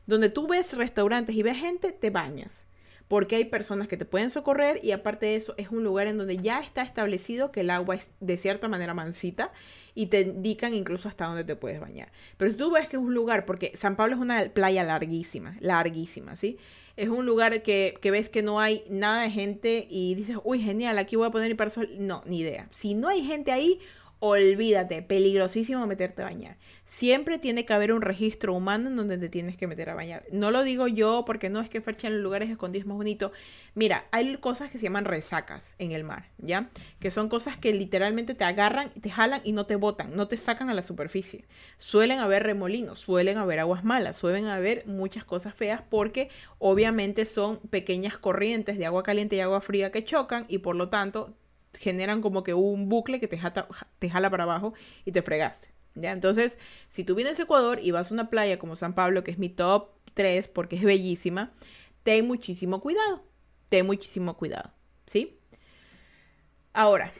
Donde 0.05 0.27
tú 0.27 0.49
ves 0.49 0.75
restaurantes 0.75 1.33
y 1.33 1.41
ves 1.41 1.57
gente, 1.57 1.93
te 1.93 2.09
bañas 2.09 2.67
porque 3.07 3.35
hay 3.35 3.45
personas 3.45 3.87
que 3.87 3.97
te 3.97 4.05
pueden 4.05 4.29
socorrer 4.29 4.79
y 4.83 4.91
aparte 4.91 5.25
de 5.27 5.35
eso 5.35 5.53
es 5.57 5.69
un 5.69 5.83
lugar 5.83 6.07
en 6.07 6.17
donde 6.17 6.37
ya 6.37 6.59
está 6.59 6.81
establecido 6.81 7.51
que 7.51 7.61
el 7.61 7.69
agua 7.69 7.95
es 7.95 8.11
de 8.19 8.37
cierta 8.37 8.67
manera 8.67 8.93
mansita 8.93 9.51
y 9.93 10.07
te 10.07 10.21
indican 10.21 10.73
incluso 10.73 11.09
hasta 11.09 11.25
dónde 11.25 11.43
te 11.43 11.55
puedes 11.55 11.79
bañar. 11.79 12.11
Pero 12.37 12.51
si 12.51 12.57
tú 12.57 12.71
ves 12.71 12.87
que 12.87 12.97
es 12.97 13.01
un 13.03 13.13
lugar, 13.13 13.45
porque 13.45 13.71
San 13.75 13.95
Pablo 13.95 14.15
es 14.15 14.21
una 14.21 14.49
playa 14.49 14.83
larguísima, 14.83 15.57
larguísima, 15.59 16.35
¿sí? 16.35 16.57
es 16.97 17.09
un 17.09 17.25
lugar 17.25 17.63
que, 17.63 17.97
que, 18.01 18.11
ves 18.11 18.29
que 18.29 18.41
no 18.41 18.59
hay 18.59 18.83
nada 18.89 19.23
de 19.23 19.29
gente 19.29 19.87
y 19.89 20.15
dices, 20.15 20.37
uy, 20.43 20.61
genial, 20.61 20.97
aquí 20.97 21.15
voy 21.15 21.27
a 21.27 21.31
poner 21.31 21.49
mi 21.49 21.55
parasol. 21.55 21.89
No, 21.97 22.21
ni 22.25 22.39
idea. 22.39 22.67
Si 22.71 22.93
no 22.93 23.07
hay 23.07 23.23
gente 23.23 23.51
ahí, 23.51 23.79
olvídate, 24.23 25.01
peligrosísimo 25.01 25.87
meterte 25.87 26.21
a 26.21 26.25
bañar. 26.25 26.57
Siempre 26.85 27.39
tiene 27.39 27.65
que 27.65 27.73
haber 27.73 27.91
un 27.91 28.03
registro 28.03 28.53
humano 28.53 28.87
en 28.87 28.95
donde 28.95 29.17
te 29.17 29.29
tienes 29.29 29.57
que 29.57 29.65
meter 29.65 29.89
a 29.89 29.95
bañar. 29.95 30.25
No 30.31 30.51
lo 30.51 30.61
digo 30.61 30.87
yo 30.87 31.23
porque 31.25 31.49
no 31.49 31.59
es 31.59 31.71
que 31.71 31.81
Fercha 31.81 32.07
los 32.07 32.21
lugares 32.21 32.51
escondidos 32.51 32.83
es 32.83 32.87
más 32.87 32.97
bonito. 32.97 33.31
Mira, 33.73 34.05
hay 34.11 34.37
cosas 34.37 34.69
que 34.69 34.77
se 34.77 34.83
llaman 34.83 35.05
resacas 35.05 35.73
en 35.79 35.91
el 35.91 36.03
mar, 36.03 36.29
¿ya? 36.37 36.69
Que 36.99 37.09
son 37.09 37.29
cosas 37.29 37.57
que 37.57 37.73
literalmente 37.73 38.35
te 38.35 38.43
agarran, 38.43 38.91
te 38.91 39.09
jalan 39.09 39.41
y 39.43 39.53
no 39.53 39.65
te 39.65 39.75
botan, 39.75 40.15
no 40.15 40.27
te 40.27 40.37
sacan 40.37 40.69
a 40.69 40.75
la 40.75 40.83
superficie. 40.83 41.45
Suelen 41.79 42.19
haber 42.19 42.43
remolinos, 42.43 42.99
suelen 42.99 43.39
haber 43.39 43.59
aguas 43.59 43.83
malas, 43.83 44.17
suelen 44.17 44.45
haber 44.45 44.85
muchas 44.85 45.25
cosas 45.25 45.55
feas 45.55 45.81
porque 45.89 46.29
obviamente 46.59 47.25
son 47.25 47.57
pequeñas 47.57 48.19
corrientes 48.19 48.77
de 48.77 48.85
agua 48.85 49.01
caliente 49.01 49.35
y 49.35 49.39
agua 49.39 49.61
fría 49.61 49.91
que 49.91 50.05
chocan 50.05 50.45
y 50.47 50.59
por 50.59 50.75
lo 50.75 50.89
tanto 50.89 51.33
generan 51.81 52.21
como 52.21 52.43
que 52.43 52.53
un 52.53 52.87
bucle 52.89 53.19
que 53.19 53.27
te 53.27 53.37
jala, 53.37 53.67
te 53.99 54.09
jala 54.09 54.29
para 54.29 54.43
abajo 54.43 54.73
y 55.05 55.11
te 55.11 55.21
fregaste. 55.21 55.69
¿ya? 55.95 56.11
Entonces, 56.11 56.57
si 56.89 57.03
tú 57.03 57.15
vienes 57.15 57.39
a 57.39 57.43
Ecuador 57.43 57.79
y 57.81 57.91
vas 57.91 58.11
a 58.11 58.13
una 58.13 58.29
playa 58.29 58.59
como 58.59 58.75
San 58.75 58.93
Pablo, 58.93 59.23
que 59.23 59.31
es 59.31 59.39
mi 59.39 59.49
top 59.49 59.89
3 60.13 60.47
porque 60.47 60.75
es 60.77 60.83
bellísima, 60.83 61.51
ten 62.03 62.27
muchísimo 62.27 62.81
cuidado. 62.81 63.23
Ten 63.69 63.85
muchísimo 63.85 64.37
cuidado. 64.37 64.71
¿Sí? 65.07 65.39
Ahora, 66.73 67.11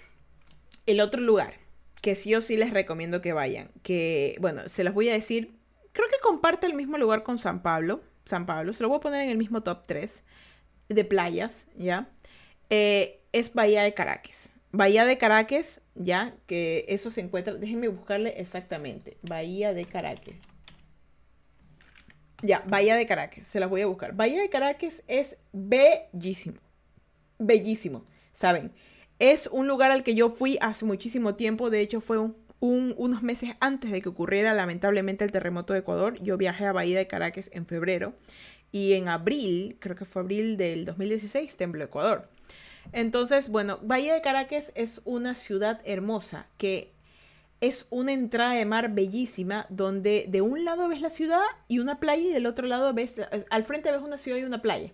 el 0.86 1.02
otro 1.02 1.22
lugar 1.22 1.56
que 2.02 2.16
sí 2.16 2.34
o 2.36 2.42
sí 2.42 2.58
les 2.58 2.74
recomiendo 2.74 3.22
que 3.22 3.34
vayan, 3.34 3.70
que, 3.84 4.36
bueno, 4.40 4.68
se 4.68 4.84
los 4.84 4.94
voy 4.94 5.10
a 5.10 5.14
decir, 5.14 5.56
creo 5.94 6.08
que 6.08 6.20
comparte 6.22 6.66
el 6.68 6.74
mismo 6.74 6.98
lugar 6.98 7.24
con 7.24 7.38
San 7.38 7.62
Pablo. 7.62 8.02
San 8.26 8.46
Pablo, 8.46 8.74
se 8.74 8.84
lo 8.84 8.90
voy 8.90 8.98
a 8.98 9.02
poner 9.02 9.22
en 9.22 9.30
el 9.30 9.38
mismo 9.38 9.62
top 9.62 9.84
3 9.86 10.24
de 10.90 11.06
playas, 11.06 11.68
¿ya? 11.76 12.10
Eh, 12.70 13.21
es 13.32 13.54
Bahía 13.54 13.84
de 13.84 13.94
Caracas. 13.94 14.54
Bahía 14.72 15.06
de 15.06 15.18
Caracas, 15.18 15.82
ya, 15.96 16.34
que 16.48 16.86
eso 16.88 17.12
se 17.12 17.22
encuentra, 17.22 17.54
déjenme 17.54 17.90
buscarle 17.90 18.40
exactamente. 18.40 19.18
Bahía 19.22 19.74
de 19.74 19.86
Caracas. 19.86 20.36
Ya, 22.42 22.64
Bahía 22.68 22.96
de 22.96 23.06
Caracas, 23.06 23.46
se 23.46 23.60
las 23.60 23.70
voy 23.70 23.82
a 23.82 23.88
buscar. 23.88 24.16
Bahía 24.16 24.42
de 24.42 24.50
Caracas 24.50 25.04
es 25.08 25.38
bellísimo. 25.52 26.58
Bellísimo, 27.38 28.06
¿saben? 28.32 28.72
Es 29.20 29.48
un 29.48 29.68
lugar 29.68 29.92
al 29.92 30.04
que 30.04 30.16
yo 30.16 30.30
fui 30.30 30.58
hace 30.62 30.86
muchísimo 30.86 31.36
tiempo, 31.36 31.70
de 31.70 31.82
hecho 31.82 32.02
fue 32.02 32.32
unos 32.60 33.24
meses 33.24 33.52
antes 33.60 33.92
de 33.92 34.02
que 34.02 34.10
ocurriera 34.10 34.54
lamentablemente 34.54 35.26
el 35.26 35.32
terremoto 35.32 35.74
de 35.74 35.80
Ecuador. 35.80 36.22
Yo 36.22 36.38
viajé 36.38 36.66
a 36.66 36.72
Bahía 36.72 36.98
de 36.98 37.08
Caracas 37.08 37.50
en 37.54 37.66
febrero 37.66 38.14
y 38.72 38.94
en 38.94 39.10
abril, 39.10 39.78
creo 39.80 39.96
que 39.96 40.06
fue 40.06 40.22
abril 40.22 40.58
del 40.58 40.86
2016, 40.86 41.58
tembló 41.58 41.84
Ecuador. 41.84 42.30
Entonces, 42.94 43.50
bueno, 43.50 43.80
Bahía 43.82 44.14
de 44.14 44.22
Caracas 44.22 44.72
es 44.76 45.02
una 45.06 45.36
ciudad 45.36 45.82
hermosa 45.86 46.48
que 46.58 46.92
es 47.62 47.86
una 47.92 48.12
entrada 48.12 48.54
de 48.54 48.66
mar 48.66 48.94
bellísima 48.94 49.68
donde 49.70 50.26
de 50.28 50.42
un 50.42 50.66
lado 50.66 50.88
ves 50.88 51.00
la 51.00 51.12
ciudad 51.12 51.44
y 51.68 51.78
una 51.78 52.00
playa 52.00 52.24
y 52.24 52.34
del 52.34 52.48
otro 52.48 52.68
lado 52.68 52.92
ves, 52.94 53.22
al 53.50 53.64
frente 53.64 53.92
ves 53.92 54.02
una 54.02 54.18
ciudad 54.18 54.40
y 54.40 54.44
una 54.44 54.62
playa. 54.62 54.92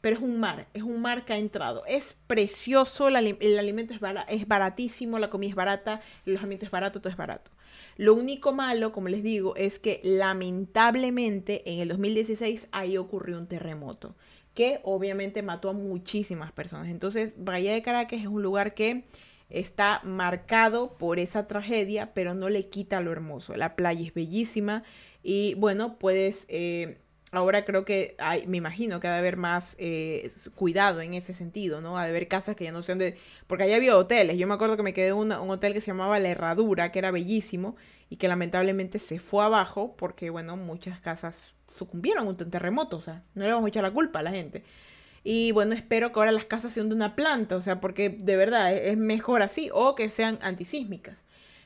Pero 0.00 0.16
es 0.16 0.22
un 0.22 0.40
mar, 0.40 0.66
es 0.74 0.82
un 0.82 1.00
mar 1.00 1.24
que 1.24 1.32
ha 1.32 1.36
entrado. 1.36 1.84
Es 1.86 2.18
precioso, 2.26 3.06
el, 3.06 3.14
alimento 3.14 3.94
es, 3.94 4.00
es 4.28 4.48
baratísimo, 4.48 5.20
la 5.20 5.30
comida 5.30 5.50
es 5.50 5.54
barata, 5.54 6.00
el 6.26 6.32
alojamiento 6.32 6.64
es 6.64 6.72
barato, 6.72 7.00
todo 7.00 7.10
es 7.10 7.16
barato. 7.16 7.52
Lo 7.96 8.14
único 8.14 8.52
malo, 8.52 8.90
como 8.90 9.08
les 9.08 9.22
digo, 9.22 9.54
es 9.54 9.78
que 9.78 10.00
lamentablemente 10.02 11.70
en 11.70 11.80
el 11.80 11.88
2016 11.88 12.68
ahí 12.72 12.96
ocurrió 12.96 13.38
un 13.38 13.46
terremoto 13.46 14.16
que 14.54 14.80
obviamente 14.82 15.42
mató 15.42 15.70
a 15.70 15.72
muchísimas 15.72 16.52
personas. 16.52 16.88
Entonces, 16.88 17.34
Bahía 17.38 17.72
de 17.72 17.82
Caracas 17.82 18.20
es 18.20 18.26
un 18.26 18.42
lugar 18.42 18.74
que 18.74 19.04
está 19.48 20.00
marcado 20.04 20.96
por 20.98 21.18
esa 21.18 21.46
tragedia, 21.46 22.12
pero 22.14 22.34
no 22.34 22.48
le 22.48 22.68
quita 22.68 23.00
lo 23.00 23.12
hermoso. 23.12 23.56
La 23.56 23.76
playa 23.76 24.06
es 24.06 24.14
bellísima 24.14 24.82
y 25.22 25.54
bueno, 25.54 25.98
puedes... 25.98 26.46
Eh, 26.48 26.98
ahora 27.32 27.64
creo 27.64 27.86
que 27.86 28.14
hay, 28.18 28.46
me 28.46 28.58
imagino 28.58 29.00
que 29.00 29.08
ha 29.08 29.12
de 29.12 29.18
haber 29.18 29.38
más 29.38 29.74
eh, 29.78 30.30
cuidado 30.54 31.00
en 31.00 31.14
ese 31.14 31.32
sentido, 31.32 31.80
¿no? 31.80 31.96
Ha 31.96 32.04
de 32.04 32.10
haber 32.10 32.28
casas 32.28 32.56
que 32.56 32.64
ya 32.64 32.72
no 32.72 32.82
sean 32.82 32.98
de... 32.98 33.16
Porque 33.46 33.64
allá 33.64 33.76
había 33.76 33.96
hoteles. 33.96 34.36
Yo 34.36 34.46
me 34.46 34.54
acuerdo 34.54 34.76
que 34.76 34.82
me 34.82 34.92
quedé 34.92 35.08
en 35.08 35.14
un 35.14 35.32
hotel 35.32 35.72
que 35.72 35.80
se 35.80 35.88
llamaba 35.88 36.18
La 36.18 36.28
Herradura, 36.28 36.92
que 36.92 36.98
era 36.98 37.10
bellísimo 37.10 37.76
y 38.10 38.16
que 38.16 38.28
lamentablemente 38.28 38.98
se 38.98 39.18
fue 39.18 39.44
abajo 39.44 39.96
porque, 39.96 40.28
bueno, 40.28 40.58
muchas 40.58 41.00
casas 41.00 41.54
sucumbieron 41.76 42.26
a 42.26 42.30
un 42.30 42.36
terremoto, 42.36 42.96
o 42.98 43.02
sea, 43.02 43.22
no 43.34 43.44
le 43.44 43.52
vamos 43.52 43.66
a 43.66 43.68
echar 43.68 43.82
la 43.82 43.90
culpa 43.90 44.20
a 44.20 44.22
la 44.22 44.30
gente. 44.30 44.64
Y 45.24 45.52
bueno, 45.52 45.74
espero 45.74 46.12
que 46.12 46.18
ahora 46.18 46.32
las 46.32 46.44
casas 46.44 46.72
sean 46.72 46.88
de 46.88 46.94
una 46.94 47.14
planta, 47.14 47.56
o 47.56 47.62
sea, 47.62 47.80
porque 47.80 48.10
de 48.10 48.36
verdad 48.36 48.74
es 48.74 48.96
mejor 48.96 49.42
así, 49.42 49.70
o 49.72 49.94
que 49.94 50.10
sean 50.10 50.38
antisísmicas. 50.42 51.22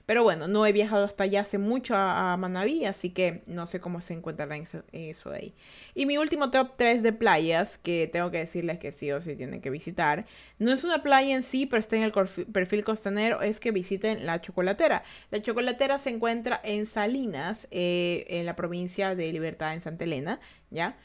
Pero 0.06 0.22
bueno, 0.22 0.46
no 0.46 0.64
he 0.64 0.70
viajado 0.70 1.04
hasta 1.04 1.24
allá 1.24 1.40
hace 1.40 1.58
mucho 1.58 1.96
a, 1.96 2.36
Manaví, 2.36 2.84
así 2.84 3.10
que 3.10 3.42
no 3.46 3.66
sé 3.66 3.80
cómo 3.80 4.00
se 4.00 4.14
encuentra 4.14 4.56
eso, 4.56 4.84
eso 4.92 5.32
ahí. 5.32 5.52
Y 5.96 6.06
mi 6.06 6.16
último 6.16 6.52
top 6.52 6.74
3 6.76 7.02
de 7.02 7.12
playas, 7.12 7.76
que 7.76 8.08
tengo 8.12 8.30
que 8.30 8.38
decirles 8.38 8.78
que 8.78 8.92
sí 8.92 9.10
o 9.10 9.20
sí 9.20 9.34
tienen 9.34 9.60
que 9.60 9.68
visitar, 9.68 10.24
no 10.60 10.72
es 10.72 10.84
una 10.84 11.02
playa 11.02 11.34
en 11.34 11.42
sí, 11.42 11.66
pero 11.66 11.80
está 11.80 11.96
en 11.96 12.04
el 12.04 12.12
perfil 12.12 12.84
costanero, 12.84 13.42
es 13.42 13.58
que 13.58 13.72
visiten 13.72 14.24
la 14.26 14.40
Chocolatera. 14.40 15.02
La 15.32 15.42
Chocolatera 15.42 15.98
se 15.98 16.10
encuentra 16.10 16.60
en 16.62 16.86
Salinas, 16.86 17.66
eh, 17.72 18.26
en 18.28 18.46
la 18.46 18.54
provincia 18.54 19.16
de 19.16 19.32
Libertad, 19.32 19.74
en 19.74 19.80
Santa 19.80 20.04
Elena, 20.04 20.38
¿ya? 20.70 20.96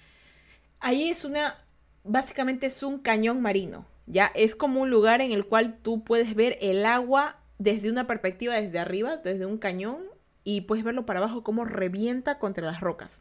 Ahí 0.80 1.10
es 1.10 1.26
una, 1.26 1.66
básicamente 2.04 2.68
es 2.68 2.84
un 2.84 3.00
cañón 3.00 3.42
marino, 3.42 3.88
¿ya? 4.06 4.32
Es 4.36 4.56
como 4.56 4.80
un 4.82 4.92
lugar 4.92 5.22
en 5.22 5.32
el 5.32 5.48
cual 5.48 5.80
tú 5.82 6.04
puedes 6.04 6.36
ver 6.36 6.60
el 6.62 6.86
agua 6.86 7.41
desde 7.62 7.92
una 7.92 8.08
perspectiva 8.08 8.56
desde 8.56 8.80
arriba, 8.80 9.18
desde 9.18 9.46
un 9.46 9.60
cañón, 9.60 10.00
y 10.44 10.62
puedes 10.62 10.84
verlo 10.84 11.06
para 11.06 11.20
abajo 11.20 11.44
cómo 11.44 11.64
revienta 11.64 12.40
contra 12.40 12.66
las 12.66 12.82
rocas. 12.82 13.20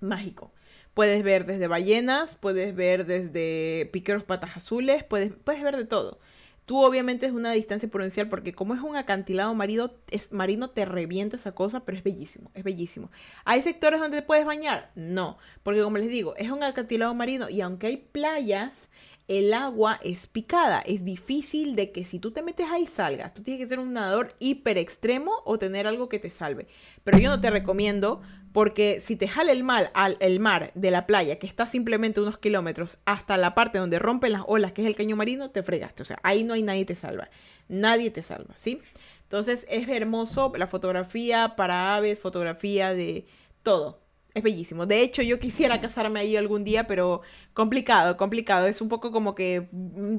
Mágico. 0.00 0.52
Puedes 0.92 1.22
ver 1.22 1.46
desde 1.46 1.68
ballenas, 1.68 2.34
puedes 2.34 2.74
ver 2.74 3.06
desde 3.06 3.88
piqueros 3.92 4.24
patas 4.24 4.56
azules, 4.56 5.04
puedes, 5.04 5.32
puedes 5.32 5.62
ver 5.62 5.76
de 5.76 5.86
todo. 5.86 6.18
Tú 6.66 6.82
obviamente 6.84 7.26
es 7.26 7.32
una 7.32 7.52
distancia 7.52 7.88
prudencial 7.88 8.28
porque 8.28 8.52
como 8.52 8.74
es 8.74 8.80
un 8.80 8.96
acantilado 8.96 9.54
marino, 9.54 9.92
es, 10.10 10.32
marino 10.32 10.70
te 10.70 10.84
revienta 10.84 11.36
esa 11.36 11.52
cosa, 11.52 11.84
pero 11.84 11.96
es 11.96 12.02
bellísimo, 12.02 12.50
es 12.54 12.64
bellísimo. 12.64 13.10
¿Hay 13.44 13.62
sectores 13.62 14.00
donde 14.00 14.20
te 14.20 14.26
puedes 14.26 14.44
bañar? 14.44 14.90
No, 14.96 15.38
porque 15.62 15.82
como 15.82 15.98
les 15.98 16.08
digo, 16.08 16.34
es 16.36 16.50
un 16.50 16.64
acantilado 16.64 17.14
marino 17.14 17.48
y 17.48 17.60
aunque 17.60 17.86
hay 17.86 17.96
playas, 17.98 18.88
el 19.30 19.54
agua 19.54 20.00
es 20.02 20.26
picada. 20.26 20.80
Es 20.80 21.04
difícil 21.04 21.76
de 21.76 21.92
que 21.92 22.04
si 22.04 22.18
tú 22.18 22.32
te 22.32 22.42
metes 22.42 22.66
ahí 22.68 22.88
salgas. 22.88 23.32
Tú 23.32 23.44
tienes 23.44 23.62
que 23.62 23.68
ser 23.68 23.78
un 23.78 23.92
nadador 23.92 24.34
hiper 24.40 24.76
extremo 24.76 25.36
o 25.44 25.56
tener 25.56 25.86
algo 25.86 26.08
que 26.08 26.18
te 26.18 26.30
salve. 26.30 26.66
Pero 27.04 27.16
yo 27.18 27.30
no 27.30 27.40
te 27.40 27.48
recomiendo 27.48 28.22
porque 28.52 28.98
si 28.98 29.14
te 29.14 29.28
jala 29.28 29.52
el, 29.52 29.62
mal, 29.62 29.92
al, 29.94 30.16
el 30.18 30.40
mar 30.40 30.72
de 30.74 30.90
la 30.90 31.06
playa, 31.06 31.38
que 31.38 31.46
está 31.46 31.68
simplemente 31.68 32.20
unos 32.20 32.38
kilómetros, 32.38 32.98
hasta 33.04 33.36
la 33.36 33.54
parte 33.54 33.78
donde 33.78 34.00
rompen 34.00 34.32
las 34.32 34.42
olas, 34.48 34.72
que 34.72 34.82
es 34.82 34.88
el 34.88 34.96
caño 34.96 35.14
marino, 35.14 35.52
te 35.52 35.62
fregaste. 35.62 36.02
O 36.02 36.06
sea, 36.06 36.18
ahí 36.24 36.42
no 36.42 36.54
hay 36.54 36.64
nadie 36.64 36.84
te 36.84 36.96
salva. 36.96 37.30
Nadie 37.68 38.10
te 38.10 38.22
salva, 38.22 38.54
¿sí? 38.56 38.80
Entonces 39.22 39.64
es 39.70 39.88
hermoso 39.88 40.52
la 40.56 40.66
fotografía 40.66 41.54
para 41.54 41.94
aves, 41.94 42.18
fotografía 42.18 42.94
de 42.94 43.26
todo. 43.62 43.99
Es 44.32 44.42
bellísimo. 44.42 44.86
De 44.86 45.02
hecho, 45.02 45.22
yo 45.22 45.40
quisiera 45.40 45.80
casarme 45.80 46.20
ahí 46.20 46.36
algún 46.36 46.62
día, 46.64 46.86
pero 46.86 47.22
complicado, 47.52 48.16
complicado. 48.16 48.66
Es 48.66 48.80
un 48.80 48.88
poco 48.88 49.10
como 49.10 49.34
que 49.34 49.68
mm, 49.72 50.18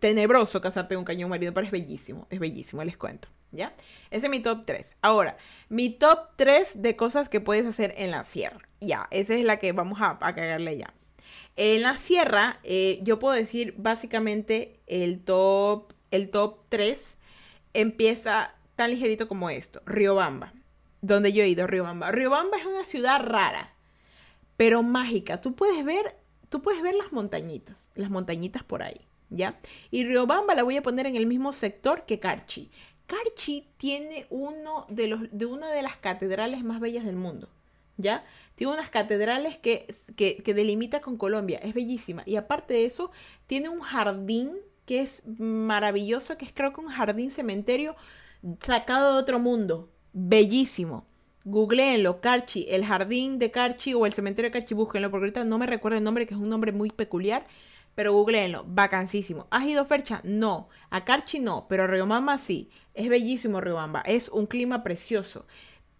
tenebroso 0.00 0.60
casarte 0.60 0.94
en 0.94 0.98
un 0.98 1.04
cañón 1.04 1.30
marino, 1.30 1.52
pero 1.54 1.66
es 1.66 1.72
bellísimo, 1.72 2.26
es 2.30 2.40
bellísimo, 2.40 2.82
les 2.82 2.96
cuento. 2.96 3.28
¿Ya? 3.52 3.74
Ese 4.10 4.26
es 4.26 4.30
mi 4.30 4.40
top 4.40 4.64
3. 4.64 4.92
Ahora, 5.02 5.36
mi 5.68 5.90
top 5.90 6.30
3 6.36 6.80
de 6.80 6.96
cosas 6.96 7.28
que 7.28 7.40
puedes 7.40 7.66
hacer 7.66 7.94
en 7.98 8.10
la 8.10 8.24
sierra. 8.24 8.66
Ya, 8.80 9.06
esa 9.10 9.34
es 9.34 9.44
la 9.44 9.58
que 9.58 9.72
vamos 9.72 10.00
a, 10.00 10.18
a 10.20 10.34
cagarle 10.34 10.78
ya. 10.78 10.94
En 11.56 11.82
la 11.82 11.98
sierra, 11.98 12.60
eh, 12.64 13.00
yo 13.02 13.18
puedo 13.18 13.34
decir 13.34 13.74
básicamente 13.76 14.80
el 14.86 15.22
top, 15.22 15.92
el 16.10 16.30
top 16.30 16.60
3 16.70 17.18
empieza 17.74 18.54
tan 18.74 18.90
ligerito 18.90 19.28
como 19.28 19.50
esto. 19.50 19.82
Riobamba 19.84 20.54
donde 21.02 21.32
yo 21.32 21.42
he 21.42 21.48
ido, 21.48 21.66
Riobamba. 21.66 22.12
Riobamba 22.12 22.56
es 22.56 22.64
una 22.64 22.84
ciudad 22.84 23.20
rara, 23.20 23.74
pero 24.56 24.82
mágica. 24.82 25.40
Tú 25.40 25.54
puedes 25.54 25.84
ver, 25.84 26.16
tú 26.48 26.62
puedes 26.62 26.80
ver 26.80 26.94
las 26.94 27.12
montañitas, 27.12 27.90
las 27.94 28.08
montañitas 28.08 28.62
por 28.62 28.82
ahí, 28.82 29.02
¿ya? 29.28 29.58
Y 29.90 30.04
Riobamba 30.04 30.54
la 30.54 30.62
voy 30.62 30.76
a 30.76 30.82
poner 30.82 31.06
en 31.06 31.16
el 31.16 31.26
mismo 31.26 31.52
sector 31.52 32.06
que 32.06 32.20
Carchi. 32.20 32.70
Carchi 33.06 33.68
tiene 33.76 34.26
uno 34.30 34.86
de, 34.88 35.08
los, 35.08 35.20
de 35.32 35.44
una 35.44 35.70
de 35.70 35.82
las 35.82 35.96
catedrales 35.96 36.64
más 36.64 36.80
bellas 36.80 37.04
del 37.04 37.16
mundo. 37.16 37.50
¿Ya? 37.98 38.24
Tiene 38.54 38.72
unas 38.72 38.88
catedrales 38.88 39.58
que, 39.58 39.86
que, 40.16 40.42
que 40.42 40.54
delimita 40.54 41.02
con 41.02 41.18
Colombia, 41.18 41.60
es 41.62 41.74
bellísima. 41.74 42.22
Y 42.24 42.36
aparte 42.36 42.72
de 42.72 42.84
eso, 42.86 43.12
tiene 43.46 43.68
un 43.68 43.80
jardín 43.80 44.56
que 44.86 45.02
es 45.02 45.22
maravilloso, 45.38 46.38
que 46.38 46.46
es 46.46 46.52
creo 46.54 46.72
que 46.72 46.80
un 46.80 46.88
jardín 46.88 47.30
cementerio 47.30 47.94
sacado 48.60 49.12
de 49.12 49.20
otro 49.20 49.38
mundo 49.38 49.91
bellísimo. 50.12 51.06
Googleenlo, 51.44 52.20
Carchi, 52.20 52.66
el 52.68 52.84
jardín 52.84 53.38
de 53.38 53.50
Carchi 53.50 53.94
o 53.94 54.06
el 54.06 54.12
cementerio 54.12 54.50
de 54.50 54.52
Carchi, 54.52 54.74
búsquenlo, 54.74 55.10
porque 55.10 55.24
ahorita 55.24 55.44
no 55.44 55.58
me 55.58 55.66
recuerdo 55.66 55.98
el 55.98 56.04
nombre, 56.04 56.26
que 56.26 56.34
es 56.34 56.40
un 56.40 56.48
nombre 56.48 56.72
muy 56.72 56.90
peculiar, 56.90 57.46
pero 57.94 58.12
googleenlo, 58.12 58.64
vacancísimo. 58.66 59.48
¿Has 59.50 59.66
ido 59.66 59.84
Fercha? 59.84 60.20
No. 60.24 60.68
A 60.90 61.04
Carchi 61.04 61.40
no, 61.40 61.66
pero 61.68 61.84
a 61.84 61.86
Riobamba 61.86 62.38
sí. 62.38 62.70
Es 62.94 63.08
bellísimo 63.08 63.60
Riobamba, 63.60 64.02
es 64.02 64.28
un 64.28 64.46
clima 64.46 64.82
precioso. 64.82 65.46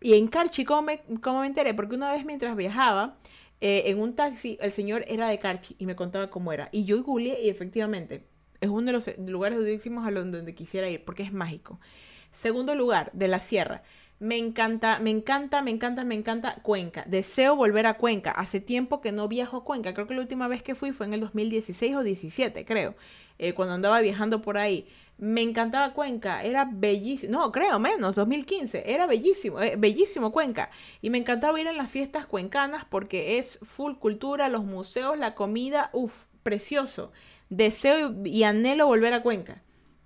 Y 0.00 0.14
en 0.14 0.28
Carchi, 0.28 0.64
¿cómo 0.64 0.82
me, 0.82 1.02
me 1.08 1.46
enteré? 1.46 1.74
Porque 1.74 1.96
una 1.96 2.12
vez 2.12 2.24
mientras 2.24 2.56
viajaba 2.56 3.18
eh, 3.60 3.84
en 3.86 4.00
un 4.00 4.14
taxi, 4.14 4.58
el 4.60 4.72
señor 4.72 5.04
era 5.06 5.28
de 5.28 5.38
Carchi 5.38 5.76
y 5.78 5.86
me 5.86 5.96
contaba 5.96 6.30
cómo 6.30 6.52
era. 6.52 6.68
Y 6.72 6.84
yo 6.84 7.02
googleé 7.02 7.42
y 7.44 7.48
efectivamente 7.48 8.26
es 8.60 8.68
uno 8.68 8.86
de 8.86 8.92
los 8.92 9.18
lugares 9.18 9.58
donde 9.58 9.80
a 9.98 10.10
donde 10.10 10.54
quisiera 10.54 10.88
ir, 10.88 11.04
porque 11.04 11.24
es 11.24 11.32
mágico. 11.32 11.80
Segundo 12.30 12.74
lugar, 12.74 13.10
de 13.12 13.28
la 13.28 13.40
sierra. 13.40 13.82
Me 14.22 14.38
encanta, 14.38 15.00
me 15.00 15.10
encanta, 15.10 15.62
me 15.62 15.72
encanta, 15.72 16.04
me 16.04 16.14
encanta 16.14 16.54
Cuenca. 16.62 17.02
Deseo 17.08 17.56
volver 17.56 17.88
a 17.88 17.94
Cuenca. 17.94 18.30
Hace 18.30 18.60
tiempo 18.60 19.00
que 19.00 19.10
no 19.10 19.26
viajo 19.26 19.56
a 19.56 19.64
Cuenca. 19.64 19.94
Creo 19.94 20.06
que 20.06 20.14
la 20.14 20.20
última 20.20 20.46
vez 20.46 20.62
que 20.62 20.76
fui 20.76 20.92
fue 20.92 21.06
en 21.06 21.14
el 21.14 21.20
2016 21.22 21.96
o 21.96 22.04
17, 22.04 22.64
creo. 22.64 22.94
Eh, 23.40 23.52
cuando 23.52 23.74
andaba 23.74 24.00
viajando 24.00 24.40
por 24.40 24.58
ahí. 24.58 24.86
Me 25.18 25.42
encantaba 25.42 25.92
Cuenca. 25.92 26.44
Era 26.44 26.68
bellísimo. 26.72 27.32
No, 27.32 27.50
creo 27.50 27.80
menos, 27.80 28.14
2015. 28.14 28.92
Era 28.92 29.06
bellísimo, 29.06 29.60
eh, 29.60 29.74
bellísimo 29.76 30.30
Cuenca. 30.30 30.70
Y 31.00 31.10
me 31.10 31.18
encantaba 31.18 31.60
ir 31.60 31.66
a 31.66 31.72
las 31.72 31.90
fiestas 31.90 32.24
cuencanas 32.24 32.84
porque 32.88 33.38
es 33.38 33.58
full 33.64 33.94
cultura, 33.94 34.48
los 34.48 34.62
museos, 34.62 35.18
la 35.18 35.34
comida. 35.34 35.90
Uf, 35.92 36.26
precioso. 36.44 37.10
Deseo 37.50 38.14
y 38.24 38.44
anhelo 38.44 38.86
volver 38.86 39.14
a 39.14 39.22
Cuenca. 39.24 39.62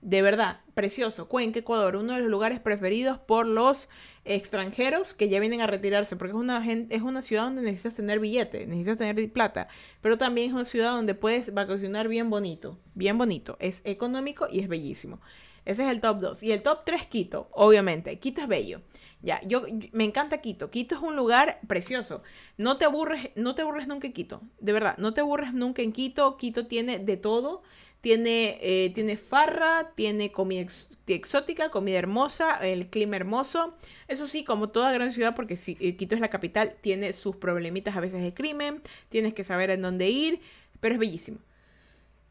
De 0.07 0.23
verdad, 0.23 0.61
precioso. 0.75 1.27
Cuenca, 1.27 1.59
Ecuador, 1.59 1.97
uno 1.97 2.13
de 2.13 2.21
los 2.21 2.31
lugares 2.31 2.61
preferidos 2.61 3.19
por 3.19 3.45
los 3.45 3.89
extranjeros 4.25 5.15
que 5.15 5.29
ya 5.29 5.41
vienen 5.41 5.63
a 5.63 5.67
retirarse, 5.67 6.15
porque 6.15 6.31
es 6.31 6.39
una, 6.39 6.65
es 6.65 7.03
una 7.03 7.21
ciudad 7.21 7.43
donde 7.43 7.63
necesitas 7.63 7.95
tener 7.95 8.21
billete, 8.21 8.69
necesitas 8.69 8.99
tener 8.99 9.33
plata, 9.33 9.67
pero 10.03 10.17
también 10.17 10.47
es 10.47 10.53
una 10.53 10.65
ciudad 10.65 10.93
donde 10.93 11.17
puedes 11.17 11.53
vacacionar 11.53 12.07
bien 12.07 12.31
bonito, 12.31 12.79
bien 12.95 13.19
bonito. 13.19 13.57
Es 13.59 13.83
económico 13.85 14.47
y 14.49 14.61
es 14.61 14.69
bellísimo. 14.69 15.19
Ese 15.65 15.83
es 15.83 15.91
el 15.91 16.01
top 16.01 16.21
2. 16.21 16.43
Y 16.45 16.53
el 16.53 16.63
top 16.63 16.85
3, 16.85 17.07
Quito, 17.07 17.49
obviamente. 17.51 18.21
Quito 18.21 18.43
es 18.43 18.47
bello. 18.47 18.83
Ya, 19.23 19.41
yo, 19.43 19.65
me 19.91 20.05
encanta 20.05 20.41
Quito. 20.41 20.71
Quito 20.71 20.95
es 20.95 21.03
un 21.03 21.17
lugar 21.17 21.59
precioso. 21.67 22.23
No 22.59 22.77
te 22.77 22.85
aburres, 22.85 23.31
no 23.35 23.57
te 23.57 23.63
aburres 23.63 23.89
nunca 23.89 24.07
en 24.07 24.13
Quito. 24.13 24.41
De 24.61 24.73
verdad, 24.73 24.97
no 24.99 25.15
te 25.15 25.23
aburres 25.23 25.53
nunca 25.53 25.83
en 25.83 25.93
Quito. 25.93 26.37
Quito 26.37 26.69
tiene 26.69 27.01
de 27.01 27.17
todo. 27.17 27.65
Tiene, 28.07 28.61
eh, 28.61 28.93
tiene 28.95 29.17
farra, 29.17 29.91
tiene 29.97 30.31
comida 30.31 30.65
exótica, 31.09 31.71
comida 31.71 31.99
hermosa, 31.99 32.57
el 32.65 32.87
clima 32.87 33.17
hermoso. 33.17 33.75
Eso 34.07 34.29
sí, 34.29 34.45
como 34.45 34.69
toda 34.69 34.93
gran 34.93 35.13
ciudad, 35.13 35.35
porque 35.35 35.57
si 35.57 35.77
eh, 35.81 35.97
Quito 35.97 36.15
es 36.15 36.21
la 36.21 36.29
capital, 36.29 36.77
tiene 36.81 37.13
sus 37.15 37.35
problemitas 37.35 37.97
a 37.97 38.01
veces 38.01 38.23
de 38.23 38.33
crimen. 38.33 38.81
Tienes 39.09 39.35
que 39.35 39.43
saber 39.43 39.71
en 39.71 39.83
dónde 39.83 40.09
ir, 40.09 40.39
pero 40.79 40.95
es 40.95 41.01
bellísimo. 41.01 41.39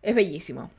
Es 0.01 0.15
bellísimo. 0.15 0.71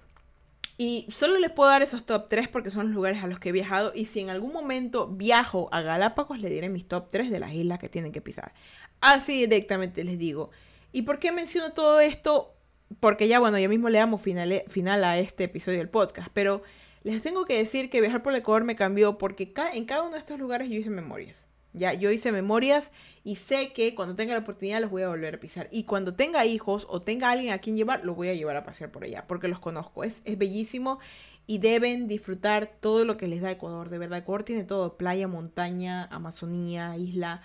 Y 0.78 1.06
solo 1.10 1.38
les 1.40 1.50
puedo 1.50 1.68
dar 1.68 1.82
esos 1.82 2.06
top 2.06 2.30
3 2.30 2.48
porque 2.48 2.70
son 2.70 2.86
los 2.86 2.94
lugares 2.94 3.22
a 3.22 3.26
los 3.26 3.38
que 3.38 3.50
he 3.50 3.52
viajado. 3.52 3.92
Y 3.94 4.06
si 4.06 4.20
en 4.20 4.30
algún 4.30 4.54
momento 4.54 5.08
viajo 5.08 5.68
a 5.72 5.82
Galápagos, 5.82 6.40
les 6.40 6.50
diré 6.50 6.70
mis 6.70 6.88
top 6.88 7.10
3 7.10 7.30
de 7.30 7.38
las 7.38 7.52
islas 7.52 7.78
que 7.78 7.90
tienen 7.90 8.12
que 8.12 8.22
pisar. 8.22 8.54
Así 9.02 9.40
directamente 9.40 10.04
les 10.04 10.18
digo. 10.18 10.48
¿Y 10.90 11.02
por 11.02 11.18
qué 11.18 11.32
menciono 11.32 11.74
todo 11.74 12.00
esto? 12.00 12.55
Porque 13.00 13.28
ya, 13.28 13.40
bueno, 13.40 13.58
yo 13.58 13.68
mismo 13.68 13.88
le 13.88 13.98
damos 13.98 14.20
final, 14.20 14.62
final 14.68 15.04
a 15.04 15.18
este 15.18 15.44
episodio 15.44 15.78
del 15.78 15.88
podcast, 15.88 16.28
pero 16.32 16.62
les 17.02 17.22
tengo 17.22 17.44
que 17.44 17.56
decir 17.56 17.90
que 17.90 18.00
viajar 18.00 18.22
por 18.22 18.32
el 18.32 18.40
Ecuador 18.40 18.64
me 18.64 18.76
cambió 18.76 19.18
porque 19.18 19.52
en 19.74 19.84
cada 19.84 20.02
uno 20.02 20.12
de 20.12 20.18
estos 20.18 20.38
lugares 20.38 20.68
yo 20.68 20.76
hice 20.76 20.90
memorias. 20.90 21.48
Ya, 21.72 21.92
yo 21.92 22.10
hice 22.10 22.32
memorias 22.32 22.90
y 23.22 23.36
sé 23.36 23.74
que 23.74 23.94
cuando 23.94 24.16
tenga 24.16 24.32
la 24.32 24.40
oportunidad 24.40 24.80
los 24.80 24.90
voy 24.90 25.02
a 25.02 25.08
volver 25.08 25.34
a 25.34 25.40
pisar. 25.40 25.68
Y 25.70 25.84
cuando 25.84 26.14
tenga 26.14 26.46
hijos 26.46 26.86
o 26.88 27.02
tenga 27.02 27.30
alguien 27.30 27.52
a 27.52 27.58
quien 27.58 27.76
llevar, 27.76 28.02
los 28.02 28.16
voy 28.16 28.28
a 28.28 28.34
llevar 28.34 28.56
a 28.56 28.64
pasear 28.64 28.90
por 28.90 29.04
allá, 29.04 29.26
porque 29.28 29.46
los 29.46 29.60
conozco. 29.60 30.02
Es, 30.02 30.22
es 30.24 30.38
bellísimo 30.38 31.00
y 31.46 31.58
deben 31.58 32.08
disfrutar 32.08 32.72
todo 32.80 33.04
lo 33.04 33.18
que 33.18 33.28
les 33.28 33.42
da 33.42 33.50
Ecuador. 33.50 33.90
De 33.90 33.98
verdad, 33.98 34.20
Ecuador 34.20 34.44
tiene 34.44 34.64
todo, 34.64 34.96
playa, 34.96 35.28
montaña, 35.28 36.06
Amazonía, 36.06 36.96
isla 36.96 37.42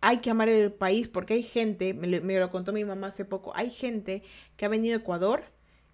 hay 0.00 0.18
que 0.18 0.30
amar 0.30 0.48
el 0.48 0.72
país 0.72 1.08
porque 1.08 1.34
hay 1.34 1.42
gente, 1.42 1.94
me 1.94 2.06
lo, 2.08 2.50
contó 2.50 2.72
mi 2.72 2.84
mamá 2.84 3.08
hace 3.08 3.24
poco, 3.24 3.52
hay 3.54 3.70
gente 3.70 4.22
que 4.56 4.66
ha 4.66 4.68
venido 4.68 4.94
a 4.94 5.00
Ecuador, 5.00 5.44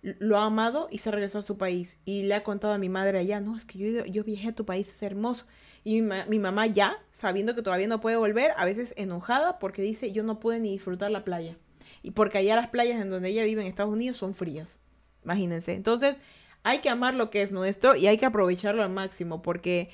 lo 0.02 0.38
ha 0.38 0.44
amado 0.44 0.88
y 0.90 0.98
se 0.98 1.08
ha 1.08 1.12
regresado 1.12 1.40
a 1.40 1.46
su 1.46 1.56
país. 1.56 2.00
Y 2.04 2.24
le 2.24 2.34
ha 2.34 2.42
contado 2.42 2.74
a 2.74 2.78
mi 2.78 2.88
madre 2.88 3.18
allá, 3.18 3.40
no, 3.40 3.56
es 3.56 3.64
que 3.64 3.78
yo, 3.78 4.04
yo 4.04 4.24
viajé 4.24 4.48
a 4.48 4.54
tu 4.54 4.64
país, 4.64 4.90
es 4.90 5.02
hermoso. 5.02 5.46
Y 5.84 6.00
mi, 6.02 6.38
mamá 6.38 6.66
ya, 6.66 6.96
sabiendo 7.10 7.54
que 7.54 7.62
todavía 7.62 7.88
no 7.88 8.00
puede 8.00 8.16
volver, 8.16 8.52
a 8.56 8.64
veces 8.64 8.94
enojada 8.96 9.58
porque 9.58 9.82
dice, 9.82 10.12
yo 10.12 10.22
no 10.22 10.38
pude 10.38 10.60
ni 10.60 10.72
disfrutar 10.72 11.10
la 11.10 11.24
playa. 11.24 11.56
Y 12.02 12.12
porque 12.12 12.38
allá 12.38 12.56
las 12.56 12.68
playas 12.68 13.00
en 13.00 13.10
donde 13.10 13.28
ella 13.28 13.44
vive 13.44 13.62
en 13.62 13.68
Estados 13.68 13.92
Unidos 13.92 14.16
son 14.16 14.34
frías. 14.34 14.80
Imagínense. 15.24 15.74
Entonces, 15.74 16.16
hay 16.62 16.78
que 16.78 16.88
amar 16.88 17.14
lo 17.14 17.30
que 17.30 17.42
es 17.42 17.52
nuestro 17.52 17.96
y 17.96 18.06
hay 18.06 18.18
que 18.18 18.26
aprovecharlo 18.26 18.82
al 18.82 18.90
máximo 18.90 19.42
porque, 19.42 19.90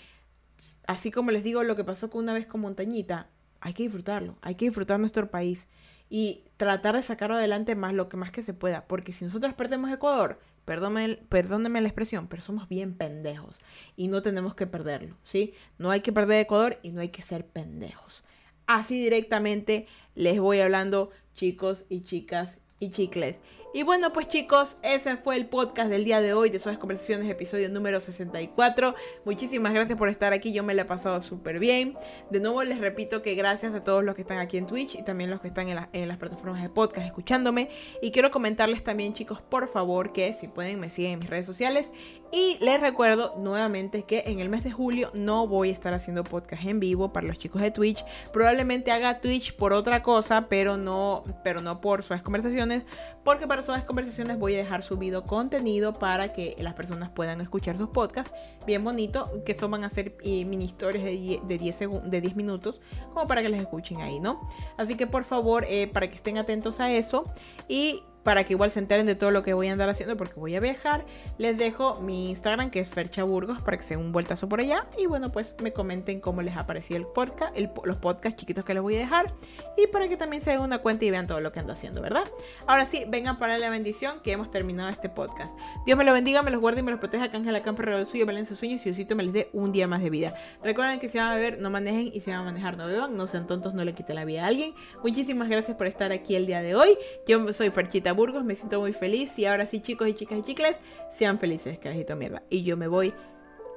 así 0.86 1.10
como 1.10 1.30
les 1.30 1.44
digo 1.44 1.62
lo 1.62 1.76
que 1.76 1.84
pasó 1.84 2.10
con 2.10 2.22
una 2.22 2.34
vez 2.34 2.46
con 2.46 2.60
Montañita, 2.60 3.28
hay 3.60 3.72
que 3.72 3.82
disfrutarlo, 3.84 4.36
hay 4.42 4.54
que 4.54 4.66
disfrutar 4.66 4.98
nuestro 5.00 5.30
país 5.30 5.68
y 6.10 6.44
tratar 6.56 6.94
de 6.94 7.02
sacarlo 7.02 7.36
adelante 7.36 7.74
más 7.74 7.92
lo 7.92 8.08
que 8.08 8.16
más 8.16 8.30
que 8.30 8.42
se 8.42 8.54
pueda, 8.54 8.86
porque 8.86 9.12
si 9.12 9.24
nosotros 9.24 9.54
perdemos 9.54 9.90
Ecuador, 9.90 10.38
perdónenme, 10.64 11.80
la 11.80 11.88
expresión, 11.88 12.28
pero 12.28 12.42
somos 12.42 12.68
bien 12.68 12.94
pendejos 12.94 13.56
y 13.96 14.08
no 14.08 14.22
tenemos 14.22 14.54
que 14.54 14.66
perderlo, 14.66 15.16
¿sí? 15.24 15.54
No 15.78 15.90
hay 15.90 16.00
que 16.00 16.12
perder 16.12 16.40
Ecuador 16.40 16.78
y 16.82 16.90
no 16.90 17.00
hay 17.00 17.08
que 17.08 17.22
ser 17.22 17.46
pendejos. 17.46 18.22
Así 18.66 19.02
directamente 19.02 19.86
les 20.14 20.38
voy 20.40 20.60
hablando, 20.60 21.10
chicos 21.34 21.86
y 21.88 22.02
chicas 22.02 22.58
y 22.80 22.90
chicles. 22.90 23.40
Y 23.74 23.82
bueno, 23.82 24.14
pues 24.14 24.28
chicos, 24.28 24.78
ese 24.82 25.18
fue 25.18 25.36
el 25.36 25.46
podcast 25.46 25.90
del 25.90 26.02
día 26.02 26.22
de 26.22 26.32
hoy 26.32 26.48
de 26.48 26.58
Suaves 26.58 26.78
Conversaciones, 26.78 27.28
episodio 27.28 27.68
número 27.68 28.00
64. 28.00 28.94
Muchísimas 29.26 29.74
gracias 29.74 29.98
por 29.98 30.08
estar 30.08 30.32
aquí, 30.32 30.54
yo 30.54 30.64
me 30.64 30.72
la 30.72 30.82
he 30.82 30.84
pasado 30.86 31.20
súper 31.22 31.58
bien. 31.58 31.94
De 32.30 32.40
nuevo 32.40 32.62
les 32.62 32.78
repito 32.78 33.20
que 33.20 33.34
gracias 33.34 33.74
a 33.74 33.84
todos 33.84 34.02
los 34.02 34.14
que 34.14 34.22
están 34.22 34.38
aquí 34.38 34.56
en 34.56 34.66
Twitch 34.66 34.94
y 34.94 35.02
también 35.02 35.28
los 35.28 35.42
que 35.42 35.48
están 35.48 35.68
en, 35.68 35.86
en 35.92 36.08
las 36.08 36.16
plataformas 36.16 36.62
de 36.62 36.70
podcast 36.70 37.06
escuchándome. 37.06 37.68
Y 38.00 38.10
quiero 38.10 38.30
comentarles 38.30 38.82
también, 38.82 39.12
chicos, 39.12 39.42
por 39.42 39.68
favor, 39.68 40.14
que 40.14 40.32
si 40.32 40.48
pueden 40.48 40.80
me 40.80 40.88
siguen 40.88 41.12
en 41.12 41.18
mis 41.18 41.28
redes 41.28 41.44
sociales. 41.44 41.92
Y 42.30 42.58
les 42.60 42.78
recuerdo 42.78 43.34
nuevamente 43.38 44.02
que 44.02 44.24
en 44.26 44.40
el 44.40 44.50
mes 44.50 44.62
de 44.62 44.70
julio 44.70 45.10
no 45.14 45.46
voy 45.46 45.70
a 45.70 45.72
estar 45.72 45.94
haciendo 45.94 46.24
podcast 46.24 46.62
en 46.66 46.78
vivo 46.78 47.10
para 47.10 47.26
los 47.26 47.38
chicos 47.38 47.62
de 47.62 47.70
Twitch. 47.70 48.04
Probablemente 48.32 48.92
haga 48.92 49.20
Twitch 49.20 49.56
por 49.56 49.72
otra 49.72 50.02
cosa, 50.02 50.46
pero 50.48 50.76
no, 50.76 51.24
pero 51.42 51.62
no 51.62 51.80
por 51.80 52.02
Suaves 52.02 52.22
Conversaciones, 52.22 52.84
porque 53.24 53.46
para 53.46 53.62
Suaves 53.62 53.84
Conversaciones 53.84 54.38
voy 54.38 54.54
a 54.56 54.58
dejar 54.58 54.82
subido 54.82 55.24
contenido 55.24 55.98
para 55.98 56.34
que 56.34 56.54
las 56.58 56.74
personas 56.74 57.08
puedan 57.08 57.40
escuchar 57.40 57.78
sus 57.78 57.88
podcasts 57.88 58.32
bien 58.66 58.84
bonito, 58.84 59.42
que 59.46 59.54
son 59.54 59.70
van 59.70 59.84
a 59.84 59.88
ser 59.88 60.14
eh, 60.22 60.44
mini 60.44 60.66
historias 60.66 61.04
de 61.04 61.58
10, 61.58 61.80
de 62.04 62.20
10 62.20 62.36
minutos, 62.36 62.80
como 63.14 63.26
para 63.26 63.40
que 63.40 63.48
les 63.48 63.62
escuchen 63.62 64.02
ahí, 64.02 64.20
¿no? 64.20 64.46
Así 64.76 64.96
que 64.96 65.06
por 65.06 65.24
favor, 65.24 65.64
eh, 65.66 65.86
para 65.86 66.08
que 66.10 66.16
estén 66.16 66.36
atentos 66.36 66.78
a 66.78 66.92
eso 66.92 67.24
y 67.68 68.02
para 68.22 68.44
que 68.44 68.54
igual 68.54 68.70
se 68.70 68.80
enteren 68.80 69.06
de 69.06 69.14
todo 69.14 69.30
lo 69.30 69.42
que 69.42 69.54
voy 69.54 69.68
a 69.68 69.72
andar 69.72 69.88
haciendo 69.88 70.16
porque 70.16 70.38
voy 70.38 70.54
a 70.54 70.60
viajar. 70.60 71.04
Les 71.38 71.56
dejo 71.58 72.00
mi 72.00 72.30
Instagram 72.30 72.70
que 72.70 72.80
es 72.80 72.88
Ferchaburgos 72.88 73.62
para 73.62 73.76
que 73.76 73.82
se 73.82 73.96
den 73.96 74.04
un 74.04 74.12
vueltazo 74.12 74.48
por 74.48 74.60
allá 74.60 74.86
y 74.98 75.06
bueno 75.06 75.32
pues 75.32 75.54
me 75.62 75.72
comenten 75.72 76.20
cómo 76.20 76.42
les 76.42 76.56
ha 76.56 76.66
parecido 76.66 76.98
el 76.98 77.06
podcast, 77.06 77.56
los 77.84 77.96
podcasts 77.96 78.38
chiquitos 78.38 78.64
que 78.64 78.74
les 78.74 78.82
voy 78.82 78.96
a 78.96 78.98
dejar 78.98 79.32
y 79.76 79.86
para 79.86 80.08
que 80.08 80.16
también 80.16 80.42
se 80.42 80.50
den 80.50 80.60
una 80.60 80.78
cuenta 80.78 81.04
y 81.04 81.10
vean 81.10 81.26
todo 81.26 81.40
lo 81.40 81.52
que 81.52 81.60
ando 81.60 81.72
haciendo, 81.72 82.02
¿verdad? 82.02 82.24
Ahora 82.66 82.84
sí, 82.84 83.04
vengan 83.08 83.38
para 83.38 83.58
la 83.58 83.70
bendición 83.70 84.20
que 84.22 84.32
hemos 84.32 84.50
terminado 84.50 84.88
este 84.88 85.08
podcast. 85.08 85.56
Dios 85.86 85.96
me 85.96 86.04
lo 86.04 86.12
bendiga, 86.12 86.42
me 86.42 86.50
los 86.50 86.60
guarde 86.60 86.80
y 86.80 86.82
me 86.82 86.90
los 86.90 87.00
proteja, 87.00 87.30
que 87.30 87.36
Ángela 87.36 87.62
Campo 87.62 87.82
el 87.82 88.06
suyo, 88.06 88.26
velen 88.26 88.44
sus 88.44 88.58
sueños 88.58 88.80
y 88.82 88.84
Diosito 88.84 89.16
me 89.16 89.22
les 89.22 89.32
dé 89.32 89.50
un 89.52 89.72
día 89.72 89.86
más 89.86 90.02
de 90.02 90.10
vida. 90.10 90.34
Recuerden 90.62 91.00
que 91.00 91.08
si 91.08 91.18
van 91.18 91.28
a 91.28 91.34
beber, 91.34 91.58
no 91.60 91.70
manejen 91.70 92.10
y 92.12 92.20
si 92.20 92.30
van 92.30 92.40
a 92.40 92.44
manejar, 92.44 92.76
no 92.76 92.86
beban, 92.86 93.16
no 93.16 93.26
sean 93.26 93.46
tontos, 93.46 93.74
no 93.74 93.84
le 93.84 93.94
quiten 93.94 94.16
la 94.16 94.24
vida 94.24 94.44
a 94.44 94.48
alguien. 94.48 94.74
Muchísimas 95.02 95.48
gracias 95.48 95.76
por 95.76 95.86
estar 95.86 96.12
aquí 96.12 96.34
el 96.34 96.46
día 96.46 96.62
de 96.62 96.74
hoy. 96.74 96.98
Yo 97.26 97.52
soy 97.52 97.70
Ferchita 97.70 98.12
Burgos, 98.18 98.44
me 98.44 98.56
siento 98.56 98.80
muy 98.80 98.92
feliz 98.92 99.38
y 99.38 99.46
ahora 99.46 99.64
sí 99.64 99.80
chicos 99.80 100.08
y 100.08 100.14
chicas 100.14 100.40
y 100.40 100.42
chicles, 100.42 100.76
sean 101.08 101.38
felices, 101.38 101.78
carajito 101.78 102.16
mierda. 102.16 102.42
Y 102.50 102.64
yo 102.64 102.76
me 102.76 102.88
voy 102.88 103.14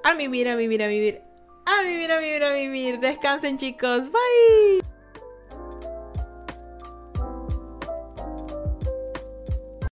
a 0.04 0.16
vivir, 0.16 0.50
a 0.50 0.56
vivir, 0.56 0.82
a 0.82 0.88
vivir, 0.88 1.22
a 1.66 1.84
vivir, 1.84 2.12
a 2.12 2.18
vivir, 2.18 2.44
a 2.44 2.54
vivir. 2.54 3.00
Descansen 3.00 3.60
chicos, 3.60 4.12
bye. 4.12 4.91